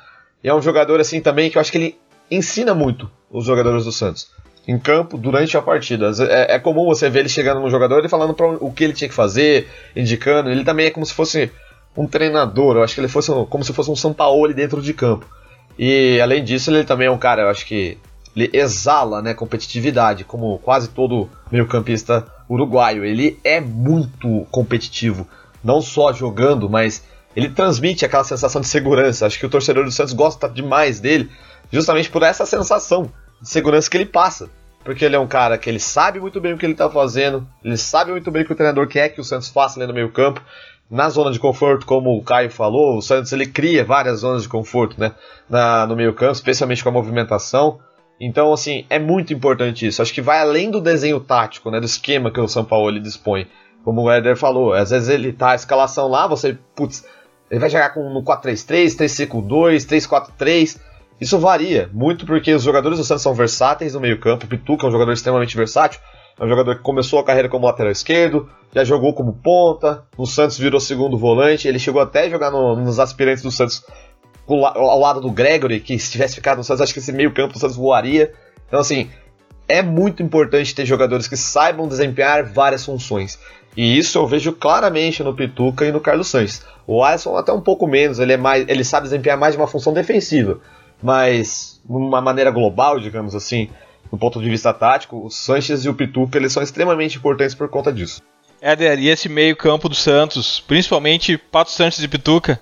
E 0.42 0.48
é 0.48 0.54
um 0.54 0.60
jogador 0.60 0.98
assim 0.98 1.20
também 1.20 1.50
que 1.50 1.56
eu 1.56 1.60
acho 1.60 1.70
que 1.70 1.78
ele 1.78 2.01
ensina 2.30 2.74
muito 2.74 3.10
os 3.30 3.44
jogadores 3.44 3.84
do 3.84 3.92
Santos 3.92 4.30
em 4.66 4.78
campo 4.78 5.18
durante 5.18 5.56
a 5.56 5.62
partida. 5.62 6.10
É, 6.28 6.54
é 6.54 6.58
comum 6.58 6.84
você 6.84 7.10
ver 7.10 7.20
ele 7.20 7.28
chegando 7.28 7.60
no 7.60 7.70
jogador 7.70 8.04
e 8.04 8.08
falando 8.08 8.34
para 8.34 8.46
o 8.46 8.72
que 8.72 8.84
ele 8.84 8.92
tinha 8.92 9.08
que 9.08 9.14
fazer, 9.14 9.68
indicando. 9.94 10.50
Ele 10.50 10.64
também 10.64 10.86
é 10.86 10.90
como 10.90 11.04
se 11.04 11.12
fosse 11.12 11.50
um 11.96 12.06
treinador. 12.06 12.76
Eu 12.76 12.82
acho 12.82 12.94
que 12.94 13.00
ele 13.00 13.08
fosse 13.08 13.30
como 13.48 13.64
se 13.64 13.72
fosse 13.72 13.90
um 13.90 13.96
São 13.96 14.12
Paulo 14.12 14.52
dentro 14.54 14.80
de 14.80 14.94
campo. 14.94 15.26
E 15.78 16.20
além 16.20 16.44
disso, 16.44 16.70
ele 16.70 16.84
também 16.84 17.08
é 17.08 17.10
um 17.10 17.18
cara, 17.18 17.42
eu 17.42 17.48
acho 17.48 17.66
que 17.66 17.98
ele 18.36 18.50
exala 18.52 19.20
né, 19.20 19.34
competitividade, 19.34 20.24
como 20.24 20.58
quase 20.58 20.88
todo 20.88 21.28
meio-campista 21.50 22.26
uruguaio. 22.48 23.04
Ele 23.04 23.38
é 23.42 23.60
muito 23.60 24.46
competitivo, 24.50 25.26
não 25.62 25.80
só 25.80 26.12
jogando, 26.12 26.68
mas 26.68 27.04
ele 27.34 27.48
transmite 27.48 28.04
aquela 28.04 28.24
sensação 28.24 28.60
de 28.60 28.68
segurança. 28.68 29.26
Acho 29.26 29.38
que 29.38 29.46
o 29.46 29.50
torcedor 29.50 29.84
do 29.84 29.90
Santos 29.90 30.12
gosta 30.12 30.48
demais 30.48 31.00
dele, 31.00 31.30
justamente 31.72 32.10
por 32.10 32.22
essa 32.22 32.44
sensação 32.44 33.10
de 33.40 33.48
segurança 33.48 33.90
que 33.90 33.96
ele 33.96 34.06
passa. 34.06 34.50
Porque 34.84 35.04
ele 35.04 35.16
é 35.16 35.18
um 35.18 35.28
cara 35.28 35.56
que 35.56 35.70
ele 35.70 35.78
sabe 35.78 36.20
muito 36.20 36.40
bem 36.40 36.52
o 36.52 36.58
que 36.58 36.66
ele 36.66 36.72
está 36.72 36.90
fazendo, 36.90 37.46
ele 37.64 37.76
sabe 37.76 38.10
muito 38.10 38.30
bem 38.30 38.42
o 38.42 38.46
que 38.46 38.52
o 38.52 38.56
treinador 38.56 38.86
quer 38.88 39.08
que 39.10 39.20
o 39.20 39.24
Santos 39.24 39.48
faça 39.48 39.78
ali 39.78 39.86
no 39.86 39.94
meio 39.94 40.10
campo. 40.10 40.42
Na 40.90 41.08
zona 41.08 41.30
de 41.30 41.38
conforto, 41.38 41.86
como 41.86 42.14
o 42.16 42.22
Caio 42.22 42.50
falou, 42.50 42.98
o 42.98 43.02
Santos 43.02 43.32
ele 43.32 43.46
cria 43.46 43.84
várias 43.84 44.20
zonas 44.20 44.42
de 44.42 44.48
conforto 44.48 45.00
né, 45.00 45.12
na, 45.48 45.86
no 45.86 45.96
meio 45.96 46.12
campo, 46.12 46.32
especialmente 46.32 46.82
com 46.82 46.90
a 46.90 46.92
movimentação. 46.92 47.78
Então, 48.20 48.52
assim, 48.52 48.84
é 48.90 48.98
muito 48.98 49.32
importante 49.32 49.86
isso. 49.86 50.02
Acho 50.02 50.12
que 50.12 50.20
vai 50.20 50.40
além 50.40 50.70
do 50.70 50.80
desenho 50.80 51.18
tático, 51.18 51.70
né, 51.70 51.80
do 51.80 51.86
esquema 51.86 52.30
que 52.30 52.40
o 52.40 52.48
São 52.48 52.64
Paulo 52.64 52.90
ele 52.90 53.00
dispõe. 53.00 53.46
Como 53.84 54.02
o 54.02 54.10
Éder 54.10 54.36
falou, 54.36 54.74
às 54.74 54.90
vezes 54.90 55.08
ele 55.08 55.32
tá 55.32 55.52
a 55.52 55.54
escalação 55.54 56.08
lá, 56.08 56.26
você, 56.26 56.58
putz, 56.76 57.04
ele 57.50 57.60
vai 57.60 57.70
jogar 57.70 57.90
com 57.90 58.12
no 58.12 58.22
4-3-3, 58.22 58.96
3-5-2, 58.96 59.86
3-4-3 59.86 60.78
isso 61.22 61.38
varia 61.38 61.88
muito 61.92 62.26
porque 62.26 62.52
os 62.52 62.64
jogadores 62.64 62.98
do 62.98 63.04
Santos 63.04 63.22
são 63.22 63.32
versáteis 63.32 63.94
no 63.94 64.00
meio-campo. 64.00 64.44
Pituca 64.48 64.84
é 64.84 64.88
um 64.88 64.92
jogador 64.92 65.12
extremamente 65.12 65.56
versátil. 65.56 66.00
É 66.36 66.44
um 66.44 66.48
jogador 66.48 66.74
que 66.74 66.82
começou 66.82 67.20
a 67.20 67.24
carreira 67.24 67.48
como 67.48 67.64
lateral 67.64 67.92
esquerdo, 67.92 68.48
já 68.74 68.82
jogou 68.82 69.14
como 69.14 69.32
ponta. 69.32 70.02
No 70.18 70.26
Santos 70.26 70.58
virou 70.58 70.80
segundo 70.80 71.16
volante. 71.16 71.68
Ele 71.68 71.78
chegou 71.78 72.02
até 72.02 72.24
a 72.24 72.28
jogar 72.28 72.50
no, 72.50 72.74
nos 72.74 72.98
aspirantes 72.98 73.40
do 73.40 73.52
Santos 73.52 73.84
ao 74.48 74.98
lado 74.98 75.20
do 75.20 75.30
Gregory, 75.30 75.78
que 75.78 75.96
se 75.96 76.10
tivesse 76.10 76.34
ficado 76.34 76.58
no 76.58 76.64
Santos, 76.64 76.80
acho 76.80 76.92
que 76.92 76.98
esse 76.98 77.12
meio-campo 77.12 77.52
do 77.52 77.60
Santos 77.60 77.76
voaria. 77.76 78.32
Então, 78.66 78.80
assim, 78.80 79.08
é 79.68 79.80
muito 79.80 80.24
importante 80.24 80.74
ter 80.74 80.84
jogadores 80.84 81.28
que 81.28 81.36
saibam 81.36 81.86
desempenhar 81.86 82.52
várias 82.52 82.84
funções. 82.84 83.38
E 83.76 83.96
isso 83.96 84.18
eu 84.18 84.26
vejo 84.26 84.52
claramente 84.52 85.22
no 85.22 85.36
Pituca 85.36 85.86
e 85.86 85.92
no 85.92 86.00
Carlos 86.00 86.26
Sainz. 86.26 86.66
O 86.84 87.04
Alisson 87.04 87.36
até 87.36 87.52
um 87.52 87.60
pouco 87.60 87.86
menos, 87.86 88.18
ele, 88.18 88.32
é 88.32 88.36
mais, 88.36 88.68
ele 88.68 88.82
sabe 88.82 89.04
desempenhar 89.04 89.38
mais 89.38 89.54
de 89.54 89.60
uma 89.60 89.68
função 89.68 89.92
defensiva. 89.92 90.58
Mas, 91.02 91.80
de 91.84 91.92
uma 91.92 92.20
maneira 92.20 92.50
global, 92.50 93.00
digamos 93.00 93.34
assim, 93.34 93.68
do 94.10 94.18
ponto 94.18 94.40
de 94.40 94.48
vista 94.48 94.72
tático, 94.72 95.26
o 95.26 95.30
Sanches 95.30 95.84
e 95.84 95.88
o 95.88 95.94
Pituca 95.94 96.38
eles 96.38 96.52
são 96.52 96.62
extremamente 96.62 97.16
importantes 97.16 97.54
por 97.54 97.68
conta 97.68 97.92
disso. 97.92 98.20
Éder, 98.60 99.00
e 99.00 99.08
esse 99.08 99.28
meio 99.28 99.56
campo 99.56 99.88
do 99.88 99.94
Santos, 99.94 100.60
principalmente 100.60 101.36
Pato 101.36 101.70
Sanches 101.70 102.04
e 102.04 102.08
Pituca? 102.08 102.60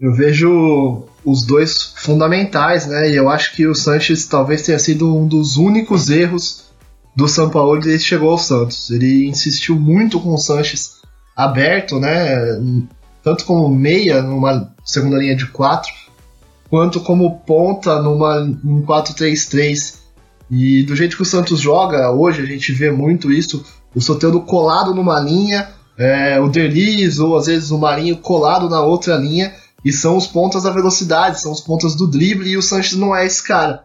Eu 0.00 0.12
vejo 0.12 1.04
os 1.24 1.46
dois 1.46 1.94
fundamentais, 1.96 2.86
né? 2.86 3.10
E 3.10 3.16
eu 3.16 3.28
acho 3.28 3.54
que 3.54 3.66
o 3.66 3.74
Sanches 3.74 4.26
talvez 4.26 4.62
tenha 4.62 4.78
sido 4.78 5.16
um 5.16 5.26
dos 5.26 5.56
únicos 5.56 6.10
erros 6.10 6.66
do 7.14 7.28
São 7.28 7.48
Paulo 7.48 7.80
desde 7.80 8.02
que 8.02 8.08
chegou 8.08 8.30
ao 8.30 8.38
Santos. 8.38 8.90
Ele 8.90 9.28
insistiu 9.28 9.76
muito 9.76 10.20
com 10.20 10.34
o 10.34 10.38
Sanches 10.38 10.96
aberto, 11.34 11.98
né? 11.98 12.36
Tanto 13.22 13.44
como 13.44 13.68
meia 13.68 14.22
numa 14.22 14.74
segunda 14.84 15.16
linha 15.16 15.34
de 15.34 15.46
quatro, 15.46 15.92
quanto 16.68 17.00
como 17.00 17.38
ponta 17.40 18.00
numa 18.00 18.40
um 18.40 18.82
4-3-3. 18.82 19.96
E 20.50 20.82
do 20.84 20.94
jeito 20.94 21.16
que 21.16 21.22
o 21.22 21.26
Santos 21.26 21.60
joga 21.60 22.10
hoje, 22.10 22.42
a 22.42 22.46
gente 22.46 22.72
vê 22.72 22.90
muito 22.90 23.32
isso, 23.32 23.64
o 23.94 24.00
Soteldo 24.00 24.40
colado 24.42 24.94
numa 24.94 25.18
linha, 25.18 25.68
é, 25.98 26.38
o 26.40 26.48
Derlis 26.48 27.18
ou 27.18 27.36
às 27.36 27.46
vezes 27.46 27.70
o 27.70 27.78
Marinho 27.78 28.16
colado 28.18 28.68
na 28.68 28.80
outra 28.82 29.16
linha, 29.16 29.52
e 29.84 29.92
são 29.92 30.16
os 30.16 30.26
pontas 30.26 30.62
da 30.62 30.70
velocidade, 30.70 31.40
são 31.40 31.52
os 31.52 31.60
pontas 31.60 31.94
do 31.94 32.06
drible, 32.06 32.48
e 32.48 32.56
o 32.56 32.62
Sanches 32.62 32.98
não 32.98 33.14
é 33.14 33.26
esse 33.26 33.42
cara. 33.42 33.84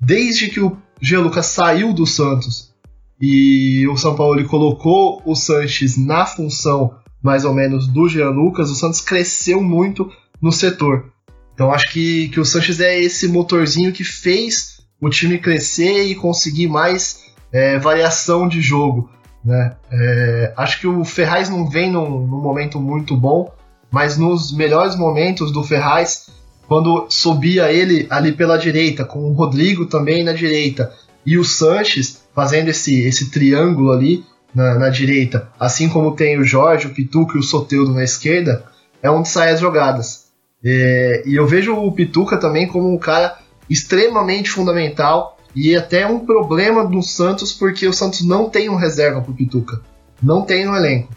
Desde 0.00 0.48
que 0.48 0.60
o 0.60 0.76
G. 1.00 1.18
Lucas 1.18 1.46
saiu 1.46 1.92
do 1.92 2.06
Santos 2.06 2.72
e 3.20 3.86
o 3.88 3.96
São 3.96 4.16
Paulo 4.16 4.44
colocou 4.48 5.22
o 5.24 5.34
Sanches 5.34 5.96
na 5.96 6.26
função 6.26 6.94
mais 7.22 7.44
ou 7.44 7.54
menos 7.54 7.86
do 7.86 8.08
Jean 8.08 8.30
Lucas, 8.30 8.68
o 8.68 8.74
Santos 8.74 9.00
cresceu 9.00 9.62
muito 9.62 10.10
no 10.40 10.50
setor. 10.50 11.11
Então 11.54 11.72
acho 11.72 11.90
que, 11.90 12.28
que 12.28 12.40
o 12.40 12.44
Sanches 12.44 12.80
é 12.80 12.98
esse 12.98 13.28
motorzinho 13.28 13.92
que 13.92 14.04
fez 14.04 14.80
o 15.00 15.10
time 15.10 15.38
crescer 15.38 16.04
e 16.04 16.14
conseguir 16.14 16.68
mais 16.68 17.24
é, 17.52 17.78
variação 17.78 18.48
de 18.48 18.60
jogo. 18.60 19.10
Né? 19.44 19.74
É, 19.90 20.52
acho 20.56 20.80
que 20.80 20.86
o 20.86 21.04
Ferraz 21.04 21.48
não 21.48 21.68
vem 21.68 21.90
num, 21.90 22.26
num, 22.26 22.40
momento 22.40 22.80
muito 22.80 23.16
bom, 23.16 23.52
mas 23.90 24.16
nos 24.16 24.56
melhores 24.56 24.96
momentos 24.96 25.52
do 25.52 25.64
Ferraz, 25.64 26.30
quando 26.68 27.06
subia 27.08 27.70
ele 27.72 28.06
ali 28.08 28.32
pela 28.32 28.56
direita, 28.56 29.04
com 29.04 29.24
o 29.24 29.32
Rodrigo 29.32 29.86
também 29.86 30.22
na 30.22 30.32
direita, 30.32 30.92
e 31.26 31.36
o 31.36 31.44
Sanches 31.44 32.22
fazendo 32.34 32.68
esse, 32.68 33.02
esse 33.02 33.30
triângulo 33.30 33.92
ali 33.92 34.24
na, 34.54 34.78
na 34.78 34.88
direita, 34.88 35.48
assim 35.58 35.88
como 35.88 36.14
tem 36.14 36.38
o 36.38 36.44
Jorge, 36.44 36.86
o 36.86 36.94
Pituca 36.94 37.36
e 37.36 37.40
o 37.40 37.42
Soteudo 37.42 37.92
na 37.92 38.04
esquerda, 38.04 38.64
é 39.02 39.10
onde 39.10 39.28
saem 39.28 39.52
as 39.52 39.60
jogadas. 39.60 40.21
É, 40.64 41.22
e 41.26 41.34
eu 41.34 41.46
vejo 41.46 41.74
o 41.74 41.92
Pituca 41.92 42.36
também 42.36 42.68
como 42.68 42.92
um 42.92 42.98
cara 42.98 43.38
extremamente 43.68 44.50
fundamental 44.50 45.38
e 45.54 45.74
até 45.76 46.06
um 46.06 46.20
problema 46.20 46.86
do 46.86 47.02
Santos, 47.02 47.52
porque 47.52 47.86
o 47.86 47.92
Santos 47.92 48.24
não 48.24 48.48
tem 48.48 48.68
um 48.68 48.76
reserva 48.76 49.20
pro 49.20 49.34
Pituca. 49.34 49.80
Não 50.22 50.42
tem 50.42 50.64
no 50.64 50.76
elenco. 50.76 51.12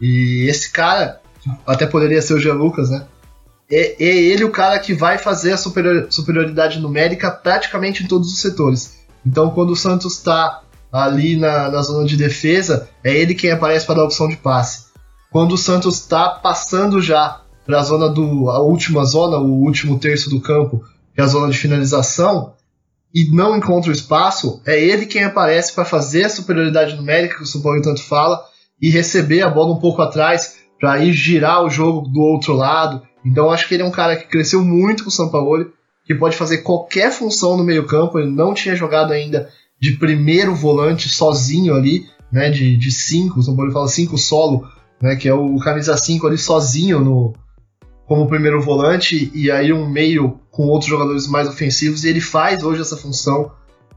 E 0.00 0.46
esse 0.48 0.70
cara, 0.70 1.20
até 1.66 1.86
poderia 1.86 2.20
ser 2.20 2.34
o 2.34 2.40
Jean 2.40 2.54
Lucas, 2.54 2.90
né? 2.90 3.06
É, 3.70 4.02
é 4.02 4.16
ele 4.16 4.44
o 4.44 4.50
cara 4.50 4.78
que 4.78 4.94
vai 4.94 5.18
fazer 5.18 5.52
a 5.52 5.56
superior, 5.56 6.06
superioridade 6.10 6.80
numérica 6.80 7.30
praticamente 7.30 8.02
em 8.02 8.06
todos 8.06 8.32
os 8.32 8.40
setores. 8.40 8.98
Então, 9.24 9.50
quando 9.50 9.70
o 9.70 9.76
Santos 9.76 10.14
está 10.14 10.62
ali 10.90 11.36
na, 11.36 11.68
na 11.70 11.82
zona 11.82 12.06
de 12.06 12.16
defesa, 12.16 12.88
é 13.04 13.14
ele 13.14 13.34
quem 13.34 13.50
aparece 13.50 13.84
para 13.84 13.96
dar 13.96 14.04
opção 14.04 14.28
de 14.28 14.36
passe. 14.36 14.86
Quando 15.30 15.52
o 15.52 15.58
Santos 15.58 15.96
está 15.96 16.30
passando 16.30 17.02
já 17.02 17.42
para 17.68 17.80
a 17.80 17.82
zona 17.82 18.08
do 18.08 18.48
a 18.48 18.62
última 18.62 19.04
zona, 19.04 19.36
o 19.36 19.62
último 19.62 19.98
terço 19.98 20.30
do 20.30 20.40
campo, 20.40 20.82
que 21.14 21.20
é 21.20 21.24
a 21.24 21.26
zona 21.26 21.52
de 21.52 21.58
finalização, 21.58 22.54
e 23.14 23.30
não 23.30 23.54
encontra 23.58 23.90
o 23.90 23.94
espaço, 23.94 24.62
é 24.66 24.82
ele 24.82 25.04
quem 25.04 25.22
aparece 25.22 25.74
para 25.74 25.84
fazer 25.84 26.24
a 26.24 26.30
superioridade 26.30 26.96
numérica 26.96 27.36
que 27.36 27.42
o 27.42 27.46
São 27.46 27.60
Paulo 27.60 27.82
tanto 27.82 28.02
fala 28.02 28.42
e 28.80 28.88
receber 28.88 29.42
a 29.42 29.50
bola 29.50 29.74
um 29.74 29.80
pouco 29.80 30.00
atrás 30.00 30.56
para 30.80 31.04
ir 31.04 31.12
girar 31.12 31.62
o 31.62 31.68
jogo 31.68 32.08
do 32.08 32.22
outro 32.22 32.54
lado. 32.54 33.02
Então 33.22 33.50
acho 33.50 33.68
que 33.68 33.74
ele 33.74 33.82
é 33.82 33.86
um 33.86 33.90
cara 33.90 34.16
que 34.16 34.28
cresceu 34.28 34.64
muito 34.64 35.04
com 35.04 35.10
o 35.10 35.12
São 35.12 35.28
Paulo, 35.28 35.70
que 36.06 36.14
pode 36.14 36.38
fazer 36.38 36.58
qualquer 36.58 37.12
função 37.12 37.54
no 37.54 37.64
meio-campo. 37.64 38.18
Ele 38.18 38.30
não 38.30 38.54
tinha 38.54 38.74
jogado 38.74 39.12
ainda 39.12 39.50
de 39.78 39.98
primeiro 39.98 40.54
volante 40.54 41.06
sozinho 41.10 41.74
ali, 41.74 42.06
né, 42.32 42.48
de, 42.48 42.90
cinco, 42.90 43.40
o 43.40 43.42
São 43.42 43.54
Paulo 43.54 43.72
fala 43.72 43.88
cinco 43.88 44.16
solo, 44.16 44.66
né, 45.02 45.16
que 45.16 45.28
é 45.28 45.34
o 45.34 45.58
camisa 45.58 45.98
5 45.98 46.26
ali 46.26 46.38
sozinho 46.38 47.00
no 47.00 47.34
como 48.08 48.26
primeiro 48.26 48.60
volante 48.60 49.30
e 49.32 49.50
aí 49.50 49.72
um 49.72 49.88
meio 49.88 50.40
com 50.50 50.64
outros 50.64 50.90
jogadores 50.90 51.28
mais 51.28 51.46
ofensivos 51.46 52.02
e 52.02 52.08
ele 52.08 52.20
faz 52.20 52.64
hoje 52.64 52.80
essa 52.80 52.96
função. 52.96 53.52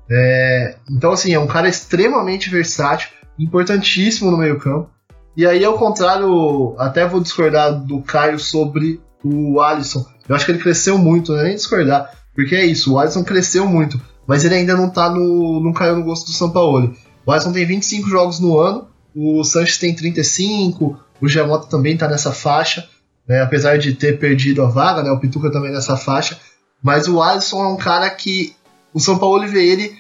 É, 0.10 0.76
então 0.92 1.12
assim, 1.12 1.34
é 1.34 1.40
um 1.40 1.48
cara 1.48 1.68
extremamente 1.68 2.50
versátil, 2.50 3.10
importantíssimo 3.40 4.30
no 4.30 4.38
meio 4.38 4.60
campo. 4.60 4.90
E 5.36 5.48
aí 5.48 5.64
ao 5.64 5.78
contrário, 5.78 6.76
até 6.78 7.08
vou 7.08 7.22
discordar 7.22 7.74
do 7.74 8.02
Caio 8.02 8.38
sobre 8.38 9.02
o 9.24 9.60
Alisson. 9.60 10.06
Eu 10.28 10.36
acho 10.36 10.46
que 10.46 10.52
ele 10.52 10.60
cresceu 10.60 10.98
muito, 10.98 11.34
né? 11.34 11.44
nem 11.44 11.56
discordar, 11.56 12.12
porque 12.36 12.56
é 12.56 12.66
isso, 12.66 12.94
o 12.94 13.00
Alisson 13.00 13.24
cresceu 13.24 13.66
muito 13.66 14.00
mas 14.32 14.46
ele 14.46 14.56
ainda 14.56 14.76
não 14.76 14.90
tá 14.90 15.10
no. 15.10 15.60
não 15.60 15.74
caiu 15.74 15.96
no 15.96 16.04
gosto 16.04 16.28
do 16.28 16.32
São 16.32 16.52
Paulo. 16.52 16.96
O 17.26 17.32
Alisson 17.32 17.52
tem 17.52 17.66
25 17.66 18.10
jogos 18.10 18.40
no 18.40 18.58
ano, 18.58 18.88
o 19.16 19.44
Sanches 19.44 19.78
tem 19.78 19.94
35, 19.94 20.98
o 21.22 21.28
Giamotto 21.28 21.68
também 21.68 21.98
tá 21.98 22.08
nessa 22.08 22.32
faixa, 22.32 22.88
né, 23.28 23.42
apesar 23.42 23.78
de 23.78 23.94
ter 23.94 24.20
perdido 24.20 24.64
a 24.64 24.70
vaga, 24.70 25.04
né, 25.04 25.12
o 25.12 25.20
Pituca 25.20 25.52
também 25.52 25.72
nessa 25.72 25.96
faixa, 25.98 26.40
mas 26.82 27.08
o 27.08 27.22
Alisson 27.22 27.64
é 27.64 27.68
um 27.68 27.78
cara 27.78 28.10
que 28.10 28.56
o 28.94 29.00
São 29.00 29.18
Paulo 29.18 29.48
vê 29.48 29.66
ele 29.66 29.98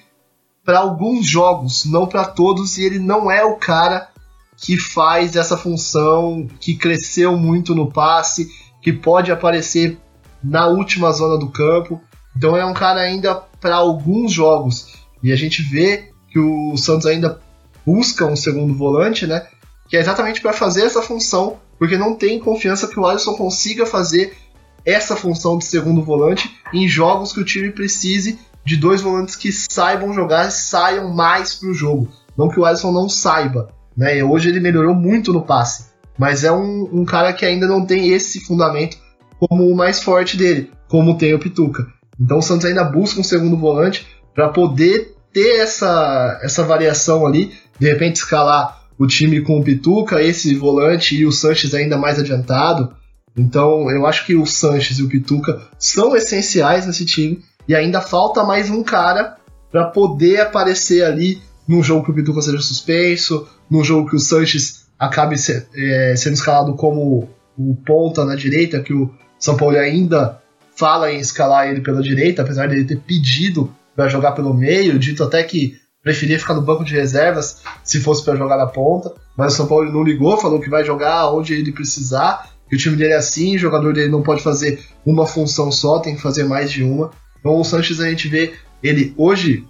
para 0.63 0.79
alguns 0.79 1.25
jogos, 1.25 1.85
não 1.85 2.07
para 2.07 2.25
todos, 2.25 2.77
e 2.77 2.83
ele 2.83 2.99
não 2.99 3.31
é 3.31 3.43
o 3.43 3.55
cara 3.55 4.09
que 4.57 4.77
faz 4.77 5.35
essa 5.35 5.57
função, 5.57 6.47
que 6.59 6.75
cresceu 6.75 7.35
muito 7.35 7.73
no 7.73 7.91
passe, 7.91 8.49
que 8.81 8.93
pode 8.93 9.31
aparecer 9.31 9.97
na 10.43 10.67
última 10.67 11.11
zona 11.11 11.37
do 11.37 11.49
campo. 11.49 12.01
Então 12.35 12.55
é 12.55 12.65
um 12.65 12.73
cara 12.73 13.01
ainda 13.01 13.35
para 13.35 13.75
alguns 13.75 14.31
jogos. 14.31 14.93
E 15.23 15.31
a 15.31 15.35
gente 15.35 15.61
vê 15.63 16.11
que 16.29 16.39
o 16.39 16.77
Santos 16.77 17.05
ainda 17.05 17.41
busca 17.85 18.25
um 18.25 18.35
segundo 18.35 18.73
volante, 18.73 19.25
né? 19.25 19.47
Que 19.89 19.97
é 19.97 19.99
exatamente 19.99 20.41
para 20.41 20.53
fazer 20.53 20.83
essa 20.83 21.01
função, 21.01 21.59
porque 21.81 21.97
não 21.97 22.13
tem 22.13 22.39
confiança 22.39 22.87
que 22.87 22.99
o 22.99 23.07
Alisson 23.07 23.33
consiga 23.33 23.87
fazer 23.87 24.37
essa 24.85 25.15
função 25.15 25.57
de 25.57 25.65
segundo 25.65 26.03
volante 26.03 26.55
em 26.71 26.87
jogos 26.87 27.33
que 27.33 27.39
o 27.39 27.43
time 27.43 27.71
precise 27.71 28.37
de 28.63 28.77
dois 28.77 29.01
volantes 29.01 29.35
que 29.35 29.51
saibam 29.51 30.13
jogar 30.13 30.47
e 30.47 30.51
saiam 30.51 31.11
mais 31.11 31.55
para 31.55 31.69
o 31.69 31.73
jogo. 31.73 32.07
Não 32.37 32.49
que 32.49 32.59
o 32.59 32.65
Alisson 32.65 32.91
não 32.91 33.09
saiba, 33.09 33.69
né? 33.97 34.23
Hoje 34.23 34.49
ele 34.49 34.59
melhorou 34.59 34.93
muito 34.93 35.33
no 35.33 35.41
passe, 35.41 35.85
mas 36.19 36.43
é 36.43 36.51
um, 36.51 36.87
um 36.93 37.03
cara 37.03 37.33
que 37.33 37.47
ainda 37.47 37.65
não 37.65 37.83
tem 37.83 38.09
esse 38.09 38.39
fundamento 38.41 38.99
como 39.39 39.67
o 39.67 39.75
mais 39.75 40.03
forte 40.03 40.37
dele, 40.37 40.71
como 40.87 41.17
tem 41.17 41.33
o 41.33 41.39
Pituca. 41.39 41.87
Então 42.19 42.37
o 42.37 42.43
Santos 42.43 42.67
ainda 42.67 42.83
busca 42.83 43.19
um 43.19 43.23
segundo 43.23 43.57
volante 43.57 44.05
para 44.35 44.49
poder 44.49 45.15
ter 45.33 45.61
essa, 45.61 46.39
essa 46.43 46.61
variação 46.61 47.25
ali, 47.25 47.57
de 47.79 47.87
repente 47.87 48.17
escalar 48.17 48.80
o 49.01 49.07
time 49.07 49.41
com 49.41 49.59
o 49.59 49.63
Pituca, 49.63 50.21
esse 50.21 50.53
volante 50.53 51.15
e 51.15 51.25
o 51.25 51.31
Sanches 51.31 51.73
ainda 51.73 51.97
mais 51.97 52.19
adiantado. 52.19 52.93
Então 53.35 53.89
eu 53.89 54.05
acho 54.05 54.27
que 54.27 54.35
o 54.35 54.45
Sanches 54.45 54.99
e 54.99 55.03
o 55.03 55.09
Pituca 55.09 55.59
são 55.79 56.15
essenciais 56.15 56.85
nesse 56.85 57.03
time 57.03 57.43
e 57.67 57.73
ainda 57.73 57.99
falta 57.99 58.43
mais 58.43 58.69
um 58.69 58.83
cara 58.83 59.37
para 59.71 59.85
poder 59.85 60.41
aparecer 60.41 61.03
ali 61.03 61.41
num 61.67 61.81
jogo 61.81 62.05
que 62.05 62.11
o 62.11 62.13
Pituca 62.13 62.43
seja 62.43 62.61
suspenso, 62.61 63.47
num 63.67 63.83
jogo 63.83 64.07
que 64.07 64.15
o 64.15 64.19
Sanches 64.19 64.85
acabe 64.99 65.35
é, 65.75 66.13
sendo 66.15 66.33
escalado 66.33 66.75
como 66.75 67.27
o 67.57 67.75
ponta 67.83 68.23
na 68.23 68.35
direita, 68.35 68.83
que 68.83 68.93
o 68.93 69.09
São 69.39 69.57
Paulo 69.57 69.77
ainda 69.77 70.39
fala 70.75 71.11
em 71.11 71.19
escalar 71.19 71.67
ele 71.67 71.81
pela 71.81 72.03
direita, 72.03 72.43
apesar 72.43 72.69
dele 72.69 72.85
ter 72.85 72.99
pedido 72.99 73.73
para 73.95 74.09
jogar 74.09 74.33
pelo 74.33 74.53
meio, 74.53 74.99
dito 74.99 75.23
até 75.23 75.41
que 75.41 75.80
preferia 76.03 76.39
ficar 76.39 76.53
no 76.53 76.61
banco 76.61 76.83
de 76.83 76.95
reservas 76.95 77.61
se 77.83 77.99
fosse 77.99 78.23
para 78.23 78.35
jogar 78.35 78.57
na 78.57 78.67
ponta, 78.67 79.13
mas 79.37 79.53
o 79.53 79.57
São 79.57 79.67
Paulo 79.67 79.91
não 79.91 80.03
ligou, 80.03 80.37
falou 80.37 80.59
que 80.59 80.69
vai 80.69 80.83
jogar 80.83 81.31
onde 81.31 81.53
ele 81.53 81.71
precisar, 81.71 82.49
que 82.67 82.75
o 82.75 82.79
time 82.79 82.95
dele 82.95 83.13
é 83.13 83.17
assim, 83.17 83.55
o 83.55 83.59
jogador 83.59 83.93
dele 83.93 84.09
não 84.09 84.21
pode 84.21 84.41
fazer 84.41 84.83
uma 85.05 85.27
função 85.27 85.71
só, 85.71 85.99
tem 85.99 86.15
que 86.15 86.21
fazer 86.21 86.43
mais 86.43 86.71
de 86.71 86.83
uma. 86.83 87.11
Então 87.39 87.59
o 87.59 87.63
Sanches 87.63 87.99
a 87.99 88.09
gente 88.09 88.27
vê 88.27 88.53
ele 88.81 89.13
hoje 89.17 89.65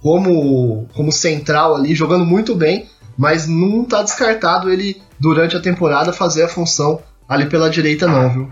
como, 0.00 0.86
como 0.94 1.10
central 1.10 1.74
ali, 1.74 1.94
jogando 1.94 2.24
muito 2.24 2.54
bem, 2.54 2.86
mas 3.16 3.46
não 3.46 3.82
está 3.82 4.02
descartado 4.02 4.70
ele 4.70 5.00
durante 5.18 5.56
a 5.56 5.60
temporada 5.60 6.12
fazer 6.12 6.42
a 6.42 6.48
função 6.48 7.00
ali 7.28 7.46
pela 7.46 7.70
direita 7.70 8.06
não, 8.06 8.30
viu? 8.30 8.50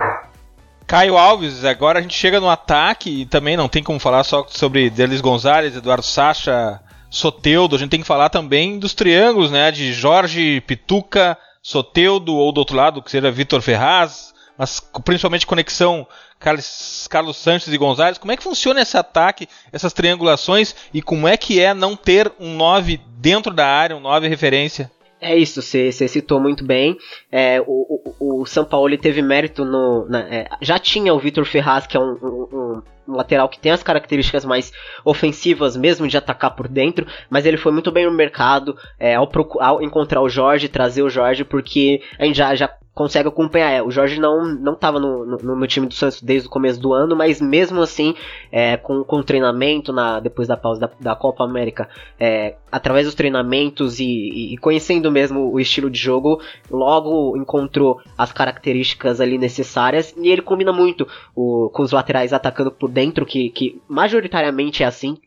Caio 0.86 1.16
Alves, 1.16 1.64
agora 1.64 1.98
a 1.98 2.02
gente 2.02 2.14
chega 2.14 2.40
no 2.40 2.48
ataque 2.48 3.22
e 3.22 3.26
também 3.26 3.56
não 3.56 3.68
tem 3.68 3.82
como 3.82 3.98
falar 3.98 4.22
só 4.22 4.46
sobre 4.48 4.90
Delis 4.90 5.20
Gonzalez, 5.20 5.74
Eduardo 5.74 6.04
Sacha, 6.04 6.80
Soteudo, 7.14 7.76
a 7.76 7.78
gente 7.78 7.90
tem 7.90 8.00
que 8.00 8.06
falar 8.06 8.28
também 8.28 8.76
dos 8.76 8.92
triângulos, 8.92 9.50
né? 9.50 9.70
De 9.70 9.92
Jorge, 9.92 10.60
Pituca, 10.62 11.38
Soteudo, 11.62 12.34
ou 12.34 12.50
do 12.50 12.58
outro 12.58 12.76
lado, 12.76 13.00
que 13.00 13.10
seja 13.10 13.30
Vitor 13.30 13.62
Ferraz, 13.62 14.34
mas 14.58 14.80
principalmente 15.04 15.46
conexão 15.46 16.06
Carlos, 16.40 17.06
Carlos 17.08 17.36
Sanches 17.36 17.72
e 17.72 17.78
Gonzalez. 17.78 18.18
Como 18.18 18.32
é 18.32 18.36
que 18.36 18.42
funciona 18.42 18.82
esse 18.82 18.96
ataque, 18.96 19.48
essas 19.72 19.92
triangulações, 19.92 20.74
e 20.92 21.00
como 21.00 21.28
é 21.28 21.36
que 21.36 21.60
é 21.60 21.72
não 21.72 21.94
ter 21.94 22.32
um 22.40 22.56
9 22.56 23.00
dentro 23.18 23.54
da 23.54 23.66
área, 23.66 23.96
um 23.96 24.00
9 24.00 24.26
referência? 24.26 24.90
É 25.20 25.34
isso, 25.36 25.62
você 25.62 25.92
citou 26.08 26.38
muito 26.40 26.66
bem. 26.66 26.98
É, 27.30 27.60
o, 27.60 28.14
o, 28.18 28.42
o 28.42 28.46
São 28.46 28.64
Paulo 28.64 28.98
teve 28.98 29.22
mérito 29.22 29.64
no. 29.64 30.06
Na, 30.06 30.18
é, 30.20 30.48
já 30.60 30.78
tinha 30.78 31.14
o 31.14 31.18
Vitor 31.18 31.46
Ferraz, 31.46 31.86
que 31.86 31.96
é 31.96 32.00
um, 32.00 32.12
um, 32.22 32.48
um, 32.52 32.82
lateral 33.06 33.48
que 33.48 33.58
tem 33.58 33.72
as 33.72 33.82
características 33.82 34.44
mais 34.44 34.72
ofensivas, 35.04 35.76
mesmo 35.76 36.08
de 36.08 36.16
atacar 36.16 36.54
por 36.54 36.68
dentro, 36.68 37.06
mas 37.28 37.46
ele 37.46 37.56
foi 37.56 37.72
muito 37.72 37.90
bem 37.92 38.06
no 38.06 38.12
mercado 38.12 38.76
é, 38.98 39.14
ao, 39.14 39.30
ao, 39.60 39.82
encontrar 39.82 40.20
o 40.20 40.28
Jorge, 40.28 40.68
trazer 40.68 41.02
o 41.02 41.10
Jorge, 41.10 41.44
porque 41.44 42.02
a 42.18 42.24
gente 42.24 42.36
já, 42.36 42.54
já 42.54 42.68
consegue 42.94 43.28
acompanhar. 43.28 43.70
É, 43.70 43.82
o 43.82 43.90
Jorge 43.90 44.20
não 44.20 44.44
não 44.54 44.74
estava 44.74 45.00
no, 45.00 45.24
no, 45.26 45.56
no, 45.56 45.66
time 45.66 45.86
do 45.86 45.94
Santos 45.94 46.22
desde 46.22 46.46
o 46.46 46.50
começo 46.50 46.80
do 46.80 46.92
ano, 46.92 47.16
mas 47.16 47.40
mesmo 47.40 47.82
assim, 47.82 48.14
é, 48.52 48.76
com, 48.76 49.02
com 49.02 49.22
treinamento 49.22 49.92
na, 49.92 50.20
depois 50.20 50.46
da 50.46 50.56
pausa 50.56 50.80
da, 50.80 50.90
da 51.00 51.16
Copa 51.16 51.44
América, 51.44 51.88
é, 52.18 52.56
através 52.70 53.06
dos 53.06 53.14
treinamentos 53.14 53.98
e, 53.98 54.54
e, 54.54 54.56
conhecendo 54.58 55.10
mesmo 55.10 55.52
o 55.52 55.58
estilo 55.58 55.90
de 55.90 55.98
jogo, 55.98 56.40
logo 56.70 57.36
encontrou 57.36 58.00
as 58.16 58.32
características 58.32 59.20
ali 59.20 59.36
necessárias 59.36 60.14
e 60.16 60.28
ele 60.28 60.42
combina 60.42 60.72
muito 60.72 61.06
o, 61.34 61.68
com 61.70 61.82
os 61.82 61.92
laterais 61.92 62.32
atacando 62.32 62.70
por 62.70 62.90
dentro, 62.90 63.26
que, 63.26 63.50
que 63.50 63.82
majoritariamente 63.88 64.82
é 64.82 64.86
assim. 64.86 65.18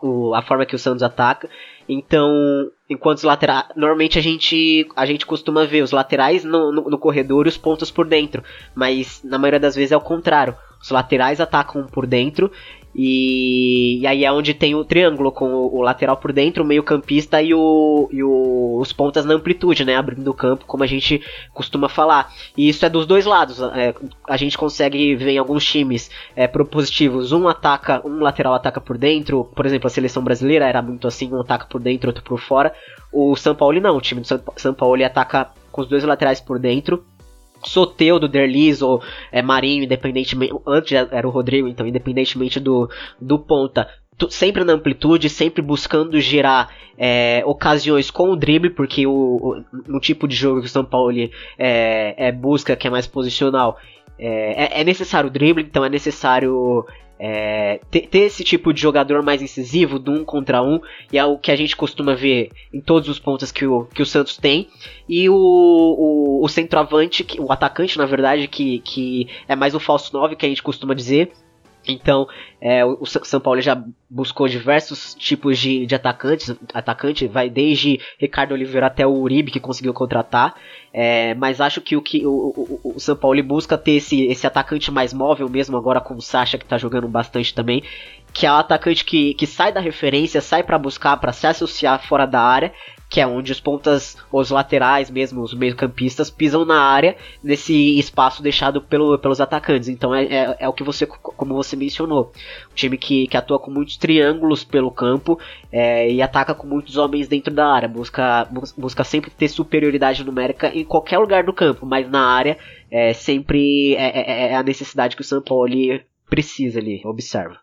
O, 0.00 0.32
a 0.32 0.42
forma 0.42 0.64
que 0.64 0.76
o 0.76 0.78
Santos 0.78 1.02
ataca. 1.02 1.50
Então, 1.88 2.70
enquanto 2.88 3.18
os 3.18 3.24
laterais. 3.24 3.66
Normalmente 3.76 4.18
a 4.18 4.22
gente, 4.22 4.88
a 4.96 5.04
gente 5.04 5.26
costuma 5.26 5.66
ver 5.66 5.82
os 5.82 5.90
laterais 5.90 6.44
no, 6.44 6.72
no, 6.72 6.90
no, 6.90 6.98
corredor 6.98 7.46
e 7.46 7.48
os 7.48 7.58
pontos 7.58 7.90
por 7.90 8.06
dentro. 8.06 8.42
Mas 8.74 9.22
na 9.22 9.38
maioria 9.38 9.60
das 9.60 9.74
vezes 9.74 9.92
é 9.92 9.96
o 9.96 10.00
contrário. 10.00 10.56
Os 10.80 10.90
laterais 10.90 11.40
atacam 11.40 11.86
por 11.86 12.06
dentro 12.06 12.50
e, 13.00 14.00
e, 14.00 14.06
aí 14.08 14.24
é 14.24 14.32
onde 14.32 14.52
tem 14.52 14.74
o 14.74 14.84
triângulo 14.84 15.30
com 15.30 15.48
o, 15.48 15.76
o 15.76 15.82
lateral 15.82 16.16
por 16.16 16.32
dentro, 16.32 16.64
o 16.64 16.66
meio-campista 16.66 17.40
e, 17.40 17.54
o, 17.54 18.08
e 18.12 18.24
o, 18.24 18.76
os 18.80 18.92
pontas 18.92 19.24
na 19.24 19.34
amplitude, 19.34 19.84
né? 19.84 19.94
Abrindo 19.94 20.26
o 20.26 20.34
campo, 20.34 20.64
como 20.66 20.82
a 20.82 20.86
gente 20.86 21.22
costuma 21.54 21.88
falar. 21.88 22.34
E 22.56 22.68
isso 22.68 22.84
é 22.84 22.88
dos 22.88 23.06
dois 23.06 23.24
lados. 23.24 23.60
É, 23.62 23.94
a 24.28 24.36
gente 24.36 24.58
consegue 24.58 25.14
ver 25.14 25.30
em 25.30 25.38
alguns 25.38 25.64
times 25.64 26.10
é, 26.34 26.48
propositivos: 26.48 27.30
um 27.30 27.46
ataca, 27.46 28.04
um 28.04 28.18
lateral 28.18 28.54
ataca 28.54 28.80
por 28.80 28.98
dentro. 28.98 29.44
Por 29.44 29.64
exemplo, 29.64 29.86
a 29.86 29.90
seleção 29.90 30.24
brasileira 30.24 30.66
era 30.66 30.82
muito 30.82 31.06
assim: 31.06 31.32
um 31.32 31.40
ataca 31.40 31.66
por 31.66 31.80
dentro, 31.80 32.10
outro 32.10 32.24
por 32.24 32.40
fora. 32.40 32.74
O 33.12 33.36
São 33.36 33.54
Paulo 33.54 33.80
não, 33.80 33.96
o 33.96 34.00
time 34.00 34.22
do 34.22 34.26
São 34.56 34.74
Paulo 34.74 35.04
ataca 35.04 35.52
com 35.70 35.82
os 35.82 35.88
dois 35.88 36.02
laterais 36.02 36.40
por 36.40 36.58
dentro 36.58 37.04
Soteudo, 37.64 38.28
Derlis 38.28 38.82
ou 38.82 39.02
é, 39.32 39.42
Marinho, 39.42 39.84
independentemente. 39.84 40.54
Antes 40.66 40.92
era 40.92 41.26
o 41.26 41.30
Rodrigo, 41.30 41.68
então, 41.68 41.86
independentemente 41.86 42.60
do, 42.60 42.88
do 43.20 43.38
ponta. 43.38 43.88
Sempre 44.30 44.64
na 44.64 44.72
amplitude, 44.72 45.28
sempre 45.28 45.62
buscando 45.62 46.20
gerar 46.20 46.74
é, 46.96 47.42
ocasiões 47.46 48.10
com 48.10 48.30
o 48.30 48.36
drible, 48.36 48.70
porque 48.70 49.06
o, 49.06 49.12
o, 49.12 49.64
no 49.86 50.00
tipo 50.00 50.26
de 50.26 50.34
jogo 50.34 50.60
que 50.60 50.66
o 50.66 50.70
São 50.70 50.84
Paulo 50.84 51.12
é, 51.56 52.14
é 52.16 52.32
busca, 52.32 52.74
que 52.74 52.88
é 52.88 52.90
mais 52.90 53.06
posicional, 53.06 53.78
é, 54.18 54.78
é, 54.78 54.80
é 54.80 54.84
necessário 54.84 55.28
o 55.28 55.32
drible, 55.32 55.62
então 55.62 55.84
é 55.84 55.88
necessário 55.88 56.84
é, 57.18 57.80
ter, 57.90 58.02
ter, 58.06 58.20
esse 58.20 58.44
tipo 58.44 58.72
de 58.72 58.80
jogador 58.80 59.22
mais 59.22 59.42
incisivo, 59.42 59.98
do 59.98 60.12
um 60.12 60.24
contra 60.24 60.62
um, 60.62 60.80
e 61.12 61.18
é 61.18 61.24
o 61.24 61.38
que 61.38 61.50
a 61.50 61.56
gente 61.56 61.76
costuma 61.76 62.14
ver 62.14 62.50
em 62.72 62.80
todos 62.80 63.08
os 63.08 63.18
pontos 63.18 63.50
que 63.50 63.66
o, 63.66 63.84
que 63.86 64.02
o 64.02 64.06
Santos 64.06 64.36
tem. 64.36 64.68
E 65.08 65.28
o, 65.28 65.34
o, 65.34 66.44
o 66.44 66.48
centroavante, 66.48 67.26
o 67.38 67.52
atacante, 67.52 67.98
na 67.98 68.06
verdade, 68.06 68.46
que, 68.46 68.78
que 68.80 69.28
é 69.48 69.56
mais 69.56 69.74
o 69.74 69.80
falso 69.80 70.12
9 70.12 70.36
que 70.36 70.46
a 70.46 70.48
gente 70.48 70.62
costuma 70.62 70.94
dizer, 70.94 71.32
então, 71.88 72.28
é, 72.60 72.84
o, 72.84 73.06
São 73.06 73.40
Paulo 73.40 73.62
já 73.62 73.82
buscou 74.10 74.46
diversos 74.46 75.14
tipos 75.14 75.58
de, 75.58 75.86
de 75.86 75.94
atacantes. 75.94 76.54
Atacante 76.74 77.26
vai 77.26 77.48
desde 77.48 77.98
Ricardo 78.18 78.52
Oliveira 78.52 78.88
até 78.88 79.06
o 79.06 79.14
Uribe, 79.14 79.50
que 79.50 79.58
conseguiu 79.58 79.94
contratar. 79.94 80.54
É, 80.92 81.34
mas 81.34 81.62
acho 81.62 81.80
que 81.80 81.96
o 81.96 82.02
que 82.02 82.26
o, 82.26 82.30
o, 82.30 82.92
o, 82.96 83.00
São 83.00 83.16
Paulo 83.16 83.42
busca 83.42 83.78
ter 83.78 83.92
esse, 83.92 84.26
esse 84.26 84.46
atacante 84.46 84.90
mais 84.90 85.14
móvel 85.14 85.48
mesmo, 85.48 85.78
agora 85.78 86.00
com 86.00 86.14
o 86.14 86.20
Sacha, 86.20 86.58
que 86.58 86.64
está 86.64 86.76
jogando 86.76 87.08
bastante 87.08 87.54
também. 87.54 87.82
Que 88.34 88.46
é 88.46 88.52
o 88.52 88.56
atacante 88.56 89.04
que, 89.04 89.32
que 89.32 89.46
sai 89.46 89.72
da 89.72 89.80
referência, 89.80 90.42
sai 90.42 90.62
para 90.62 90.78
buscar, 90.78 91.16
para 91.16 91.32
se 91.32 91.46
associar 91.46 92.06
fora 92.06 92.26
da 92.26 92.40
área 92.40 92.72
que 93.08 93.20
é 93.20 93.26
onde 93.26 93.50
os 93.50 93.58
pontas, 93.58 94.16
os 94.30 94.50
laterais 94.50 95.10
mesmo, 95.10 95.42
os 95.42 95.54
meio-campistas, 95.54 96.28
pisam 96.28 96.64
na 96.64 96.78
área 96.80 97.16
nesse 97.42 97.98
espaço 97.98 98.42
deixado 98.42 98.82
pelo, 98.82 99.18
pelos 99.18 99.40
atacantes. 99.40 99.88
Então 99.88 100.14
é, 100.14 100.24
é, 100.24 100.56
é, 100.60 100.68
o 100.68 100.74
que 100.74 100.82
você, 100.82 101.06
como 101.06 101.54
você 101.54 101.74
mencionou, 101.74 102.32
um 102.70 102.74
time 102.74 102.98
que, 102.98 103.26
que 103.26 103.36
atua 103.36 103.58
com 103.58 103.70
muitos 103.70 103.96
triângulos 103.96 104.62
pelo 104.62 104.90
campo 104.90 105.38
é, 105.72 106.10
e 106.10 106.20
ataca 106.20 106.54
com 106.54 106.66
muitos 106.66 106.98
homens 106.98 107.28
dentro 107.28 107.52
da 107.52 107.66
área, 107.66 107.88
busca, 107.88 108.46
busca 108.76 109.02
sempre 109.04 109.30
ter 109.30 109.48
superioridade 109.48 110.22
numérica 110.22 110.68
em 110.68 110.84
qualquer 110.84 111.18
lugar 111.18 111.44
do 111.44 111.52
campo, 111.52 111.86
mas 111.86 112.08
na 112.10 112.26
área 112.26 112.58
é, 112.90 113.14
sempre 113.14 113.94
é, 113.94 114.20
é, 114.20 114.52
é 114.52 114.54
a 114.54 114.62
necessidade 114.62 115.16
que 115.16 115.22
o 115.22 115.24
São 115.24 115.40
Paulo 115.40 115.68
precisa 116.28 116.78
ali, 116.78 117.00
observa. 117.04 117.58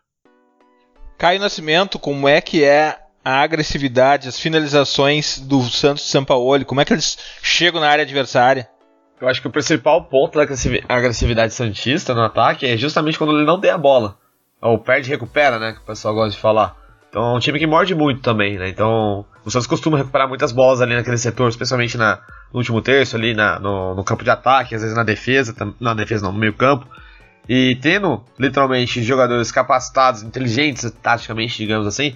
Caio 1.16 1.40
Nascimento, 1.40 1.98
como 1.98 2.28
é 2.28 2.40
que 2.40 2.62
é 2.62 3.05
a 3.26 3.42
agressividade, 3.42 4.28
as 4.28 4.38
finalizações 4.38 5.40
do 5.40 5.60
Santos 5.64 6.04
de 6.04 6.10
São 6.10 6.24
Paulo? 6.24 6.64
Como 6.64 6.80
é 6.80 6.84
que 6.84 6.92
eles 6.92 7.18
chegam 7.42 7.80
na 7.80 7.88
área 7.88 8.04
adversária? 8.04 8.68
Eu 9.20 9.26
acho 9.28 9.42
que 9.42 9.48
o 9.48 9.50
principal 9.50 10.04
ponto 10.04 10.38
da 10.38 10.46
agressividade 10.88 11.52
santista 11.52 12.14
no 12.14 12.22
ataque 12.22 12.64
é 12.64 12.76
justamente 12.76 13.18
quando 13.18 13.32
ele 13.32 13.44
não 13.44 13.60
tem 13.60 13.72
a 13.72 13.78
bola. 13.78 14.16
Ou 14.62 14.78
perde 14.78 15.08
e 15.08 15.10
recupera, 15.10 15.58
né? 15.58 15.72
Que 15.72 15.80
o 15.80 15.82
pessoal 15.82 16.14
gosta 16.14 16.36
de 16.36 16.40
falar. 16.40 16.76
Então 17.10 17.34
é 17.34 17.36
um 17.36 17.40
time 17.40 17.58
que 17.58 17.66
morde 17.66 17.96
muito 17.96 18.20
também, 18.20 18.58
né? 18.58 18.68
Então 18.68 19.26
o 19.44 19.50
Santos 19.50 19.66
costuma 19.66 19.98
recuperar 19.98 20.28
muitas 20.28 20.52
bolas 20.52 20.80
ali 20.80 20.94
naquele 20.94 21.18
setor, 21.18 21.48
especialmente 21.48 21.98
na, 21.98 22.20
no 22.52 22.58
último 22.60 22.80
terço, 22.80 23.16
ali 23.16 23.34
na, 23.34 23.58
no, 23.58 23.96
no, 23.96 24.04
campo 24.04 24.22
de 24.22 24.30
ataque, 24.30 24.76
às 24.76 24.82
vezes 24.82 24.96
na 24.96 25.02
defesa, 25.02 25.52
na 25.80 25.94
defesa 25.94 26.24
não, 26.24 26.32
no 26.32 26.38
meio 26.38 26.52
campo. 26.52 26.86
E 27.48 27.76
tendo 27.82 28.24
literalmente 28.38 29.02
jogadores 29.02 29.50
capacitados, 29.50 30.22
inteligentes 30.22 30.88
taticamente, 31.02 31.56
digamos 31.56 31.88
assim, 31.88 32.14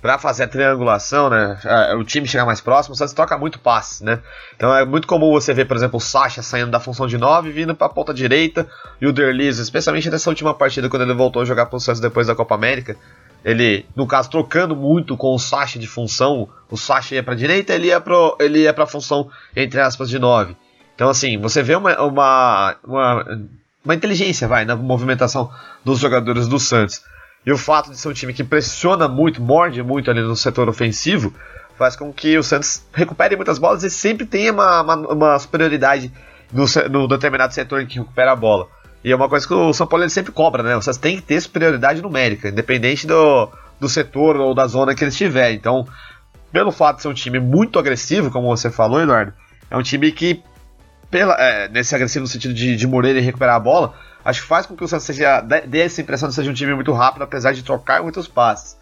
para 0.00 0.18
fazer 0.18 0.44
a 0.44 0.48
triangulação, 0.48 1.28
né? 1.28 1.58
O 1.98 2.04
time 2.04 2.26
chegar 2.26 2.46
mais 2.46 2.60
próximo, 2.60 2.94
o 2.94 2.96
Santos 2.96 3.12
toca 3.12 3.36
muito 3.36 3.58
passe, 3.58 4.02
né? 4.02 4.20
Então 4.56 4.74
é 4.74 4.84
muito 4.84 5.06
comum 5.06 5.32
você 5.32 5.52
ver, 5.52 5.66
por 5.66 5.76
exemplo, 5.76 5.98
o 5.98 6.00
Sacha 6.00 6.42
saindo 6.42 6.70
da 6.70 6.80
função 6.80 7.06
de 7.06 7.18
9 7.18 7.50
vindo 7.50 7.74
para 7.74 7.86
a 7.86 7.90
ponta 7.90 8.14
direita 8.14 8.66
e 9.00 9.06
o 9.06 9.12
Derlis, 9.12 9.58
especialmente 9.58 10.08
nessa 10.08 10.30
última 10.30 10.54
partida 10.54 10.88
quando 10.88 11.02
ele 11.02 11.14
voltou 11.14 11.42
a 11.42 11.44
jogar 11.44 11.66
pro 11.66 11.78
Santos 11.78 12.00
depois 12.00 12.26
da 12.26 12.34
Copa 12.34 12.54
América, 12.54 12.96
ele, 13.44 13.86
no 13.96 14.06
caso, 14.06 14.30
trocando 14.30 14.76
muito 14.76 15.16
com 15.16 15.34
o 15.34 15.38
Sacha 15.38 15.78
de 15.78 15.86
função, 15.86 16.48
o 16.70 16.76
Sacha 16.76 17.14
ia 17.14 17.22
para 17.22 17.34
direita, 17.34 17.74
ele 17.74 17.88
ia 17.88 18.00
pro, 18.00 18.36
ele 18.40 18.60
ia 18.60 18.72
para 18.72 18.86
função 18.86 19.30
entre 19.54 19.80
aspas 19.80 20.08
de 20.08 20.18
9. 20.18 20.56
Então 20.94 21.10
assim, 21.10 21.38
você 21.38 21.62
vê 21.62 21.74
uma, 21.76 22.00
uma, 22.00 22.76
uma, 22.84 23.40
uma 23.84 23.94
inteligência, 23.94 24.48
vai, 24.48 24.64
na 24.64 24.76
movimentação 24.76 25.50
dos 25.84 25.98
jogadores 25.98 26.48
do 26.48 26.58
Santos. 26.58 27.02
E 27.44 27.52
o 27.52 27.56
fato 27.58 27.90
de 27.90 27.98
ser 27.98 28.08
um 28.08 28.12
time 28.12 28.34
que 28.34 28.44
pressiona 28.44 29.08
muito, 29.08 29.40
morde 29.40 29.82
muito 29.82 30.10
ali 30.10 30.20
no 30.20 30.36
setor 30.36 30.68
ofensivo, 30.68 31.32
faz 31.78 31.96
com 31.96 32.12
que 32.12 32.36
o 32.36 32.42
Santos 32.42 32.82
recupere 32.92 33.36
muitas 33.36 33.58
bolas 33.58 33.82
e 33.82 33.90
sempre 33.90 34.26
tenha 34.26 34.52
uma, 34.52 34.82
uma, 34.82 34.94
uma 34.96 35.38
superioridade 35.38 36.12
no, 36.52 36.66
no, 36.90 37.08
determinado 37.08 37.54
setor 37.54 37.80
em 37.80 37.86
que 37.86 37.98
recupera 37.98 38.32
a 38.32 38.36
bola. 38.36 38.68
E 39.02 39.10
é 39.10 39.16
uma 39.16 39.30
coisa 39.30 39.46
que 39.46 39.54
o 39.54 39.72
São 39.72 39.86
Paulo 39.86 40.08
sempre 40.10 40.30
cobra, 40.30 40.62
né? 40.62 40.76
O 40.76 40.82
Santos 40.82 40.98
tem 40.98 41.16
que 41.16 41.22
ter 41.22 41.40
superioridade 41.40 42.02
numérica, 42.02 42.50
independente 42.50 43.06
do, 43.06 43.48
do 43.80 43.88
setor 43.88 44.36
ou 44.36 44.54
da 44.54 44.66
zona 44.66 44.94
que 44.94 45.02
ele 45.02 45.10
estiver. 45.10 45.52
Então, 45.52 45.88
pelo 46.52 46.70
fato 46.70 46.96
de 46.96 47.02
ser 47.02 47.08
um 47.08 47.14
time 47.14 47.40
muito 47.40 47.78
agressivo, 47.78 48.30
como 48.30 48.54
você 48.54 48.70
falou, 48.70 49.00
Eduardo, 49.00 49.32
é 49.70 49.76
um 49.76 49.82
time 49.82 50.12
que, 50.12 50.42
pela, 51.10 51.34
é, 51.40 51.66
nesse 51.68 51.94
agressivo 51.94 52.24
no 52.24 52.28
sentido 52.28 52.52
de, 52.52 52.76
de 52.76 52.86
morrer 52.86 53.16
e 53.16 53.20
recuperar 53.20 53.56
a 53.56 53.60
bola, 53.60 53.94
acho 54.24 54.42
que 54.42 54.48
faz 54.48 54.66
com 54.66 54.76
que 54.76 54.84
o 54.84 54.88
Santos 54.88 55.06
seja, 55.06 55.40
dê 55.40 55.80
essa 55.80 56.00
impressão 56.00 56.28
de 56.28 56.34
ser 56.34 56.48
um 56.48 56.54
time 56.54 56.74
muito 56.74 56.92
rápido, 56.92 57.22
apesar 57.22 57.52
de 57.52 57.62
trocar 57.62 58.02
muitos 58.02 58.28
passes. 58.28 58.78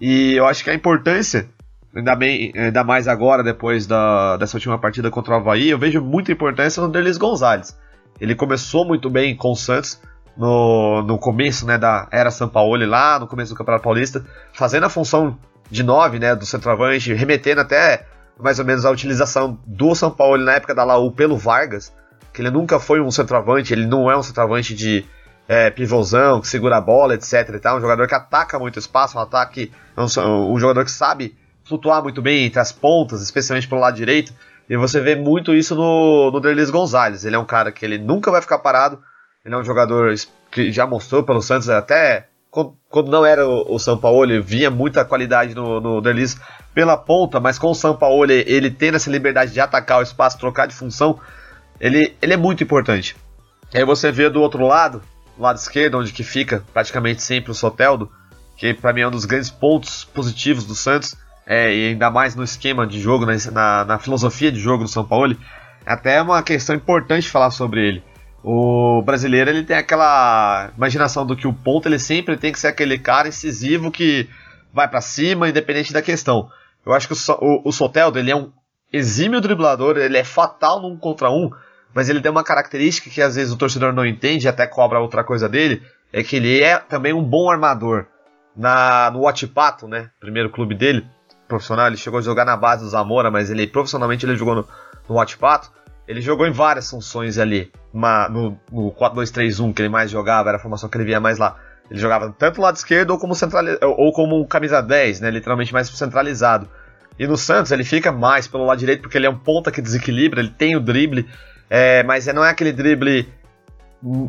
E 0.00 0.34
eu 0.34 0.46
acho 0.46 0.64
que 0.64 0.70
a 0.70 0.74
importância, 0.74 1.48
ainda, 1.94 2.14
bem, 2.16 2.52
ainda 2.56 2.82
mais 2.82 3.06
agora, 3.06 3.42
depois 3.42 3.86
da, 3.86 4.36
dessa 4.36 4.56
última 4.56 4.78
partida 4.78 5.10
contra 5.10 5.34
o 5.34 5.36
Havaí, 5.36 5.70
eu 5.70 5.78
vejo 5.78 6.00
muita 6.00 6.32
importância 6.32 6.82
no 6.82 6.88
Delis 6.88 7.16
Gonzalez. 7.16 7.78
Ele 8.20 8.34
começou 8.34 8.84
muito 8.84 9.08
bem 9.08 9.34
com 9.36 9.52
o 9.52 9.56
Santos 9.56 10.00
no, 10.36 11.02
no 11.02 11.18
começo 11.18 11.66
né, 11.66 11.78
da 11.78 12.08
era 12.10 12.30
São 12.30 12.48
Paulo, 12.48 12.84
lá 12.86 13.18
no 13.18 13.26
começo 13.26 13.52
do 13.52 13.56
Campeonato 13.56 13.84
Paulista, 13.84 14.24
fazendo 14.52 14.86
a 14.86 14.90
função 14.90 15.38
de 15.70 15.82
9 15.82 16.18
né, 16.18 16.34
do 16.34 16.44
centroavante, 16.44 17.12
remetendo 17.14 17.60
até 17.60 18.06
mais 18.38 18.58
ou 18.58 18.64
menos 18.64 18.84
a 18.84 18.90
utilização 18.90 19.58
do 19.66 19.94
São 19.94 20.10
Paulo 20.10 20.42
na 20.42 20.52
época 20.52 20.74
da 20.74 20.84
Laú 20.84 21.12
pelo 21.12 21.36
Vargas 21.36 21.92
que 22.32 22.40
ele 22.40 22.50
nunca 22.50 22.78
foi 22.80 23.00
um 23.00 23.10
centroavante, 23.10 23.72
ele 23.72 23.86
não 23.86 24.10
é 24.10 24.16
um 24.16 24.22
centroavante 24.22 24.74
de 24.74 25.04
é, 25.48 25.70
pivôzão, 25.70 26.40
que 26.40 26.48
segura 26.48 26.76
a 26.76 26.80
bola, 26.80 27.14
etc 27.14 27.50
e 27.54 27.58
tal, 27.58 27.78
um 27.78 27.80
jogador 27.80 28.06
que 28.06 28.14
ataca 28.14 28.58
muito 28.58 28.78
espaço, 28.78 29.18
um 29.18 29.20
ataque, 29.20 29.72
um, 29.96 30.52
um 30.52 30.58
jogador 30.58 30.84
que 30.84 30.90
sabe 30.90 31.36
flutuar 31.64 32.02
muito 32.02 32.22
bem 32.22 32.44
entre 32.46 32.60
as 32.60 32.72
pontas, 32.72 33.22
especialmente 33.22 33.68
pelo 33.68 33.80
lado 33.80 33.96
direito. 33.96 34.32
E 34.68 34.76
você 34.76 35.00
vê 35.00 35.14
muito 35.14 35.54
isso 35.54 35.74
no, 35.74 36.30
no 36.30 36.40
Derlis 36.40 36.70
Gonzalez. 36.70 37.24
Ele 37.24 37.36
é 37.36 37.38
um 37.38 37.44
cara 37.44 37.70
que 37.70 37.84
ele 37.84 37.98
nunca 37.98 38.30
vai 38.30 38.40
ficar 38.40 38.58
parado. 38.58 38.98
Ele 39.44 39.54
é 39.54 39.58
um 39.58 39.64
jogador 39.64 40.14
que 40.50 40.70
já 40.70 40.86
mostrou 40.86 41.22
pelo 41.24 41.42
Santos 41.42 41.68
até 41.68 42.28
quando 42.90 43.10
não 43.10 43.24
era 43.24 43.48
o, 43.48 43.78
São 43.78 43.96
Paulo, 43.96 44.24
ele 44.24 44.38
vinha 44.38 44.70
muita 44.70 45.06
qualidade 45.06 45.54
no, 45.54 45.80
no 45.80 46.02
pela 46.74 46.98
ponta, 46.98 47.40
mas 47.40 47.58
com 47.58 47.70
o 47.70 47.74
São 47.74 47.96
Paulo 47.96 48.24
ele, 48.24 48.44
ele 48.46 48.70
tendo 48.70 48.96
essa 48.96 49.10
liberdade 49.10 49.52
de 49.52 49.60
atacar 49.60 50.00
o 50.00 50.02
espaço, 50.02 50.38
trocar 50.38 50.66
de 50.66 50.74
função, 50.74 51.18
ele, 51.82 52.14
ele 52.22 52.32
é 52.32 52.36
muito 52.36 52.62
importante. 52.62 53.16
E 53.74 53.78
aí 53.78 53.84
você 53.84 54.12
vê 54.12 54.30
do 54.30 54.40
outro 54.40 54.64
lado, 54.64 55.02
do 55.36 55.42
lado 55.42 55.56
esquerdo, 55.56 55.98
onde 55.98 56.12
que 56.12 56.22
fica 56.22 56.64
praticamente 56.72 57.20
sempre 57.22 57.50
o 57.50 57.54
Soteldo, 57.54 58.08
que 58.56 58.72
para 58.72 58.92
mim 58.92 59.00
é 59.00 59.08
um 59.08 59.10
dos 59.10 59.24
grandes 59.24 59.50
pontos 59.50 60.04
positivos 60.04 60.64
do 60.64 60.76
Santos, 60.76 61.16
é, 61.44 61.74
e 61.74 61.88
ainda 61.88 62.08
mais 62.08 62.36
no 62.36 62.44
esquema 62.44 62.86
de 62.86 63.00
jogo, 63.00 63.26
na, 63.26 63.84
na 63.84 63.98
filosofia 63.98 64.52
de 64.52 64.60
jogo 64.60 64.84
do 64.84 64.88
São 64.88 65.04
Paulo, 65.04 65.36
é 65.84 65.92
até 65.92 66.22
uma 66.22 66.40
questão 66.44 66.76
importante 66.76 67.28
falar 67.28 67.50
sobre 67.50 67.80
ele. 67.80 68.04
O 68.44 69.02
brasileiro 69.02 69.50
ele 69.50 69.64
tem 69.64 69.76
aquela 69.76 70.70
imaginação 70.76 71.26
do 71.26 71.34
que 71.34 71.48
o 71.48 71.52
ponto 71.52 71.88
ele 71.88 71.98
sempre 71.98 72.36
tem 72.36 72.52
que 72.52 72.60
ser 72.60 72.68
aquele 72.68 72.96
cara 72.96 73.28
incisivo 73.28 73.90
que 73.90 74.28
vai 74.72 74.86
para 74.86 75.00
cima, 75.00 75.48
independente 75.48 75.92
da 75.92 76.00
questão. 76.00 76.48
Eu 76.86 76.92
acho 76.92 77.08
que 77.08 77.14
o, 77.14 77.16
o, 77.40 77.68
o 77.68 77.72
Soteldo 77.72 78.20
ele 78.20 78.30
é 78.30 78.36
um 78.36 78.52
exímio 78.92 79.40
driblador, 79.40 79.96
ele 79.96 80.18
é 80.18 80.24
fatal 80.24 80.80
num 80.80 80.96
contra 80.96 81.30
um, 81.30 81.50
mas 81.94 82.08
ele 82.08 82.20
tem 82.20 82.30
uma 82.30 82.44
característica 82.44 83.10
que 83.10 83.20
às 83.20 83.36
vezes 83.36 83.52
o 83.52 83.56
torcedor 83.56 83.92
não 83.92 84.06
entende 84.06 84.46
e 84.46 84.48
até 84.48 84.66
cobra 84.66 85.00
outra 85.00 85.22
coisa 85.22 85.48
dele, 85.48 85.82
é 86.12 86.22
que 86.22 86.36
ele 86.36 86.60
é 86.60 86.78
também 86.78 87.12
um 87.12 87.22
bom 87.22 87.50
armador. 87.50 88.06
Na, 88.54 89.10
no 89.10 89.22
Watipato, 89.22 89.88
né, 89.88 90.10
primeiro 90.20 90.50
clube 90.50 90.74
dele, 90.74 91.06
profissional, 91.48 91.86
ele 91.86 91.96
chegou 91.96 92.18
a 92.18 92.22
jogar 92.22 92.44
na 92.44 92.56
base 92.56 92.84
do 92.84 92.90
Zamora, 92.90 93.30
mas 93.30 93.50
ele 93.50 93.66
profissionalmente 93.66 94.24
ele 94.24 94.36
jogou 94.36 94.54
no, 94.54 94.68
no 95.08 95.14
Watipato. 95.14 95.70
Ele 96.06 96.20
jogou 96.20 96.46
em 96.46 96.50
várias 96.50 96.90
funções 96.90 97.38
ali. 97.38 97.70
Uma, 97.92 98.28
no, 98.28 98.58
no 98.70 98.92
4-2-3-1 98.92 99.72
que 99.72 99.82
ele 99.82 99.88
mais 99.88 100.10
jogava, 100.10 100.48
era 100.48 100.58
a 100.58 100.60
formação 100.60 100.88
que 100.88 100.96
ele 100.96 101.04
via 101.04 101.20
mais 101.20 101.38
lá. 101.38 101.56
Ele 101.90 102.00
jogava 102.00 102.34
tanto 102.36 102.56
do 102.56 102.62
lado 102.62 102.76
esquerdo 102.76 103.10
ou 103.10 103.18
como, 103.18 103.34
centrali 103.34 103.78
ou 103.82 104.12
como 104.12 104.46
camisa 104.46 104.80
10, 104.80 105.20
né, 105.20 105.30
literalmente 105.30 105.72
mais 105.72 105.88
centralizado. 105.88 106.68
E 107.18 107.26
no 107.26 107.36
Santos 107.36 107.70
ele 107.70 107.84
fica 107.84 108.10
mais 108.10 108.48
pelo 108.48 108.64
lado 108.64 108.78
direito 108.78 109.02
porque 109.02 109.18
ele 109.18 109.26
é 109.26 109.30
um 109.30 109.38
ponta 109.38 109.70
que 109.70 109.82
desequilibra, 109.82 110.40
ele 110.40 110.50
tem 110.50 110.74
o 110.74 110.80
drible, 110.80 111.28
é, 111.74 112.02
mas 112.02 112.26
não 112.26 112.44
é 112.44 112.50
aquele 112.50 112.70
drible, 112.70 113.26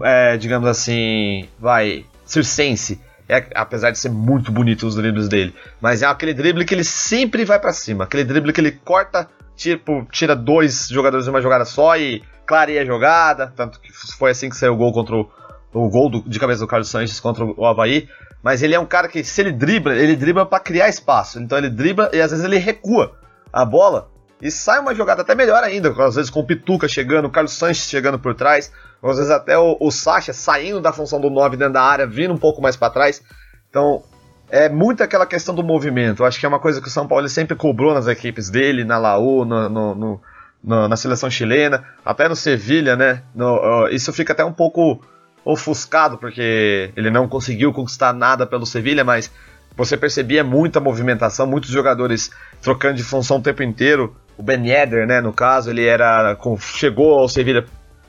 é, 0.01 0.37
digamos 0.37 0.65
assim, 0.65 1.49
vai, 1.59 2.05
circense. 2.25 3.01
É, 3.27 3.45
apesar 3.53 3.91
de 3.91 3.99
ser 3.99 4.09
muito 4.09 4.49
bonito 4.49 4.87
os 4.87 4.95
dribles 4.95 5.27
dele. 5.27 5.53
Mas 5.81 6.01
é 6.01 6.05
aquele 6.05 6.33
drible 6.33 6.63
que 6.63 6.73
ele 6.73 6.85
sempre 6.85 7.43
vai 7.43 7.59
para 7.59 7.73
cima. 7.73 8.05
Aquele 8.05 8.23
drible 8.23 8.53
que 8.53 8.61
ele 8.61 8.71
corta, 8.71 9.27
tipo, 9.57 10.07
tira 10.09 10.37
dois 10.37 10.87
jogadores 10.87 11.25
de 11.25 11.31
uma 11.31 11.41
jogada 11.41 11.65
só 11.65 11.97
e 11.97 12.23
clareia 12.45 12.81
a 12.81 12.85
jogada. 12.85 13.51
Tanto 13.53 13.77
que 13.81 13.91
foi 14.17 14.31
assim 14.31 14.47
que 14.49 14.55
saiu 14.55 14.75
o 14.75 14.77
gol 14.77 14.93
contra 14.93 15.13
o, 15.13 15.29
o 15.73 15.89
gol 15.89 16.09
do, 16.09 16.21
de 16.21 16.39
cabeça 16.39 16.61
do 16.61 16.67
Carlos 16.67 16.87
Sanches 16.87 17.19
contra 17.19 17.43
o 17.43 17.65
Havaí. 17.65 18.07
Mas 18.41 18.63
ele 18.63 18.73
é 18.73 18.79
um 18.79 18.85
cara 18.85 19.09
que, 19.09 19.21
se 19.21 19.41
ele 19.41 19.51
dribla, 19.51 19.93
ele 19.93 20.15
dribla 20.15 20.45
para 20.45 20.63
criar 20.63 20.87
espaço. 20.87 21.41
Então 21.41 21.57
ele 21.57 21.69
dribla 21.69 22.09
e 22.13 22.21
às 22.21 22.31
vezes 22.31 22.45
ele 22.45 22.57
recua 22.57 23.17
a 23.51 23.65
bola 23.65 24.12
e 24.41 24.51
sai 24.51 24.79
uma 24.79 24.93
jogada 24.93 25.21
até 25.21 25.33
melhor 25.33 25.63
ainda, 25.63 25.89
às 26.03 26.15
vezes 26.15 26.29
com 26.29 26.41
o 26.41 26.45
Pituca 26.45 26.87
chegando, 26.87 27.25
o 27.25 27.31
Carlos 27.31 27.53
Sanches 27.53 27.89
chegando 27.89 28.19
por 28.19 28.35
trás, 28.35 28.71
às 29.01 29.17
vezes 29.17 29.31
até 29.31 29.57
o, 29.57 29.77
o 29.79 29.91
Sacha 29.91 30.33
saindo 30.33 30.81
da 30.81 30.91
função 30.91 31.19
do 31.19 31.29
9 31.29 31.57
dentro 31.57 31.73
da 31.73 31.81
área, 31.81 32.05
vindo 32.05 32.33
um 32.33 32.37
pouco 32.37 32.61
mais 32.61 32.75
para 32.75 32.89
trás. 32.89 33.21
Então, 33.69 34.03
é 34.49 34.69
muito 34.69 35.01
aquela 35.01 35.25
questão 35.25 35.55
do 35.55 35.63
movimento. 35.63 36.21
Eu 36.21 36.27
acho 36.27 36.39
que 36.39 36.45
é 36.45 36.49
uma 36.49 36.59
coisa 36.59 36.81
que 36.81 36.87
o 36.87 36.91
São 36.91 37.07
Paulo 37.07 37.27
sempre 37.27 37.55
cobrou 37.55 37.93
nas 37.93 38.07
equipes 38.07 38.49
dele, 38.49 38.83
na 38.83 38.97
Laú, 38.97 39.45
no, 39.45 39.69
no, 39.69 40.21
no, 40.63 40.87
na 40.87 40.95
seleção 40.95 41.29
chilena, 41.29 41.83
até 42.05 42.29
no 42.29 42.35
Sevilha, 42.35 42.95
né? 42.95 43.23
Uh, 43.35 43.87
isso 43.91 44.13
fica 44.13 44.33
até 44.33 44.45
um 44.45 44.53
pouco 44.53 45.01
ofuscado, 45.43 46.17
porque 46.17 46.91
ele 46.95 47.09
não 47.09 47.27
conseguiu 47.27 47.73
conquistar 47.73 48.13
nada 48.13 48.45
pelo 48.45 48.65
Sevilha, 48.65 49.03
mas 49.03 49.31
você 49.75 49.97
percebia 49.97 50.43
muita 50.43 50.79
movimentação, 50.79 51.47
muitos 51.47 51.69
jogadores 51.69 52.29
trocando 52.61 52.95
de 52.95 53.03
função 53.03 53.37
o 53.37 53.41
tempo 53.41 53.63
inteiro 53.63 54.15
o 54.37 54.43
Ben 54.43 54.65
Yedder, 54.67 55.05
né, 55.05 55.21
no 55.21 55.33
caso, 55.33 55.69
ele 55.69 55.85
era 55.85 56.37
chegou 56.59 57.19
ao 57.19 57.29
Sevilla 57.29 57.65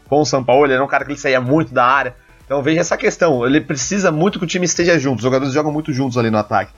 com 0.08 0.20
o 0.20 0.26
São 0.26 0.44
Paulo, 0.44 0.66
ele 0.66 0.74
era 0.74 0.84
um 0.84 0.88
cara 0.88 1.04
que 1.04 1.12
ele 1.12 1.18
saía 1.18 1.40
muito 1.40 1.72
da 1.72 1.84
área. 1.84 2.14
Então 2.44 2.62
veja 2.62 2.80
essa 2.80 2.96
questão, 2.96 3.46
ele 3.46 3.60
precisa 3.60 4.12
muito 4.12 4.38
que 4.38 4.44
o 4.44 4.48
time 4.48 4.66
esteja 4.66 4.98
junto, 4.98 5.18
os 5.18 5.22
jogadores 5.22 5.52
jogam 5.52 5.72
muito 5.72 5.92
juntos 5.92 6.18
ali 6.18 6.30
no 6.30 6.38
ataque. 6.38 6.72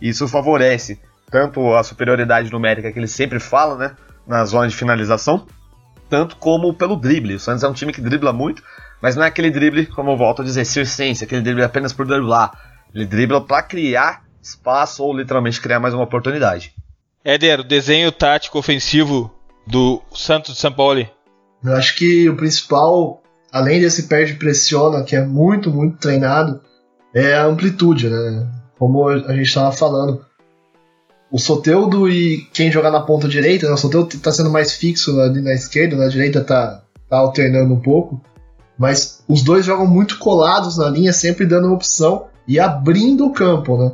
E 0.00 0.08
isso 0.08 0.26
favorece 0.26 1.00
tanto 1.30 1.74
a 1.74 1.82
superioridade 1.82 2.50
numérica 2.50 2.92
que 2.92 2.98
ele 2.98 3.06
sempre 3.06 3.38
fala, 3.38 3.76
né, 3.76 3.96
na 4.26 4.44
zona 4.44 4.68
de 4.68 4.76
finalização, 4.76 5.46
tanto 6.08 6.36
como 6.36 6.74
pelo 6.74 6.96
drible. 6.96 7.36
O 7.36 7.40
Santos 7.40 7.62
é 7.62 7.68
um 7.68 7.72
time 7.72 7.92
que 7.92 8.00
dribla 8.00 8.32
muito, 8.32 8.62
mas 9.00 9.16
não 9.16 9.24
é 9.24 9.28
aquele 9.28 9.50
drible, 9.50 9.86
como 9.86 10.10
eu 10.10 10.16
volto 10.16 10.42
a 10.42 10.44
dizer, 10.44 10.64
circense, 10.64 11.24
aquele 11.24 11.40
drible 11.40 11.64
apenas 11.64 11.92
por 11.92 12.06
driblar. 12.06 12.52
Ele 12.94 13.06
dribla 13.06 13.40
para 13.40 13.62
criar 13.62 14.22
espaço 14.42 15.02
ou 15.02 15.16
literalmente 15.16 15.60
criar 15.60 15.80
mais 15.80 15.94
uma 15.94 16.02
oportunidade. 16.02 16.74
Éder, 17.24 17.60
o 17.60 17.64
desenho 17.64 18.10
tático 18.10 18.58
ofensivo 18.58 19.30
do 19.64 20.02
Santos 20.12 20.54
de 20.54 20.60
São 20.60 20.72
Paulo. 20.72 21.06
Eu 21.62 21.76
acho 21.76 21.94
que 21.94 22.28
o 22.28 22.36
principal, 22.36 23.22
além 23.52 23.80
desse 23.80 24.04
perde 24.04 24.34
pressiona, 24.34 25.04
que 25.04 25.14
é 25.14 25.24
muito, 25.24 25.70
muito 25.70 25.98
treinado, 25.98 26.60
é 27.14 27.34
a 27.34 27.44
amplitude, 27.44 28.08
né? 28.08 28.50
Como 28.76 29.08
a 29.08 29.34
gente 29.36 29.46
estava 29.46 29.70
falando. 29.70 30.24
O 31.30 31.38
Soteudo 31.38 32.10
e 32.10 32.44
quem 32.52 32.72
jogar 32.72 32.90
na 32.90 33.00
ponta 33.00 33.28
direita, 33.28 33.68
né? 33.68 33.72
o 33.72 33.78
Soteudo 33.78 34.16
está 34.16 34.32
sendo 34.32 34.50
mais 34.50 34.72
fixo 34.72 35.18
ali 35.20 35.40
na 35.40 35.52
esquerda, 35.52 35.96
na 35.96 36.08
direita 36.08 36.40
está 36.40 36.82
tá 37.08 37.18
alternando 37.18 37.72
um 37.72 37.80
pouco. 37.80 38.20
Mas 38.76 39.22
os 39.28 39.42
dois 39.44 39.64
jogam 39.64 39.86
muito 39.86 40.18
colados 40.18 40.76
na 40.76 40.88
linha, 40.88 41.12
sempre 41.12 41.46
dando 41.46 41.72
opção 41.72 42.26
e 42.48 42.58
abrindo 42.58 43.26
o 43.26 43.32
campo, 43.32 43.78
né? 43.78 43.92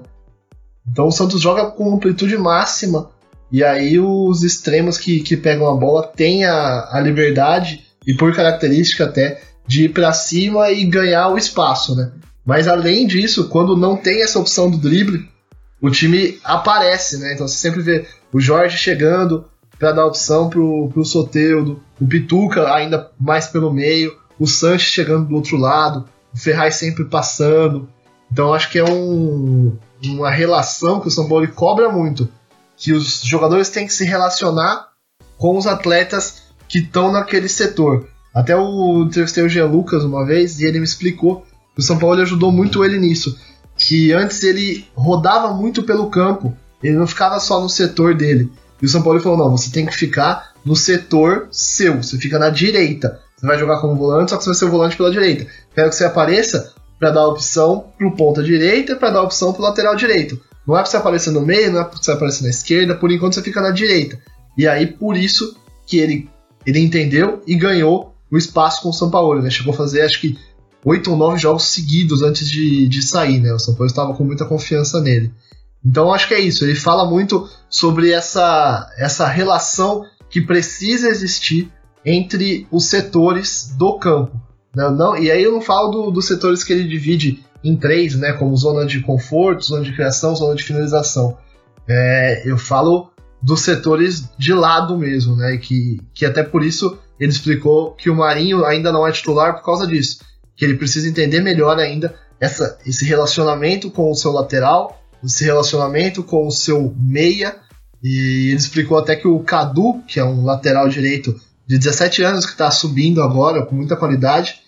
Então 0.90 1.08
o 1.08 1.12
Santos 1.12 1.42
joga 1.42 1.70
com 1.70 1.94
amplitude 1.94 2.38
máxima 2.38 3.10
e 3.50 3.64
aí 3.64 3.98
os 3.98 4.42
extremos 4.42 4.98
que, 4.98 5.20
que 5.20 5.36
pegam 5.36 5.68
a 5.68 5.74
bola 5.74 6.06
têm 6.06 6.44
a, 6.44 6.88
a 6.92 7.00
liberdade 7.00 7.86
e 8.06 8.14
por 8.14 8.34
característica 8.34 9.04
até 9.04 9.40
de 9.66 9.84
ir 9.84 9.88
para 9.90 10.12
cima 10.12 10.70
e 10.70 10.84
ganhar 10.84 11.28
o 11.28 11.38
espaço, 11.38 11.94
né? 11.94 12.10
Mas 12.44 12.68
além 12.68 13.06
disso, 13.06 13.48
quando 13.48 13.76
não 13.76 13.96
tem 13.96 14.22
essa 14.22 14.38
opção 14.38 14.70
do 14.70 14.78
drible, 14.78 15.28
o 15.80 15.90
time 15.90 16.38
aparece, 16.44 17.18
né? 17.18 17.34
Então 17.34 17.46
você 17.46 17.56
sempre 17.56 17.82
vê 17.82 18.06
o 18.32 18.40
Jorge 18.40 18.76
chegando 18.76 19.44
para 19.78 19.92
dar 19.92 20.06
opção 20.06 20.48
pro, 20.48 20.88
pro 20.92 21.04
Soteudo, 21.04 21.82
o 22.00 22.06
Pituca 22.06 22.72
ainda 22.72 23.10
mais 23.18 23.46
pelo 23.46 23.72
meio, 23.72 24.16
o 24.38 24.46
Sanches 24.46 24.90
chegando 24.90 25.28
do 25.28 25.34
outro 25.34 25.56
lado, 25.56 26.06
o 26.34 26.38
Ferraz 26.38 26.76
sempre 26.76 27.04
passando. 27.04 27.88
Então 28.30 28.52
acho 28.52 28.70
que 28.70 28.78
é 28.78 28.84
um, 28.84 29.76
uma 30.04 30.30
relação 30.30 31.00
que 31.00 31.08
o 31.08 31.10
São 31.10 31.28
Paulo 31.28 31.46
cobra 31.48 31.90
muito 31.90 32.28
que 32.78 32.92
os 32.92 33.20
jogadores 33.22 33.68
têm 33.68 33.86
que 33.86 33.92
se 33.92 34.04
relacionar 34.04 34.88
com 35.36 35.56
os 35.56 35.66
atletas 35.66 36.42
que 36.68 36.78
estão 36.78 37.10
naquele 37.10 37.48
setor. 37.48 38.08
Até 38.34 38.56
o 38.56 39.04
entrevistei 39.04 39.42
o 39.42 39.48
Jean 39.48 39.66
Lucas 39.66 40.04
uma 40.04 40.24
vez 40.24 40.60
e 40.60 40.64
ele 40.64 40.78
me 40.78 40.84
explicou 40.84 41.44
que 41.74 41.80
o 41.80 41.82
São 41.82 41.98
Paulo 41.98 42.20
ajudou 42.20 42.52
muito 42.52 42.84
ele 42.84 42.98
nisso. 42.98 43.36
Que 43.76 44.12
antes 44.12 44.42
ele 44.42 44.86
rodava 44.94 45.52
muito 45.54 45.82
pelo 45.82 46.10
campo, 46.10 46.56
ele 46.82 46.96
não 46.96 47.06
ficava 47.06 47.40
só 47.40 47.60
no 47.60 47.68
setor 47.68 48.14
dele. 48.14 48.50
E 48.80 48.86
o 48.86 48.88
São 48.88 49.02
Paulo 49.02 49.20
falou: 49.20 49.38
não, 49.38 49.56
você 49.56 49.70
tem 49.70 49.86
que 49.86 49.94
ficar 49.94 50.52
no 50.64 50.76
setor 50.76 51.48
seu, 51.50 52.02
você 52.02 52.16
fica 52.18 52.38
na 52.38 52.50
direita. 52.50 53.20
Você 53.36 53.46
vai 53.46 53.58
jogar 53.58 53.80
como 53.80 53.96
volante, 53.96 54.30
só 54.30 54.36
que 54.36 54.44
você 54.44 54.50
vai 54.50 54.58
ser 54.58 54.64
o 54.64 54.70
volante 54.70 54.96
pela 54.96 55.10
direita. 55.10 55.46
Quero 55.74 55.88
que 55.90 55.94
você 55.94 56.04
apareça 56.04 56.72
para 56.98 57.10
dar 57.10 57.26
opção 57.26 57.86
para 57.96 58.06
o 58.06 58.16
ponta 58.16 58.42
direita 58.42 58.92
e 58.92 58.96
para 58.96 59.10
dar 59.10 59.22
opção 59.22 59.52
para 59.52 59.62
o 59.62 59.64
lateral 59.64 59.94
direito. 59.94 60.40
Não 60.68 60.76
é 60.76 60.82
pra 60.82 60.90
você 60.90 60.98
aparecer 60.98 61.30
no 61.30 61.40
meio, 61.40 61.72
não 61.72 61.80
é 61.80 61.84
pra 61.84 61.96
você 61.96 62.12
aparecer 62.12 62.42
na 62.42 62.50
esquerda, 62.50 62.94
por 62.94 63.10
enquanto 63.10 63.32
você 63.32 63.42
fica 63.42 63.62
na 63.62 63.70
direita. 63.70 64.20
E 64.54 64.68
aí, 64.68 64.86
por 64.86 65.16
isso 65.16 65.56
que 65.86 65.96
ele, 65.96 66.28
ele 66.66 66.78
entendeu 66.78 67.42
e 67.46 67.54
ganhou 67.54 68.14
o 68.30 68.36
espaço 68.36 68.82
com 68.82 68.90
o 68.90 68.92
São 68.92 69.10
Paulo, 69.10 69.40
né? 69.40 69.48
Chegou 69.48 69.72
a 69.72 69.76
fazer, 69.76 70.02
acho 70.02 70.20
que, 70.20 70.36
oito 70.84 71.10
ou 71.10 71.16
nove 71.16 71.38
jogos 71.38 71.64
seguidos 71.64 72.22
antes 72.22 72.46
de, 72.46 72.86
de 72.86 73.00
sair, 73.00 73.40
né? 73.40 73.50
O 73.54 73.58
São 73.58 73.74
Paulo 73.74 73.86
estava 73.86 74.12
com 74.12 74.24
muita 74.24 74.44
confiança 74.44 75.00
nele. 75.00 75.32
Então, 75.82 76.12
acho 76.12 76.28
que 76.28 76.34
é 76.34 76.40
isso. 76.40 76.66
Ele 76.66 76.74
fala 76.74 77.08
muito 77.08 77.48
sobre 77.70 78.10
essa, 78.10 78.92
essa 78.98 79.26
relação 79.26 80.04
que 80.28 80.42
precisa 80.42 81.08
existir 81.08 81.72
entre 82.04 82.66
os 82.70 82.84
setores 82.84 83.74
do 83.78 83.98
campo. 83.98 84.38
Não, 84.76 84.90
né? 84.90 84.96
não, 84.98 85.16
e 85.16 85.30
aí 85.30 85.42
eu 85.42 85.52
não 85.52 85.62
falo 85.62 85.88
do, 85.88 86.10
dos 86.10 86.26
setores 86.26 86.62
que 86.62 86.74
ele 86.74 86.86
divide 86.86 87.42
em 87.62 87.76
três, 87.76 88.14
né, 88.14 88.32
como 88.32 88.56
zona 88.56 88.86
de 88.86 89.00
conforto, 89.00 89.64
zona 89.64 89.82
de 89.82 89.92
criação, 89.92 90.34
zona 90.34 90.54
de 90.54 90.62
finalização. 90.62 91.36
É, 91.88 92.42
eu 92.44 92.56
falo 92.56 93.10
dos 93.42 93.60
setores 93.60 94.28
de 94.38 94.52
lado 94.52 94.96
mesmo, 94.98 95.36
né, 95.36 95.56
que, 95.56 96.00
que 96.12 96.24
até 96.24 96.42
por 96.42 96.64
isso 96.64 96.98
ele 97.18 97.30
explicou 97.30 97.92
que 97.92 98.10
o 98.10 98.16
Marinho 98.16 98.64
ainda 98.64 98.92
não 98.92 99.06
é 99.06 99.12
titular 99.12 99.54
por 99.54 99.64
causa 99.64 99.86
disso, 99.86 100.20
que 100.56 100.64
ele 100.64 100.76
precisa 100.76 101.08
entender 101.08 101.40
melhor 101.40 101.78
ainda 101.78 102.14
essa, 102.40 102.78
esse 102.86 103.04
relacionamento 103.04 103.90
com 103.90 104.10
o 104.10 104.14
seu 104.14 104.32
lateral, 104.32 105.02
esse 105.24 105.44
relacionamento 105.44 106.22
com 106.22 106.46
o 106.46 106.50
seu 106.50 106.94
meia 106.96 107.56
E 108.02 108.50
ele 108.50 108.56
explicou 108.56 108.96
até 108.96 109.16
que 109.16 109.26
o 109.26 109.40
Cadu, 109.40 110.00
que 110.06 110.20
é 110.20 110.24
um 110.24 110.44
lateral 110.44 110.88
direito 110.88 111.34
de 111.66 111.76
17 111.76 112.22
anos 112.22 112.46
que 112.46 112.52
está 112.52 112.70
subindo 112.70 113.20
agora 113.20 113.66
com 113.66 113.74
muita 113.74 113.96
qualidade, 113.96 114.60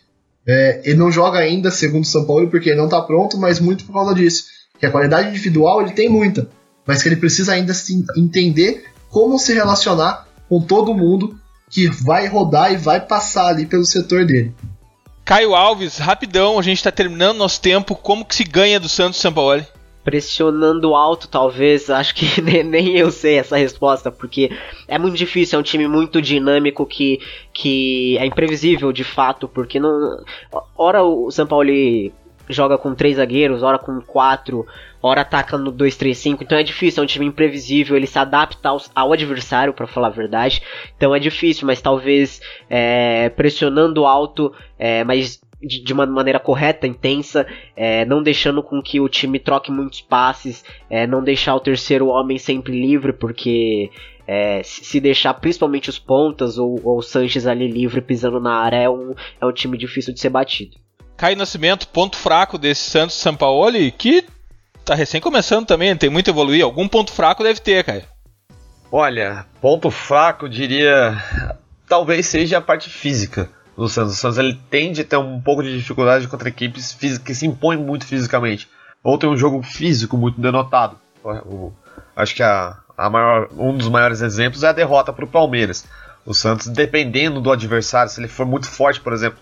é, 0.46 0.80
ele 0.84 0.98
não 0.98 1.10
joga 1.10 1.38
ainda, 1.38 1.70
segundo 1.70 2.04
o 2.04 2.06
São 2.06 2.24
Paulo, 2.24 2.48
porque 2.48 2.70
ele 2.70 2.78
não 2.78 2.86
está 2.86 3.00
pronto, 3.00 3.38
mas 3.38 3.60
muito 3.60 3.84
por 3.84 3.92
causa 3.92 4.14
disso. 4.14 4.44
Que 4.78 4.86
a 4.86 4.90
qualidade 4.90 5.28
individual 5.28 5.82
ele 5.82 5.92
tem 5.92 6.08
muita, 6.08 6.48
mas 6.86 7.02
que 7.02 7.08
ele 7.08 7.16
precisa 7.16 7.52
ainda 7.52 7.74
se 7.74 8.04
entender 8.16 8.84
como 9.10 9.38
se 9.38 9.52
relacionar 9.52 10.26
com 10.48 10.60
todo 10.60 10.94
mundo 10.94 11.38
que 11.68 11.88
vai 11.88 12.26
rodar 12.26 12.72
e 12.72 12.76
vai 12.76 13.00
passar 13.00 13.48
ali 13.48 13.66
pelo 13.66 13.84
setor 13.84 14.24
dele. 14.24 14.54
Caio 15.24 15.54
Alves, 15.54 15.98
rapidão, 15.98 16.58
a 16.58 16.62
gente 16.62 16.78
está 16.78 16.90
terminando 16.90 17.38
nosso 17.38 17.60
tempo. 17.60 17.94
Como 17.94 18.24
que 18.24 18.34
se 18.34 18.42
ganha 18.42 18.80
do 18.80 18.88
Santos 18.88 19.20
São 19.20 19.32
Paulo? 19.32 19.64
Pressionando 20.04 20.94
alto, 20.94 21.28
talvez. 21.28 21.90
Acho 21.90 22.14
que 22.14 22.40
nem 22.42 22.96
eu 22.96 23.10
sei 23.10 23.38
essa 23.38 23.56
resposta, 23.56 24.10
porque 24.10 24.50
é 24.88 24.98
muito 24.98 25.16
difícil. 25.16 25.56
É 25.56 25.60
um 25.60 25.64
time 25.64 25.86
muito 25.88 26.20
dinâmico 26.20 26.86
que, 26.86 27.20
que 27.52 28.16
é 28.18 28.26
imprevisível 28.26 28.92
de 28.92 29.04
fato, 29.04 29.48
porque 29.48 29.78
não. 29.78 30.22
Ora 30.76 31.02
o 31.02 31.30
São 31.30 31.46
Paulo 31.46 31.70
joga 32.48 32.76
com 32.76 32.94
três 32.94 33.16
zagueiros, 33.16 33.62
ora 33.62 33.78
com 33.78 34.00
quatro, 34.00 34.66
ora 35.02 35.20
ataca 35.20 35.56
no 35.56 35.72
2-3-5, 35.72 36.38
então 36.42 36.58
é 36.58 36.62
difícil, 36.62 37.00
é 37.00 37.04
um 37.04 37.06
time 37.06 37.26
imprevisível, 37.26 37.96
ele 37.96 38.06
se 38.06 38.18
adapta 38.18 38.68
ao, 38.68 38.82
ao 38.94 39.12
adversário, 39.12 39.72
para 39.72 39.86
falar 39.86 40.08
a 40.08 40.10
verdade, 40.10 40.60
então 40.96 41.14
é 41.14 41.18
difícil, 41.20 41.66
mas 41.66 41.80
talvez 41.80 42.40
é, 42.68 43.28
pressionando 43.30 44.04
alto, 44.04 44.52
é, 44.78 45.04
mas 45.04 45.40
de, 45.62 45.82
de 45.82 45.92
uma 45.92 46.06
maneira 46.06 46.40
correta, 46.40 46.86
intensa, 46.86 47.46
é, 47.76 48.04
não 48.04 48.22
deixando 48.22 48.62
com 48.62 48.82
que 48.82 49.00
o 49.00 49.08
time 49.08 49.38
troque 49.38 49.70
muitos 49.70 50.00
passes, 50.00 50.64
é, 50.88 51.06
não 51.06 51.22
deixar 51.22 51.54
o 51.54 51.60
terceiro 51.60 52.08
homem 52.08 52.38
sempre 52.38 52.72
livre, 52.72 53.12
porque 53.12 53.90
é, 54.26 54.62
se 54.62 55.00
deixar 55.00 55.34
principalmente 55.34 55.90
os 55.90 55.98
pontas 55.98 56.56
ou, 56.56 56.80
ou 56.82 56.98
o 56.98 57.02
Sanches 57.02 57.46
ali 57.46 57.68
livre 57.68 58.00
pisando 58.00 58.40
na 58.40 58.54
área 58.54 58.76
é 58.76 58.88
um, 58.88 59.14
é 59.40 59.46
um 59.46 59.52
time 59.52 59.76
difícil 59.76 60.14
de 60.14 60.20
ser 60.20 60.30
batido. 60.30 60.76
Caio 61.16 61.36
Nascimento, 61.36 61.88
ponto 61.88 62.16
fraco 62.16 62.56
desse 62.56 62.88
Santos 62.88 63.16
Sampaoli, 63.16 63.90
que 63.90 64.24
tá 64.84 64.94
recém 64.94 65.20
começando 65.20 65.66
também, 65.66 65.94
tem 65.94 66.08
muito 66.08 66.28
a 66.28 66.30
evoluir. 66.30 66.64
Algum 66.64 66.88
ponto 66.88 67.12
fraco 67.12 67.42
deve 67.42 67.60
ter, 67.60 67.84
Caio. 67.84 68.04
Olha, 68.90 69.44
ponto 69.60 69.90
fraco, 69.90 70.48
diria, 70.48 71.16
talvez 71.86 72.26
seja 72.26 72.58
a 72.58 72.60
parte 72.60 72.88
física 72.88 73.48
do 73.80 73.88
Santos. 73.88 74.12
O 74.12 74.16
Santos 74.16 74.38
ele 74.38 74.60
tende 74.68 75.00
a 75.00 75.04
ter 75.04 75.16
um 75.16 75.40
pouco 75.40 75.62
de 75.62 75.76
dificuldade 75.76 76.28
contra 76.28 76.48
equipes 76.48 76.92
que 77.24 77.34
se 77.34 77.46
impõem 77.46 77.78
muito 77.78 78.04
fisicamente. 78.04 78.68
Ou 79.02 79.16
tem 79.16 79.28
um 79.28 79.36
jogo 79.36 79.62
físico 79.62 80.16
muito 80.16 80.40
denotado. 80.40 80.98
Acho 82.14 82.34
que 82.34 82.42
a, 82.42 82.76
a 82.96 83.08
maior, 83.08 83.48
um 83.56 83.76
dos 83.76 83.88
maiores 83.88 84.20
exemplos 84.20 84.62
é 84.62 84.68
a 84.68 84.72
derrota 84.72 85.12
para 85.12 85.24
o 85.24 85.28
Palmeiras. 85.28 85.86
O 86.26 86.34
Santos, 86.34 86.66
dependendo 86.66 87.40
do 87.40 87.50
adversário, 87.50 88.12
se 88.12 88.20
ele 88.20 88.28
for 88.28 88.44
muito 88.44 88.66
forte, 88.66 89.00
por 89.00 89.14
exemplo, 89.14 89.38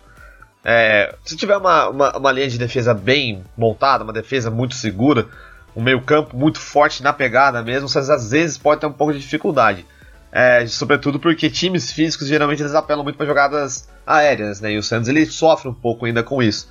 é, 0.64 1.14
se 1.24 1.36
tiver 1.36 1.56
uma, 1.56 1.88
uma, 1.88 2.16
uma, 2.16 2.32
linha 2.32 2.48
de 2.48 2.58
defesa 2.58 2.94
bem 2.94 3.42
montada, 3.56 4.04
uma 4.04 4.12
defesa 4.12 4.50
muito 4.50 4.76
segura, 4.76 5.26
um 5.74 5.82
meio-campo 5.82 6.36
muito 6.36 6.60
forte 6.60 7.02
na 7.02 7.12
pegada 7.12 7.62
mesmo, 7.62 7.86
o 7.86 7.88
Santos 7.88 8.10
às 8.10 8.30
vezes 8.30 8.56
pode 8.56 8.80
ter 8.80 8.86
um 8.86 8.92
pouco 8.92 9.12
de 9.12 9.18
dificuldade. 9.18 9.84
É, 10.30 10.66
sobretudo 10.66 11.18
porque 11.18 11.48
times 11.48 11.90
físicos 11.90 12.28
geralmente 12.28 12.62
eles 12.62 12.74
apelam 12.74 13.02
muito 13.02 13.16
para 13.16 13.26
jogadas 13.26 13.88
aéreas, 14.06 14.60
né? 14.60 14.72
E 14.72 14.78
o 14.78 14.82
Santos 14.82 15.08
ele 15.08 15.24
sofre 15.26 15.68
um 15.68 15.74
pouco 15.74 16.04
ainda 16.04 16.22
com 16.22 16.42
isso. 16.42 16.68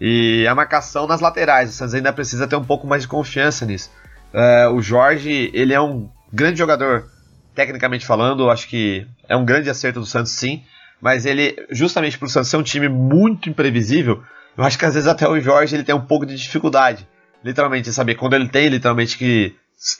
E 0.00 0.46
a 0.46 0.54
marcação 0.54 1.06
nas 1.06 1.20
laterais, 1.20 1.70
o 1.70 1.72
Santos 1.72 1.94
ainda 1.94 2.12
precisa 2.12 2.46
ter 2.46 2.56
um 2.56 2.64
pouco 2.64 2.86
mais 2.86 3.02
de 3.02 3.08
confiança 3.08 3.64
nisso. 3.64 3.90
É, 4.32 4.68
o 4.68 4.80
Jorge, 4.80 5.50
ele 5.54 5.72
é 5.72 5.80
um 5.80 6.08
grande 6.32 6.58
jogador, 6.58 7.08
tecnicamente 7.54 8.04
falando, 8.04 8.50
acho 8.50 8.68
que 8.68 9.06
é 9.28 9.36
um 9.36 9.44
grande 9.44 9.70
acerto 9.70 10.00
do 10.00 10.06
Santos 10.06 10.32
sim, 10.32 10.62
mas 11.00 11.24
ele, 11.24 11.56
justamente 11.70 12.18
por 12.18 12.28
Santos 12.28 12.50
ser 12.50 12.56
um 12.56 12.62
time 12.62 12.88
muito 12.88 13.48
imprevisível, 13.48 14.22
eu 14.56 14.64
acho 14.64 14.78
que 14.78 14.84
às 14.84 14.94
vezes 14.94 15.08
até 15.08 15.28
o 15.28 15.40
Jorge 15.40 15.76
ele 15.76 15.84
tem 15.84 15.94
um 15.94 16.00
pouco 16.00 16.26
de 16.26 16.36
dificuldade, 16.36 17.08
literalmente, 17.44 17.92
saber 17.92 18.16
quando 18.16 18.34
ele 18.34 18.48
tem 18.48 18.68
literalmente 18.68 19.16
que 19.16 19.54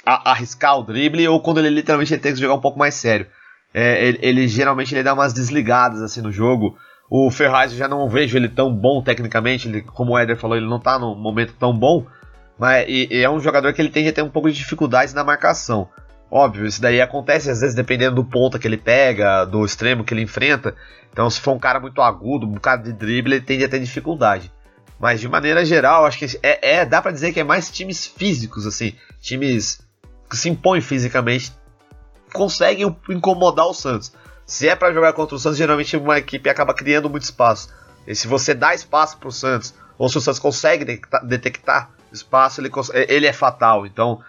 arriscar 0.04 0.78
o 0.78 0.82
drible 0.82 1.28
ou 1.28 1.40
quando 1.40 1.58
ele 1.58 1.70
literalmente 1.70 2.14
ele 2.14 2.22
tem 2.22 2.32
que 2.32 2.40
jogar 2.40 2.54
um 2.54 2.60
pouco 2.60 2.78
mais 2.78 2.94
sério. 2.94 3.26
É, 3.74 4.06
ele, 4.06 4.18
ele, 4.22 4.48
geralmente 4.48 4.94
ele 4.94 5.02
dá 5.02 5.12
umas 5.12 5.32
desligadas 5.32 6.00
assim 6.00 6.20
no 6.20 6.32
jogo. 6.32 6.76
O 7.10 7.30
Ferraz 7.30 7.72
eu 7.72 7.78
já 7.78 7.86
não 7.86 8.08
vejo 8.08 8.36
ele 8.36 8.48
tão 8.48 8.74
bom 8.74 9.02
tecnicamente, 9.02 9.68
ele, 9.68 9.82
como 9.82 10.12
o 10.12 10.18
Eder 10.18 10.36
falou, 10.36 10.56
ele 10.56 10.66
não 10.66 10.78
está 10.78 10.98
num 10.98 11.14
momento 11.14 11.52
tão 11.58 11.76
bom, 11.76 12.04
mas 12.58 12.86
e, 12.88 13.08
e 13.10 13.22
é 13.22 13.30
um 13.30 13.38
jogador 13.38 13.72
que 13.72 13.80
ele 13.80 13.90
tende 13.90 14.08
a 14.08 14.12
ter 14.12 14.22
um 14.22 14.30
pouco 14.30 14.50
de 14.50 14.56
dificuldades 14.56 15.14
na 15.14 15.22
marcação. 15.22 15.88
Óbvio, 16.30 16.66
isso 16.66 16.82
daí 16.82 17.00
acontece 17.00 17.50
às 17.50 17.60
vezes 17.60 17.76
dependendo 17.76 18.16
do 18.16 18.24
ponta 18.24 18.58
que 18.58 18.66
ele 18.66 18.76
pega, 18.76 19.44
do 19.44 19.64
extremo 19.64 20.02
que 20.02 20.12
ele 20.12 20.22
enfrenta. 20.22 20.74
Então, 21.12 21.30
se 21.30 21.40
for 21.40 21.52
um 21.52 21.58
cara 21.58 21.78
muito 21.78 22.02
agudo, 22.02 22.46
um 22.46 22.54
cara 22.54 22.82
de 22.82 22.92
drible, 22.92 23.34
ele 23.34 23.44
tende 23.44 23.64
a 23.64 23.68
ter 23.68 23.78
dificuldade. 23.78 24.52
Mas 24.98 25.20
de 25.20 25.28
maneira 25.28 25.64
geral, 25.64 26.06
acho 26.06 26.18
que 26.18 26.38
é, 26.42 26.78
é 26.78 26.84
dá 26.84 27.00
para 27.00 27.12
dizer 27.12 27.32
que 27.32 27.40
é 27.40 27.44
mais 27.44 27.70
times 27.70 28.06
físicos, 28.06 28.66
assim, 28.66 28.94
times 29.26 29.80
que 30.30 30.36
se 30.36 30.48
impõem 30.48 30.80
fisicamente, 30.80 31.52
conseguem 32.32 32.96
incomodar 33.08 33.66
o 33.66 33.74
Santos. 33.74 34.12
Se 34.44 34.68
é 34.68 34.76
para 34.76 34.92
jogar 34.92 35.12
contra 35.12 35.34
o 35.34 35.38
Santos, 35.38 35.58
geralmente 35.58 35.96
uma 35.96 36.18
equipe 36.18 36.48
acaba 36.48 36.72
criando 36.72 37.10
muito 37.10 37.24
espaço. 37.24 37.68
E 38.06 38.14
se 38.14 38.28
você 38.28 38.54
dá 38.54 38.74
espaço 38.74 39.18
para 39.18 39.28
o 39.28 39.32
Santos, 39.32 39.74
ou 39.98 40.08
se 40.08 40.18
o 40.18 40.20
Santos 40.20 40.38
consegue 40.38 41.00
detectar, 41.24 41.90
espaço, 42.12 42.60
ele, 42.60 42.70
ele 43.08 43.26
é 43.26 43.32
fatal. 43.32 43.84
Então, 43.84 44.20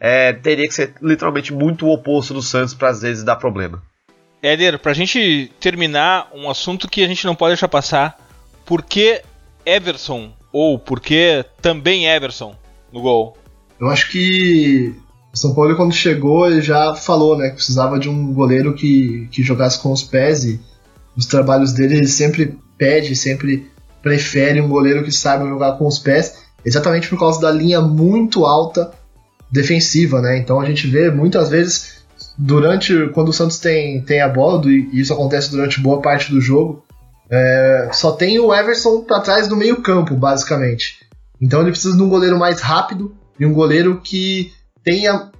é, 0.00 0.32
teria 0.32 0.66
que 0.66 0.74
ser 0.74 0.94
literalmente 1.02 1.52
muito 1.52 1.86
o 1.86 1.92
oposto 1.92 2.32
do 2.32 2.42
Santos 2.42 2.74
para 2.74 2.88
às 2.88 3.02
vezes 3.02 3.22
dar 3.22 3.36
problema. 3.36 3.82
Éder, 4.42 4.78
para 4.78 4.92
a 4.92 4.94
gente 4.94 5.52
terminar, 5.60 6.30
um 6.32 6.48
assunto 6.48 6.88
que 6.88 7.04
a 7.04 7.08
gente 7.08 7.26
não 7.26 7.34
pode 7.34 7.50
deixar 7.50 7.68
passar: 7.68 8.18
por 8.64 8.82
que 8.82 9.22
Everson 9.64 10.32
ou 10.52 10.78
por 10.78 11.00
que 11.00 11.44
também 11.60 12.06
Everson 12.06 12.56
no 12.92 13.02
gol? 13.02 13.36
Eu 13.80 13.88
acho 13.88 14.10
que 14.10 14.94
o 15.32 15.36
São 15.36 15.54
Paulo, 15.54 15.76
quando 15.76 15.92
chegou, 15.92 16.48
ele 16.48 16.62
já 16.62 16.94
falou 16.94 17.36
né, 17.36 17.50
que 17.50 17.56
precisava 17.56 17.98
de 17.98 18.08
um 18.08 18.32
goleiro 18.32 18.74
que, 18.74 19.28
que 19.30 19.42
jogasse 19.42 19.78
com 19.78 19.92
os 19.92 20.02
pés 20.02 20.44
e 20.44 20.60
os 21.16 21.26
trabalhos 21.26 21.72
dele 21.72 21.96
ele 21.96 22.08
sempre 22.08 22.58
pede, 22.78 23.14
sempre 23.14 23.70
prefere 24.02 24.60
um 24.60 24.68
goleiro 24.68 25.02
que 25.02 25.12
saiba 25.12 25.48
jogar 25.48 25.72
com 25.72 25.86
os 25.86 25.98
pés, 25.98 26.38
exatamente 26.64 27.08
por 27.08 27.18
causa 27.18 27.40
da 27.40 27.50
linha 27.50 27.80
muito 27.80 28.44
alta 28.44 28.92
defensiva, 29.50 30.20
né? 30.20 30.38
Então 30.38 30.60
a 30.60 30.64
gente 30.64 30.86
vê 30.86 31.10
muitas 31.10 31.48
vezes 31.48 31.96
durante 32.38 33.08
quando 33.08 33.28
o 33.28 33.32
Santos 33.32 33.58
tem, 33.58 34.00
tem 34.02 34.20
a 34.20 34.28
bola, 34.28 34.62
e 34.66 34.88
isso 34.92 35.12
acontece 35.12 35.50
durante 35.50 35.80
boa 35.80 36.00
parte 36.00 36.30
do 36.30 36.40
jogo, 36.40 36.84
é, 37.28 37.90
só 37.92 38.12
tem 38.12 38.38
o 38.38 38.54
Everson 38.54 39.02
para 39.02 39.20
trás 39.20 39.48
do 39.48 39.56
meio 39.56 39.82
campo, 39.82 40.14
basicamente. 40.14 41.00
Então 41.40 41.60
ele 41.60 41.70
precisa 41.70 41.96
de 41.96 42.02
um 42.02 42.08
goleiro 42.08 42.38
mais 42.38 42.60
rápido 42.60 43.14
e 43.38 43.46
um 43.46 43.52
goleiro 43.52 44.00
que 44.00 44.52
tenha. 44.82 45.30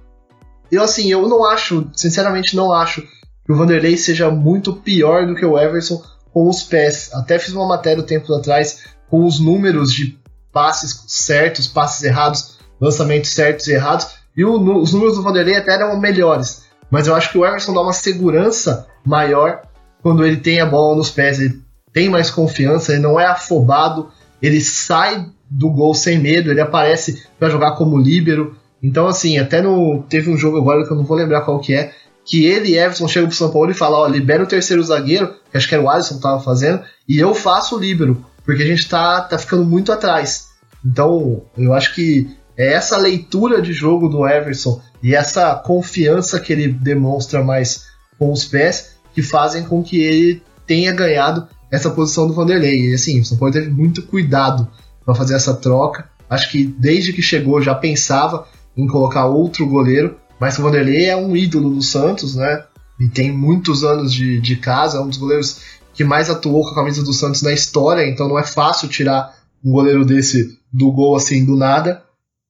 Eu 0.71 0.83
assim, 0.83 1.09
eu 1.09 1.27
não 1.27 1.45
acho, 1.45 1.89
sinceramente 1.95 2.55
não 2.55 2.71
acho 2.71 3.01
que 3.01 3.51
o 3.51 3.55
Vanderlei 3.55 3.95
seja 3.95 4.29
muito 4.29 4.73
pior 4.73 5.25
do 5.25 5.33
que 5.33 5.45
o 5.45 5.57
Everson 5.57 6.03
com 6.33 6.49
os 6.49 6.63
pés. 6.63 7.09
Até 7.13 7.39
fiz 7.39 7.53
uma 7.53 7.67
matéria 7.67 8.03
um 8.03 8.05
tempo 8.05 8.33
atrás 8.33 8.83
com 9.09 9.25
os 9.25 9.39
números 9.39 9.93
de 9.93 10.19
passes 10.51 11.03
certos, 11.07 11.67
passes 11.67 12.03
errados, 12.03 12.57
lançamentos 12.79 13.31
certos 13.31 13.67
e 13.67 13.73
errados. 13.73 14.07
E 14.35 14.43
o, 14.43 14.53
os 14.79 14.91
números 14.91 15.15
do 15.15 15.23
Vanderlei 15.23 15.55
até 15.55 15.73
eram 15.73 15.97
melhores. 15.99 16.65
Mas 16.91 17.07
eu 17.07 17.15
acho 17.15 17.31
que 17.31 17.37
o 17.37 17.45
Everson 17.45 17.73
dá 17.73 17.81
uma 17.81 17.93
segurança 17.93 18.87
maior 19.05 19.61
quando 20.01 20.25
ele 20.25 20.37
tem 20.37 20.59
a 20.59 20.65
bola 20.65 20.97
nos 20.97 21.09
pés. 21.09 21.39
Ele 21.39 21.61
tem 21.93 22.09
mais 22.09 22.29
confiança, 22.29 22.91
ele 22.91 23.01
não 23.01 23.19
é 23.19 23.25
afobado, 23.25 24.11
ele 24.41 24.61
sai 24.61 25.25
do 25.49 25.69
gol 25.69 25.93
sem 25.93 26.19
medo, 26.19 26.51
ele 26.51 26.61
aparece 26.61 27.23
para 27.39 27.49
jogar 27.49 27.71
como 27.71 27.97
líbero. 27.97 28.55
Então, 28.81 29.07
assim, 29.07 29.37
até 29.37 29.61
no. 29.61 30.03
Teve 30.09 30.29
um 30.29 30.37
jogo 30.37 30.57
agora 30.57 30.85
que 30.85 30.91
eu 30.91 30.97
não 30.97 31.03
vou 31.03 31.17
lembrar 31.17 31.41
qual 31.41 31.59
que 31.59 31.73
é, 31.73 31.91
que 32.25 32.45
ele 32.45 32.71
e 32.71 32.77
Everson 32.77 33.07
chegam 33.07 33.29
pro 33.29 33.37
São 33.37 33.51
Paulo 33.51 33.71
e 33.71 33.73
falam, 33.73 34.01
ó, 34.01 34.07
libera 34.07 34.43
o 34.43 34.47
terceiro 34.47 34.83
zagueiro, 34.83 35.33
que 35.49 35.57
acho 35.57 35.67
que 35.67 35.73
era 35.73 35.83
o 35.83 35.89
Alisson 35.89 36.15
que 36.15 36.21
tava 36.21 36.43
fazendo, 36.43 36.81
e 37.07 37.17
eu 37.17 37.33
faço 37.33 37.75
o 37.75 37.79
líbero, 37.79 38.23
porque 38.43 38.63
a 38.63 38.65
gente 38.65 38.87
tá, 38.87 39.21
tá 39.21 39.37
ficando 39.37 39.63
muito 39.63 39.91
atrás. 39.91 40.49
Então, 40.85 41.43
eu 41.57 41.73
acho 41.73 41.95
que 41.95 42.29
é 42.57 42.73
essa 42.73 42.97
leitura 42.97 43.61
de 43.61 43.71
jogo 43.71 44.09
do 44.09 44.27
Everson 44.27 44.81
e 45.01 45.15
essa 45.15 45.55
confiança 45.55 46.39
que 46.39 46.51
ele 46.51 46.67
demonstra 46.67 47.43
mais 47.43 47.85
com 48.17 48.31
os 48.31 48.45
pés 48.45 48.97
que 49.13 49.21
fazem 49.21 49.63
com 49.63 49.83
que 49.83 49.99
ele 49.99 50.41
tenha 50.65 50.91
ganhado 50.91 51.47
essa 51.71 51.89
posição 51.89 52.27
do 52.27 52.33
Vanderlei. 52.33 52.89
E 52.89 52.93
assim, 52.93 53.21
o 53.21 53.25
São 53.25 53.37
Paulo 53.37 53.53
teve 53.53 53.69
muito 53.69 54.01
cuidado 54.03 54.67
para 55.07 55.15
fazer 55.15 55.35
essa 55.35 55.53
troca. 55.53 56.09
Acho 56.29 56.51
que 56.51 56.65
desde 56.65 57.13
que 57.13 57.21
chegou 57.21 57.61
já 57.61 57.73
pensava 57.73 58.45
em 58.75 58.85
colocar 58.85 59.25
outro 59.25 59.65
goleiro, 59.65 60.17
mas 60.37 60.59
o 60.59 60.61
Vanderlei 60.61 61.05
é 61.05 61.15
um 61.15 61.33
ídolo 61.33 61.69
do 61.69 61.81
Santos, 61.81 62.35
né? 62.35 62.65
E 62.99 63.07
tem 63.07 63.31
muitos 63.31 63.85
anos 63.85 64.11
de, 64.11 64.41
de 64.41 64.57
casa, 64.57 64.97
é 64.97 65.01
um 65.01 65.07
dos 65.07 65.17
goleiros 65.17 65.61
que 65.93 66.03
mais 66.03 66.29
atuou 66.29 66.61
com 66.63 66.71
a 66.71 66.75
camisa 66.75 67.01
do 67.03 67.13
Santos 67.13 67.41
na 67.41 67.53
história, 67.53 68.07
então 68.07 68.27
não 68.27 68.37
é 68.37 68.43
fácil 68.43 68.89
tirar 68.89 69.33
um 69.63 69.71
goleiro 69.71 70.03
desse 70.03 70.59
do 70.71 70.91
gol 70.91 71.15
assim 71.15 71.45
do 71.45 71.55
nada. 71.55 72.03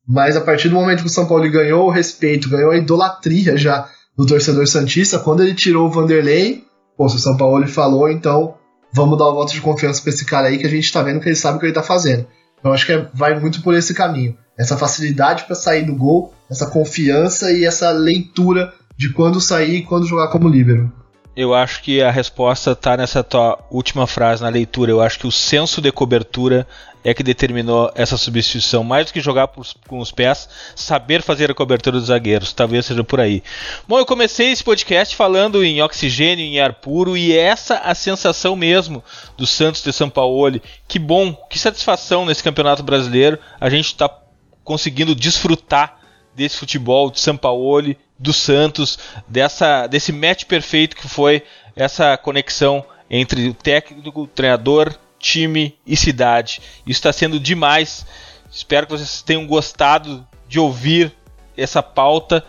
Mas 0.08 0.36
a 0.36 0.42
partir 0.42 0.70
do 0.70 0.76
momento 0.76 1.02
que 1.02 1.08
o 1.08 1.12
São 1.12 1.28
Paulo 1.28 1.50
ganhou 1.52 1.86
o 1.86 1.92
respeito, 1.92 2.50
ganhou 2.50 2.72
a 2.72 2.78
idolatria 2.78 3.56
já 3.56 3.88
do 4.18 4.26
torcedor 4.26 4.66
Santista. 4.66 5.20
Quando 5.20 5.44
ele 5.44 5.54
tirou 5.54 5.88
o 5.88 5.92
Vanderlei, 5.92 6.64
pô, 6.98 7.08
se 7.08 7.18
o 7.18 7.20
São 7.20 7.38
Paulo 7.38 7.68
falou, 7.68 8.10
então 8.10 8.56
vamos 8.94 9.18
dar 9.18 9.30
um 9.30 9.36
voto 9.36 9.54
de 9.54 9.62
confiança 9.62 10.02
pra 10.02 10.10
esse 10.10 10.26
cara 10.26 10.48
aí 10.48 10.58
que 10.58 10.66
a 10.66 10.70
gente 10.70 10.92
tá 10.92 11.04
vendo 11.04 11.20
que 11.20 11.30
ele 11.30 11.36
sabe 11.36 11.58
o 11.58 11.60
que 11.60 11.68
ele 11.68 11.74
tá 11.74 11.84
fazendo. 11.84 12.26
Então 12.60 12.74
acho 12.74 12.86
que 12.86 12.94
é, 12.94 13.08
vai 13.14 13.40
muito 13.40 13.62
por 13.62 13.74
esse 13.74 13.94
caminho. 13.94 14.38
Essa 14.58 14.78
facilidade 14.78 15.44
para 15.44 15.56
sair 15.56 15.86
do 15.86 15.96
gol, 15.96 16.34
essa 16.50 16.66
confiança 16.66 17.52
e 17.52 17.64
essa 17.64 17.92
leitura 17.92 18.74
de 18.98 19.14
quando 19.14 19.40
sair 19.40 19.78
e 19.78 19.84
quando 19.84 20.08
jogar 20.08 20.30
como 20.30 20.50
líbero. 20.50 20.92
Eu 21.36 21.54
acho 21.54 21.84
que 21.84 22.02
a 22.02 22.10
resposta 22.10 22.72
está 22.72 22.98
nessa 22.98 23.24
tua 23.24 23.60
última 23.70 24.08
frase 24.08 24.42
na 24.42 24.50
leitura. 24.50 24.90
Eu 24.90 25.00
acho 25.00 25.20
que 25.20 25.28
o 25.28 25.32
senso 25.32 25.80
de 25.80 25.92
cobertura 25.92 26.68
é 27.08 27.14
que 27.14 27.24
determinou 27.24 27.90
essa 27.96 28.18
substituição. 28.18 28.84
Mais 28.84 29.06
do 29.06 29.14
que 29.14 29.22
jogar 29.22 29.48
com 29.88 30.00
os 30.00 30.12
pés, 30.12 30.50
saber 30.76 31.22
fazer 31.22 31.50
a 31.50 31.54
cobertura 31.54 31.98
dos 31.98 32.08
zagueiros. 32.08 32.52
Talvez 32.52 32.86
seja 32.86 33.02
por 33.02 33.22
aí. 33.22 33.42
Bom, 33.88 33.98
eu 33.98 34.06
comecei 34.06 34.52
esse 34.52 34.62
podcast 34.62 35.16
falando 35.16 35.64
em 35.64 35.82
oxigênio, 35.82 36.44
em 36.44 36.60
ar 36.60 36.74
puro, 36.74 37.16
e 37.16 37.32
essa 37.32 37.78
a 37.78 37.96
sensação 37.96 38.58
mesmo 38.58 39.02
do 39.38 39.48
Santos 39.48 39.82
de 39.82 39.94
São 39.94 40.10
Paulo. 40.10 40.60
Que 40.86 41.00
bom, 41.00 41.34
que 41.50 41.58
satisfação 41.58 42.26
nesse 42.26 42.44
campeonato 42.44 42.84
brasileiro. 42.84 43.40
A 43.58 43.70
gente 43.70 43.86
está 43.86 44.14
conseguindo 44.62 45.16
desfrutar 45.16 46.02
desse 46.36 46.58
futebol 46.58 47.10
de 47.10 47.22
São 47.22 47.38
Paulo 47.38 47.96
do 48.20 48.34
Santos, 48.34 49.00
dessa, 49.26 49.88
desse 49.88 50.12
match 50.12 50.44
perfeito 50.44 50.98
que 50.98 51.08
foi 51.08 51.42
essa 51.74 52.18
conexão 52.18 52.84
entre 53.10 53.48
o 53.48 53.54
técnico, 53.54 54.24
o 54.24 54.28
treinador, 54.28 54.94
time 55.20 55.76
e 55.86 55.96
cidade. 55.96 56.62
Isso 56.86 57.00
está 57.00 57.14
sendo 57.14 57.40
demais. 57.40 58.06
Espero 58.52 58.86
que 58.88 58.94
vocês 58.94 59.22
tenham 59.22 59.46
gostado 59.46 60.26
de 60.48 60.60
ouvir 60.60 61.14
essa 61.56 61.84
pauta, 61.84 62.46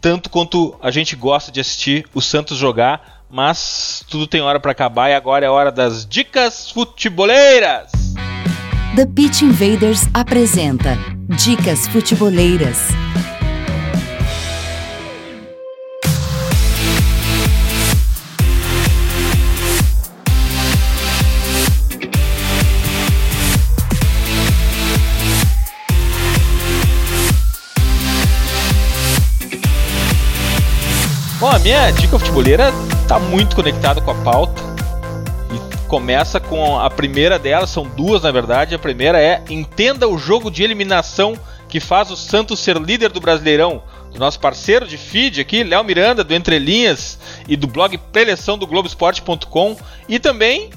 tanto 0.00 0.30
quanto 0.30 0.76
a 0.80 0.90
gente 0.90 1.14
gosta 1.14 1.52
de 1.52 1.60
assistir 1.60 2.06
o 2.14 2.20
Santos 2.20 2.58
jogar. 2.58 3.22
Mas 3.30 4.04
tudo 4.08 4.26
tem 4.26 4.42
hora 4.42 4.60
para 4.60 4.72
acabar 4.72 5.08
e 5.08 5.14
agora 5.14 5.46
é 5.46 5.48
hora 5.48 5.72
das 5.72 6.06
dicas 6.06 6.70
futeboleiras. 6.70 7.90
The 8.94 9.06
Pitch 9.06 9.40
Invaders 9.40 10.02
apresenta 10.12 10.98
Dicas 11.30 11.88
Futeboleiras. 11.88 12.88
Minha 31.62 31.92
dica 31.92 32.18
futebolera 32.18 32.72
está 33.02 33.20
muito 33.20 33.54
conectada 33.54 34.00
com 34.00 34.10
a 34.10 34.14
pauta. 34.16 34.60
E 35.52 35.86
começa 35.86 36.40
com 36.40 36.78
a 36.78 36.90
primeira 36.90 37.38
delas, 37.38 37.70
são 37.70 37.84
duas 37.84 38.22
na 38.22 38.32
verdade. 38.32 38.74
A 38.74 38.78
primeira 38.78 39.20
é 39.20 39.42
Entenda 39.48 40.08
o 40.08 40.18
jogo 40.18 40.50
de 40.50 40.64
eliminação 40.64 41.38
que 41.68 41.78
faz 41.78 42.10
o 42.10 42.16
Santos 42.16 42.58
ser 42.58 42.76
líder 42.78 43.12
do 43.12 43.20
Brasileirão. 43.20 43.82
Do 44.12 44.18
nosso 44.18 44.40
parceiro 44.40 44.86
de 44.86 44.98
feed 44.98 45.40
aqui, 45.40 45.62
Léo 45.62 45.84
Miranda, 45.84 46.24
do 46.24 46.34
Entre 46.34 46.58
Linhas 46.58 47.18
e 47.48 47.56
do 47.56 47.66
blog 47.68 47.96
Preleção 47.96 48.58
do 48.58 48.66
Globoesporte.com. 48.66 49.76
E 50.08 50.18
também 50.18 50.68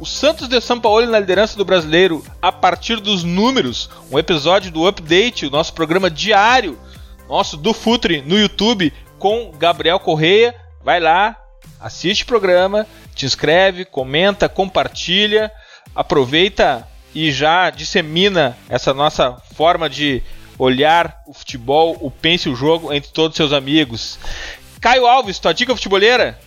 o 0.00 0.04
Santos 0.04 0.48
de 0.48 0.60
São 0.60 0.80
Paulo 0.80 1.06
na 1.06 1.20
liderança 1.20 1.56
do 1.56 1.64
brasileiro 1.64 2.24
a 2.42 2.50
partir 2.50 2.96
dos 2.98 3.22
números. 3.22 3.88
Um 4.10 4.18
episódio 4.18 4.72
do 4.72 4.86
Update, 4.86 5.46
o 5.46 5.50
nosso 5.50 5.72
programa 5.72 6.10
diário, 6.10 6.76
nosso 7.28 7.56
do 7.56 7.72
Futre 7.72 8.22
no 8.26 8.38
YouTube, 8.38 8.92
com 9.24 9.50
Gabriel 9.56 9.98
Correia. 9.98 10.54
Vai 10.82 11.00
lá, 11.00 11.34
assiste 11.80 12.24
o 12.24 12.26
programa, 12.26 12.86
te 13.14 13.24
inscreve, 13.24 13.86
comenta, 13.86 14.50
compartilha, 14.50 15.50
aproveita 15.94 16.86
e 17.14 17.32
já 17.32 17.70
dissemina 17.70 18.54
essa 18.68 18.92
nossa 18.92 19.32
forma 19.54 19.88
de 19.88 20.22
olhar 20.58 21.22
o 21.26 21.32
futebol, 21.32 21.96
o 22.02 22.10
pense 22.10 22.50
o 22.50 22.54
jogo 22.54 22.92
entre 22.92 23.12
todos 23.12 23.30
os 23.30 23.36
seus 23.38 23.54
amigos. 23.54 24.18
Caio 24.78 25.06
Alves, 25.06 25.38
tua 25.38 25.54
dica 25.54 25.74
futeboleira? 25.74 26.38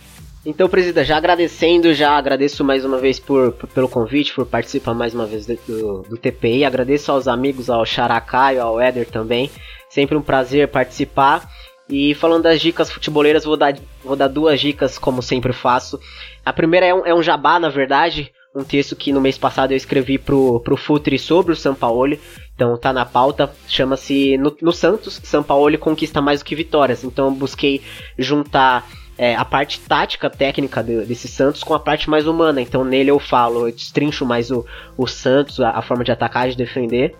Então, 0.46 0.68
presidente, 0.68 1.08
já 1.08 1.16
agradecendo, 1.16 1.92
já 1.92 2.12
agradeço 2.12 2.62
mais 2.62 2.84
uma 2.84 2.98
vez 2.98 3.18
por, 3.18 3.54
por 3.54 3.68
pelo 3.68 3.88
convite, 3.88 4.32
por 4.32 4.46
participar 4.46 4.94
mais 4.94 5.12
uma 5.12 5.26
vez 5.26 5.46
do, 5.46 5.56
do, 5.66 6.02
do 6.10 6.16
TPI. 6.16 6.64
Agradeço 6.64 7.10
aos 7.10 7.26
amigos, 7.26 7.68
ao 7.68 7.84
Characaio, 7.84 8.62
ao 8.62 8.80
Éder 8.80 9.10
também. 9.10 9.50
Sempre 9.90 10.16
um 10.16 10.22
prazer 10.22 10.68
participar. 10.68 11.50
E 11.88 12.14
falando 12.14 12.42
das 12.42 12.60
dicas 12.60 12.90
futeboleiras, 12.90 13.44
vou 13.44 13.56
dar, 13.56 13.74
vou 14.04 14.14
dar 14.14 14.28
duas 14.28 14.60
dicas, 14.60 14.98
como 14.98 15.22
sempre 15.22 15.52
faço. 15.52 15.98
A 16.44 16.52
primeira 16.52 16.86
é 16.86 16.94
um, 16.94 17.06
é 17.06 17.14
um 17.14 17.22
jabá, 17.22 17.58
na 17.58 17.70
verdade, 17.70 18.30
um 18.54 18.64
texto 18.64 18.96
que 18.96 19.12
no 19.12 19.20
mês 19.20 19.38
passado 19.38 19.72
eu 19.72 19.76
escrevi 19.76 20.18
pro, 20.18 20.60
pro 20.60 20.76
Futre 20.76 21.18
sobre 21.18 21.52
o 21.52 21.56
São 21.56 21.74
Paulo. 21.74 22.18
Então 22.54 22.76
tá 22.76 22.92
na 22.92 23.06
pauta, 23.06 23.50
chama-se 23.68 24.36
no, 24.36 24.54
no, 24.60 24.72
Santos, 24.72 25.20
São 25.22 25.42
Paulo 25.42 25.78
conquista 25.78 26.20
mais 26.20 26.40
do 26.40 26.44
que 26.44 26.54
vitórias. 26.54 27.04
Então 27.04 27.26
eu 27.26 27.30
busquei 27.30 27.80
juntar 28.18 28.86
é, 29.16 29.34
a 29.34 29.44
parte 29.44 29.80
tática, 29.80 30.28
técnica 30.28 30.82
de, 30.82 31.04
desse 31.04 31.28
Santos 31.28 31.62
com 31.62 31.72
a 31.72 31.80
parte 31.80 32.10
mais 32.10 32.26
humana. 32.26 32.60
Então 32.60 32.84
nele 32.84 33.10
eu 33.10 33.18
falo, 33.18 33.68
eu 33.68 33.72
destrincho 33.72 34.26
mais 34.26 34.50
o, 34.50 34.66
o 34.96 35.06
Santos, 35.06 35.60
a, 35.60 35.70
a 35.70 35.82
forma 35.82 36.04
de 36.04 36.12
atacar, 36.12 36.48
de 36.50 36.56
defender. 36.56 37.14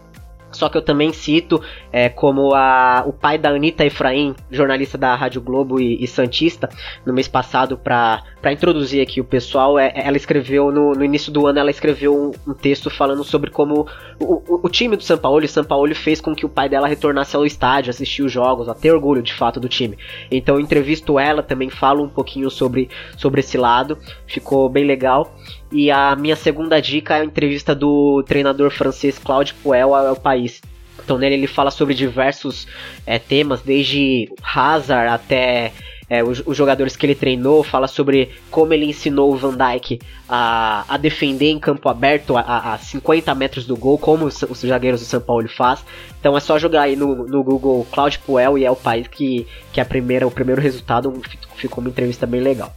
Só 0.51 0.69
que 0.69 0.79
eu 0.79 0.83
também 0.83 1.13
cito 1.13 1.63
é, 1.93 2.09
como 2.09 2.55
a, 2.55 3.05
o 3.07 3.13
pai 3.13 3.39
da 3.39 3.51
Anitta 3.51 3.85
Efraim, 3.85 4.35
jornalista 4.51 4.99
da 4.99 5.15
Rádio 5.15 5.41
Globo 5.41 5.81
e, 5.81 6.03
e 6.03 6.07
Santista, 6.07 6.69
no 7.05 7.13
mês 7.13 7.29
passado, 7.29 7.79
para 7.79 8.23
introduzir 8.53 9.03
aqui 9.03 9.21
o 9.21 9.25
pessoal, 9.25 9.79
é, 9.79 9.93
ela 9.95 10.17
escreveu, 10.17 10.71
no, 10.71 10.93
no, 10.93 11.05
início 11.05 11.33
do 11.33 11.47
ano, 11.47 11.59
ela 11.59 11.71
escreveu 11.71 12.15
um, 12.15 12.51
um 12.51 12.55
texto 12.55 12.91
falando 12.91 13.25
sobre 13.25 13.51
como 13.51 13.87
o, 14.21 14.35
o, 14.35 14.61
o, 14.65 14.69
time 14.69 14.97
do 14.97 15.03
São 15.03 15.19
Paulo, 15.19 15.47
São 15.49 15.65
Paulo 15.65 15.95
fez 15.95 16.21
com 16.21 16.35
que 16.35 16.45
o 16.45 16.49
pai 16.49 16.69
dela 16.69 16.87
retornasse 16.87 17.35
ao 17.35 17.47
estádio, 17.47 17.91
assistir 17.91 18.23
os 18.23 18.33
jogos, 18.33 18.69
a 18.69 18.75
ter 18.75 18.93
orgulho 18.93 19.23
de 19.23 19.33
fato 19.33 19.59
do 19.59 19.69
time. 19.69 19.97
Então 20.31 20.61
entrevisto 20.61 21.19
ela, 21.19 21.43
também 21.43 21.71
falo 21.71 22.05
um 22.05 22.09
pouquinho 22.09 22.51
sobre, 22.51 22.89
sobre 23.17 23.41
esse 23.41 23.57
lado, 23.57 23.99
ficou 24.27 24.69
bem 24.69 24.85
legal. 24.85 25.35
E 25.71 25.91
a 25.91 26.17
minha 26.17 26.37
segunda 26.37 26.81
dica 26.81 27.17
é 27.17 27.21
a 27.21 27.25
entrevista 27.25 27.75
do 27.75 28.23
treinador 28.27 28.71
francês 28.71 29.19
Claude 29.19 29.55
Puel 29.55 29.95
ao 29.95 30.17
País. 30.17 30.61
Então 31.09 31.17
nele 31.17 31.37
ele 31.37 31.47
fala 31.47 31.71
sobre 31.71 31.95
diversos 31.95 32.69
é, 33.07 33.19
temas, 33.19 33.63
desde 33.63 34.31
Hazard 34.43 35.09
até 35.09 35.73
é, 36.07 36.23
os, 36.23 36.43
os, 36.45 36.55
jogadores 36.55 36.97
que 36.97 37.07
ele 37.07 37.15
treinou, 37.15 37.65
fala 37.65 37.89
sobre 37.89 38.31
como 38.51 38.75
ele 38.75 38.85
ensinou 38.85 39.33
o 39.33 39.37
Van 39.39 39.57
Dijk 39.57 40.01
a, 40.29 40.85
a 40.87 40.99
defender 40.99 41.49
em 41.49 41.59
campo 41.59 41.89
aberto 41.89 42.37
a, 42.37 42.75
a 42.75 42.79
50 42.79 43.35
metros 43.35 43.67
do 43.67 43.75
gol, 43.75 43.97
como 43.97 44.27
os, 44.27 44.43
os 44.43 44.59
zagueiros 44.59 45.01
do 45.01 45.07
São 45.07 45.19
Paulo 45.19 45.49
faz. 45.49 45.83
Então 46.21 46.37
é 46.37 46.41
só 46.41 46.59
jogar 46.59 46.83
aí 46.83 46.95
no, 46.95 47.27
no 47.27 47.43
Google 47.43 47.87
Claude 47.91 48.19
Puel 48.19 48.59
e 48.59 48.67
é 48.67 48.71
o 48.71 48.77
país 48.77 49.09
que, 49.09 49.47
que 49.73 49.81
a 49.81 49.87
primeira, 49.87 50.27
o 50.27 50.31
primeiro 50.31 50.61
resultado 50.61 51.23
ficou 51.57 51.81
uma 51.81 51.89
entrevista 51.89 52.27
bem 52.27 52.43
legal. 52.43 52.71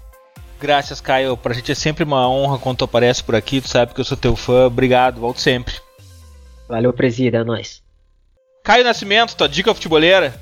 Graças, 0.58 1.02
Caio. 1.02 1.36
Pra 1.36 1.54
gente 1.54 1.74
é 1.74 1.76
sempre 1.76 2.06
uma 2.06 2.30
honra 2.30 2.58
quando 2.60 2.78
tu 2.78 2.86
aparece 2.86 3.22
por 3.22 3.36
aqui. 3.36 3.60
Tu 3.60 3.68
sabe 3.68 3.94
que 3.94 4.00
eu 4.00 4.06
sou 4.06 4.16
teu 4.16 4.38
fã. 4.38 4.68
Obrigado, 4.68 5.20
volto 5.20 5.42
sempre. 5.42 5.74
Valeu, 6.70 6.94
presida, 6.94 7.40
é 7.40 7.44
nóis. 7.44 7.81
Caio 8.64 8.84
Nascimento, 8.84 9.36
tua 9.36 9.50
dica 9.50 9.74
futeboleira? 9.74 10.36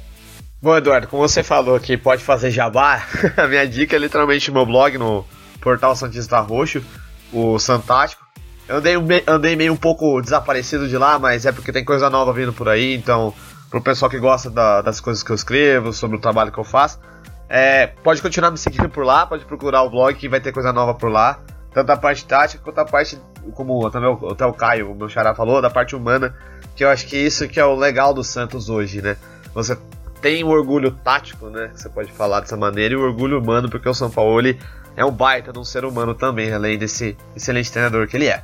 Bom, 0.62 0.76
Eduardo, 0.76 1.08
como 1.08 1.26
você 1.26 1.42
falou 1.42 1.80
que 1.80 1.96
pode 1.96 2.22
fazer 2.22 2.52
jabá, 2.52 3.02
a 3.38 3.48
minha 3.48 3.66
dica 3.66 3.96
é 3.96 4.00
literalmente 4.00 4.52
o 4.52 4.54
meu 4.54 4.66
blog 4.66 4.98
no 4.98 5.26
portal 5.62 5.96
Santista 5.96 6.38
Roxo, 6.42 6.84
o 7.32 7.58
Santástico. 7.58 8.22
Eu 8.68 8.78
andei, 8.78 8.96
andei 9.26 9.56
meio 9.56 9.72
um 9.72 9.78
pouco 9.78 10.22
desaparecido 10.22 10.90
de 10.90 10.98
lá, 10.98 11.18
mas 11.18 11.46
é 11.46 11.52
porque 11.54 11.72
tem 11.72 11.86
coisa 11.86 12.10
nova 12.10 12.34
vindo 12.34 12.52
por 12.52 12.68
aí, 12.68 12.94
então, 12.94 13.34
pro 13.70 13.82
pessoal 13.82 14.12
que 14.12 14.20
gosta 14.20 14.50
da, 14.50 14.82
das 14.82 15.00
coisas 15.00 15.24
que 15.24 15.32
eu 15.32 15.36
escrevo, 15.36 15.94
sobre 15.94 16.18
o 16.18 16.20
trabalho 16.20 16.52
que 16.52 16.60
eu 16.60 16.66
faço, 16.66 17.00
é, 17.48 17.88
pode 17.88 18.22
continuar 18.22 18.52
me 18.52 18.58
seguindo 18.58 18.90
por 18.90 19.06
lá, 19.06 19.26
pode 19.26 19.46
procurar 19.46 19.84
o 19.84 19.90
blog 19.90 20.14
que 20.14 20.28
vai 20.28 20.42
ter 20.42 20.52
coisa 20.52 20.74
nova 20.74 20.94
por 20.94 21.10
lá. 21.10 21.40
Tanto 21.74 21.90
a 21.92 21.98
parte 21.98 22.26
tática 22.26 22.62
quanto 22.62 22.80
a 22.80 22.86
parte, 22.86 23.18
como 23.54 23.90
também 23.90 24.10
o, 24.10 24.30
até 24.30 24.46
o 24.46 24.54
Caio, 24.54 24.92
o 24.92 24.96
meu 24.96 25.08
xará 25.08 25.34
falou, 25.34 25.62
da 25.62 25.70
parte 25.70 25.96
humana, 25.96 26.36
que 26.80 26.86
eu 26.86 26.90
acho 26.90 27.08
que 27.08 27.18
isso 27.18 27.46
que 27.46 27.60
é 27.60 27.66
o 27.66 27.76
legal 27.76 28.14
do 28.14 28.24
Santos 28.24 28.70
hoje, 28.70 29.02
né? 29.02 29.18
Você 29.54 29.78
tem 30.22 30.46
o 30.46 30.48
orgulho 30.48 30.92
tático, 30.92 31.50
né? 31.50 31.72
Que 31.74 31.82
você 31.82 31.90
pode 31.90 32.10
falar 32.10 32.40
dessa 32.40 32.56
maneira, 32.56 32.94
e 32.94 32.98
o 32.98 33.02
orgulho 33.02 33.38
humano, 33.38 33.70
porque 33.70 33.90
o 33.90 33.94
São 33.94 34.10
Paulo 34.10 34.56
é 34.96 35.04
um 35.04 35.12
baita 35.12 35.52
de 35.52 35.60
um 35.60 35.66
ser 35.66 35.84
humano 35.84 36.16
também, 36.16 36.54
além 36.54 36.78
desse 36.78 37.18
excelente 37.36 37.70
treinador 37.70 38.08
que 38.08 38.16
ele 38.16 38.28
é. 38.28 38.42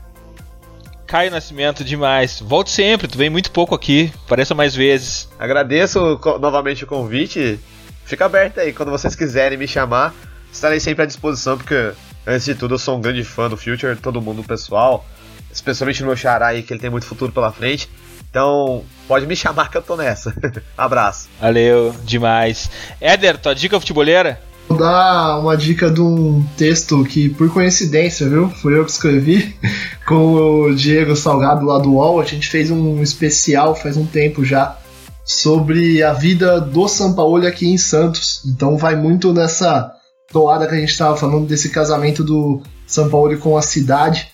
Caio 1.08 1.32
Nascimento, 1.32 1.82
demais. 1.82 2.42
Volte 2.42 2.72
sempre, 2.72 3.08
tu 3.08 3.18
vem 3.18 3.30
muito 3.30 3.50
pouco 3.52 3.74
aqui, 3.74 4.12
pareça 4.28 4.54
mais 4.54 4.76
vezes. 4.76 5.30
Agradeço 5.40 6.20
novamente 6.42 6.84
o 6.84 6.88
convite 6.88 7.58
fica 8.04 8.26
aberto 8.26 8.60
aí. 8.60 8.74
Quando 8.74 8.92
vocês 8.92 9.16
quiserem 9.16 9.58
me 9.58 9.66
chamar, 9.66 10.14
estarei 10.52 10.82
sempre 10.82 11.04
à 11.04 11.06
disposição, 11.06 11.58
porque 11.58 11.94
antes 12.28 12.44
de 12.44 12.54
tudo 12.54 12.74
eu 12.74 12.80
sou 12.80 12.98
um 12.98 13.02
grande 13.02 13.24
fã 13.24 13.48
do 13.48 13.56
Future, 13.56 13.96
todo 13.96 14.22
mundo 14.22 14.44
pessoal, 14.44 15.06
especialmente 15.50 16.02
no 16.02 16.08
meu 16.08 16.18
xará 16.18 16.48
aí, 16.48 16.64
que 16.64 16.74
ele 16.74 16.82
tem 16.82 16.90
muito 16.90 17.06
futuro 17.06 17.32
pela 17.32 17.50
frente. 17.50 17.90
Então, 18.36 18.84
pode 19.08 19.26
me 19.26 19.34
chamar 19.34 19.72
que 19.72 19.78
eu 19.78 19.82
tô 19.82 19.96
nessa. 19.96 20.36
Abraço. 20.78 21.30
Valeu, 21.40 21.96
demais. 22.04 22.70
Éder, 23.00 23.38
tua 23.38 23.56
dica 23.56 23.80
futebolera? 23.80 24.42
Vou 24.68 24.78
dar 24.78 25.40
uma 25.40 25.56
dica 25.56 25.90
de 25.90 26.02
um 26.02 26.46
texto 26.58 27.02
que, 27.06 27.30
por 27.30 27.50
coincidência, 27.50 28.28
viu? 28.28 28.50
Foi 28.50 28.78
eu 28.78 28.84
que 28.84 28.92
escrevi 28.92 29.58
com 30.06 30.34
o 30.34 30.76
Diego 30.76 31.16
Salgado 31.16 31.66
lá 31.66 31.80
do 31.80 31.94
UOL. 31.94 32.20
A 32.20 32.26
gente 32.26 32.50
fez 32.50 32.70
um 32.70 33.02
especial 33.02 33.74
faz 33.74 33.96
um 33.96 34.06
tempo 34.06 34.44
já 34.44 34.78
sobre 35.24 36.04
a 36.04 36.12
vida 36.12 36.60
do 36.60 36.90
Sampaoli 36.90 37.48
aqui 37.48 37.70
em 37.70 37.78
Santos. 37.78 38.42
Então 38.46 38.76
vai 38.76 38.98
muito 38.98 39.32
nessa 39.32 39.94
toada 40.30 40.68
que 40.68 40.76
a 40.76 40.78
gente 40.78 40.92
estava 40.92 41.16
falando 41.16 41.48
desse 41.48 41.70
casamento 41.70 42.22
do 42.22 42.62
Sampaoli 42.86 43.38
com 43.38 43.56
a 43.56 43.62
cidade, 43.62 44.28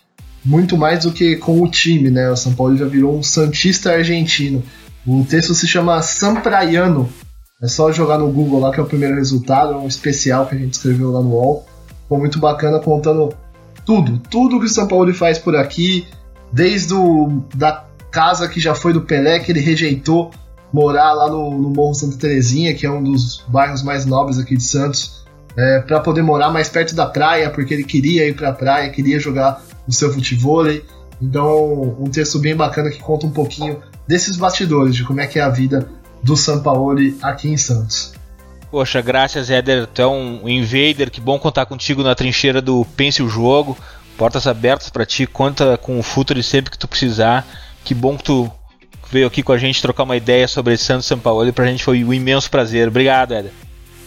muito 0.43 0.77
mais 0.77 1.03
do 1.03 1.11
que 1.11 1.35
com 1.35 1.61
o 1.61 1.69
time, 1.69 2.09
né? 2.09 2.29
O 2.29 2.35
Sampaoli 2.35 2.77
já 2.77 2.85
virou 2.85 3.17
um 3.17 3.23
santista 3.23 3.91
argentino. 3.93 4.63
O 5.05 5.25
texto 5.27 5.53
se 5.53 5.67
chama 5.67 6.01
Sampraiano, 6.01 7.09
é 7.61 7.67
só 7.67 7.91
jogar 7.91 8.17
no 8.17 8.31
Google 8.31 8.59
lá 8.59 8.71
que 8.71 8.79
é 8.79 8.83
o 8.83 8.87
primeiro 8.87 9.15
resultado, 9.15 9.73
é 9.73 9.77
um 9.77 9.87
especial 9.87 10.47
que 10.47 10.55
a 10.55 10.57
gente 10.57 10.73
escreveu 10.73 11.11
lá 11.11 11.21
no 11.21 11.29
UOL. 11.29 11.65
Ficou 12.03 12.17
muito 12.17 12.39
bacana 12.39 12.79
contando 12.79 13.33
tudo, 13.85 14.19
tudo 14.29 14.59
que 14.59 14.65
o 14.65 14.69
São 14.69 14.87
Paulo 14.87 15.13
faz 15.13 15.37
por 15.37 15.55
aqui, 15.55 16.07
desde 16.51 16.93
o, 16.93 17.43
da 17.55 17.85
casa 18.11 18.47
que 18.47 18.59
já 18.59 18.75
foi 18.75 18.93
do 18.93 19.01
Pelé, 19.01 19.39
que 19.39 19.51
ele 19.51 19.59
rejeitou 19.59 20.31
morar 20.73 21.13
lá 21.13 21.29
no, 21.29 21.57
no 21.57 21.69
Morro 21.69 21.93
Santa 21.93 22.17
Terezinha, 22.17 22.73
que 22.73 22.85
é 22.85 22.91
um 22.91 23.03
dos 23.03 23.43
bairros 23.47 23.83
mais 23.83 24.05
nobres 24.05 24.39
aqui 24.39 24.55
de 24.55 24.63
Santos, 24.63 25.25
é, 25.57 25.79
para 25.79 25.99
poder 25.99 26.21
morar 26.21 26.49
mais 26.49 26.69
perto 26.69 26.95
da 26.95 27.05
praia, 27.05 27.49
porque 27.49 27.73
ele 27.73 27.83
queria 27.83 28.27
ir 28.27 28.35
para 28.35 28.49
a 28.49 28.53
praia, 28.53 28.89
queria 28.89 29.19
jogar 29.19 29.61
o 29.87 29.91
seu 29.91 30.11
futebol. 30.13 30.65
Então, 31.21 31.95
um 31.99 32.09
texto 32.09 32.39
bem 32.39 32.55
bacana 32.55 32.89
que 32.89 32.99
conta 32.99 33.25
um 33.25 33.31
pouquinho 33.31 33.81
desses 34.07 34.37
bastidores, 34.37 34.95
de 34.95 35.03
como 35.03 35.21
é 35.21 35.27
que 35.27 35.39
é 35.39 35.41
a 35.41 35.49
vida 35.49 35.87
do 36.23 36.35
Sampaoli 36.35 37.17
aqui 37.21 37.49
em 37.49 37.57
Santos. 37.57 38.13
Poxa, 38.69 39.01
graças, 39.01 39.49
Éder. 39.49 39.85
Tu 39.87 40.01
é 40.01 40.07
um 40.07 40.47
invader. 40.47 41.11
Que 41.11 41.19
bom 41.19 41.37
contar 41.37 41.65
contigo 41.65 42.01
na 42.03 42.15
trincheira 42.15 42.61
do 42.61 42.85
Pense 42.95 43.21
o 43.21 43.27
Jogo. 43.27 43.77
Portas 44.17 44.47
abertas 44.47 44.89
para 44.89 45.05
ti. 45.05 45.27
Conta 45.27 45.77
com 45.77 45.99
o 45.99 46.03
Futuri 46.03 46.41
sempre 46.41 46.71
que 46.71 46.77
tu 46.77 46.87
precisar. 46.87 47.45
Que 47.83 47.93
bom 47.93 48.17
que 48.17 48.23
tu 48.23 48.49
veio 49.11 49.27
aqui 49.27 49.43
com 49.43 49.51
a 49.51 49.57
gente 49.57 49.81
trocar 49.81 50.03
uma 50.03 50.15
ideia 50.15 50.47
sobre 50.47 50.77
Santos 50.77 51.05
Sampaoli. 51.05 51.51
Pra 51.51 51.65
gente 51.65 51.83
foi 51.83 52.01
um 52.01 52.13
imenso 52.13 52.49
prazer. 52.49 52.87
Obrigado, 52.87 53.33
Éder. 53.33 53.51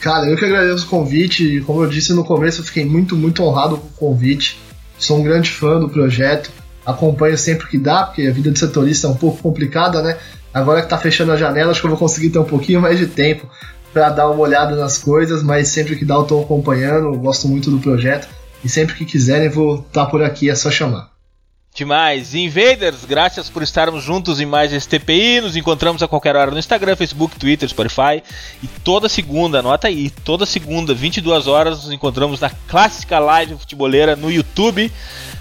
Cara, 0.04 0.26
eu 0.26 0.36
que 0.36 0.44
agradeço 0.44 0.84
o 0.84 0.88
convite. 0.90 1.62
Como 1.62 1.82
eu 1.82 1.88
disse 1.88 2.12
no 2.12 2.22
começo, 2.22 2.60
eu 2.60 2.64
fiquei 2.66 2.84
muito, 2.84 3.16
muito 3.16 3.42
honrado 3.42 3.78
com 3.78 3.86
o 3.86 4.10
convite. 4.10 4.60
Sou 4.98 5.18
um 5.18 5.22
grande 5.22 5.50
fã 5.50 5.80
do 5.80 5.88
projeto. 5.88 6.50
Acompanho 6.84 7.38
sempre 7.38 7.66
que 7.68 7.78
dá, 7.78 8.02
porque 8.02 8.26
a 8.26 8.30
vida 8.30 8.50
de 8.50 8.58
setorista 8.58 9.06
é 9.06 9.10
um 9.10 9.14
pouco 9.14 9.40
complicada, 9.40 10.02
né? 10.02 10.18
Agora 10.52 10.82
que 10.82 10.90
tá 10.90 10.98
fechando 10.98 11.32
a 11.32 11.38
janela, 11.38 11.70
acho 11.70 11.80
que 11.80 11.86
eu 11.86 11.90
vou 11.90 11.98
conseguir 11.98 12.28
ter 12.28 12.38
um 12.38 12.44
pouquinho 12.44 12.82
mais 12.82 12.98
de 12.98 13.06
tempo 13.06 13.48
para 13.94 14.10
dar 14.10 14.28
uma 14.28 14.40
olhada 14.42 14.76
nas 14.76 14.98
coisas, 14.98 15.42
mas 15.42 15.68
sempre 15.68 15.96
que 15.96 16.04
dá 16.04 16.16
eu 16.16 16.24
tô 16.24 16.42
acompanhando, 16.42 17.06
eu 17.06 17.14
gosto 17.14 17.48
muito 17.48 17.70
do 17.70 17.78
projeto 17.78 18.28
e 18.62 18.68
sempre 18.68 18.94
que 18.94 19.06
quiserem 19.06 19.48
vou 19.48 19.76
estar 19.76 20.04
tá 20.04 20.06
por 20.06 20.22
aqui, 20.22 20.50
é 20.50 20.54
só 20.54 20.70
chamar. 20.70 21.13
Demais. 21.74 22.34
Invaders, 22.34 23.04
graças 23.04 23.50
por 23.50 23.62
estarmos 23.62 24.04
juntos 24.04 24.40
em 24.40 24.46
mais 24.46 24.72
esse 24.72 24.88
TPI. 24.88 25.40
Nos 25.40 25.56
encontramos 25.56 26.02
a 26.02 26.08
qualquer 26.08 26.36
hora 26.36 26.50
no 26.50 26.58
Instagram, 26.58 26.94
Facebook, 26.94 27.36
Twitter, 27.36 27.68
Spotify. 27.68 28.22
E 28.62 28.66
toda 28.84 29.08
segunda, 29.08 29.58
anota 29.58 29.88
aí, 29.88 30.08
toda 30.08 30.46
segunda, 30.46 30.94
22 30.94 31.46
horas, 31.48 31.84
nos 31.84 31.92
encontramos 31.92 32.40
na 32.40 32.50
clássica 32.68 33.18
live 33.18 33.56
futeboleira 33.56 34.14
no 34.14 34.30
YouTube. 34.30 34.90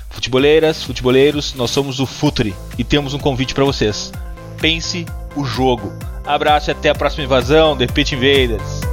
Futeboleiras, 0.10 0.84
futeboleiros, 0.84 1.54
nós 1.54 1.72
somos 1.72 2.00
o 2.00 2.06
Futuri 2.06 2.54
e 2.78 2.84
temos 2.84 3.14
um 3.14 3.20
convite 3.20 3.54
para 3.54 3.64
vocês 3.64 4.12
pense 4.64 5.06
o 5.36 5.44
jogo. 5.44 5.92
Abraço 6.26 6.70
e 6.70 6.72
até 6.72 6.88
a 6.88 6.96
próxima 6.96 7.26
invasão, 7.26 7.76
The 7.76 7.86
Pit 7.86 8.16
Invaders. 8.16 8.93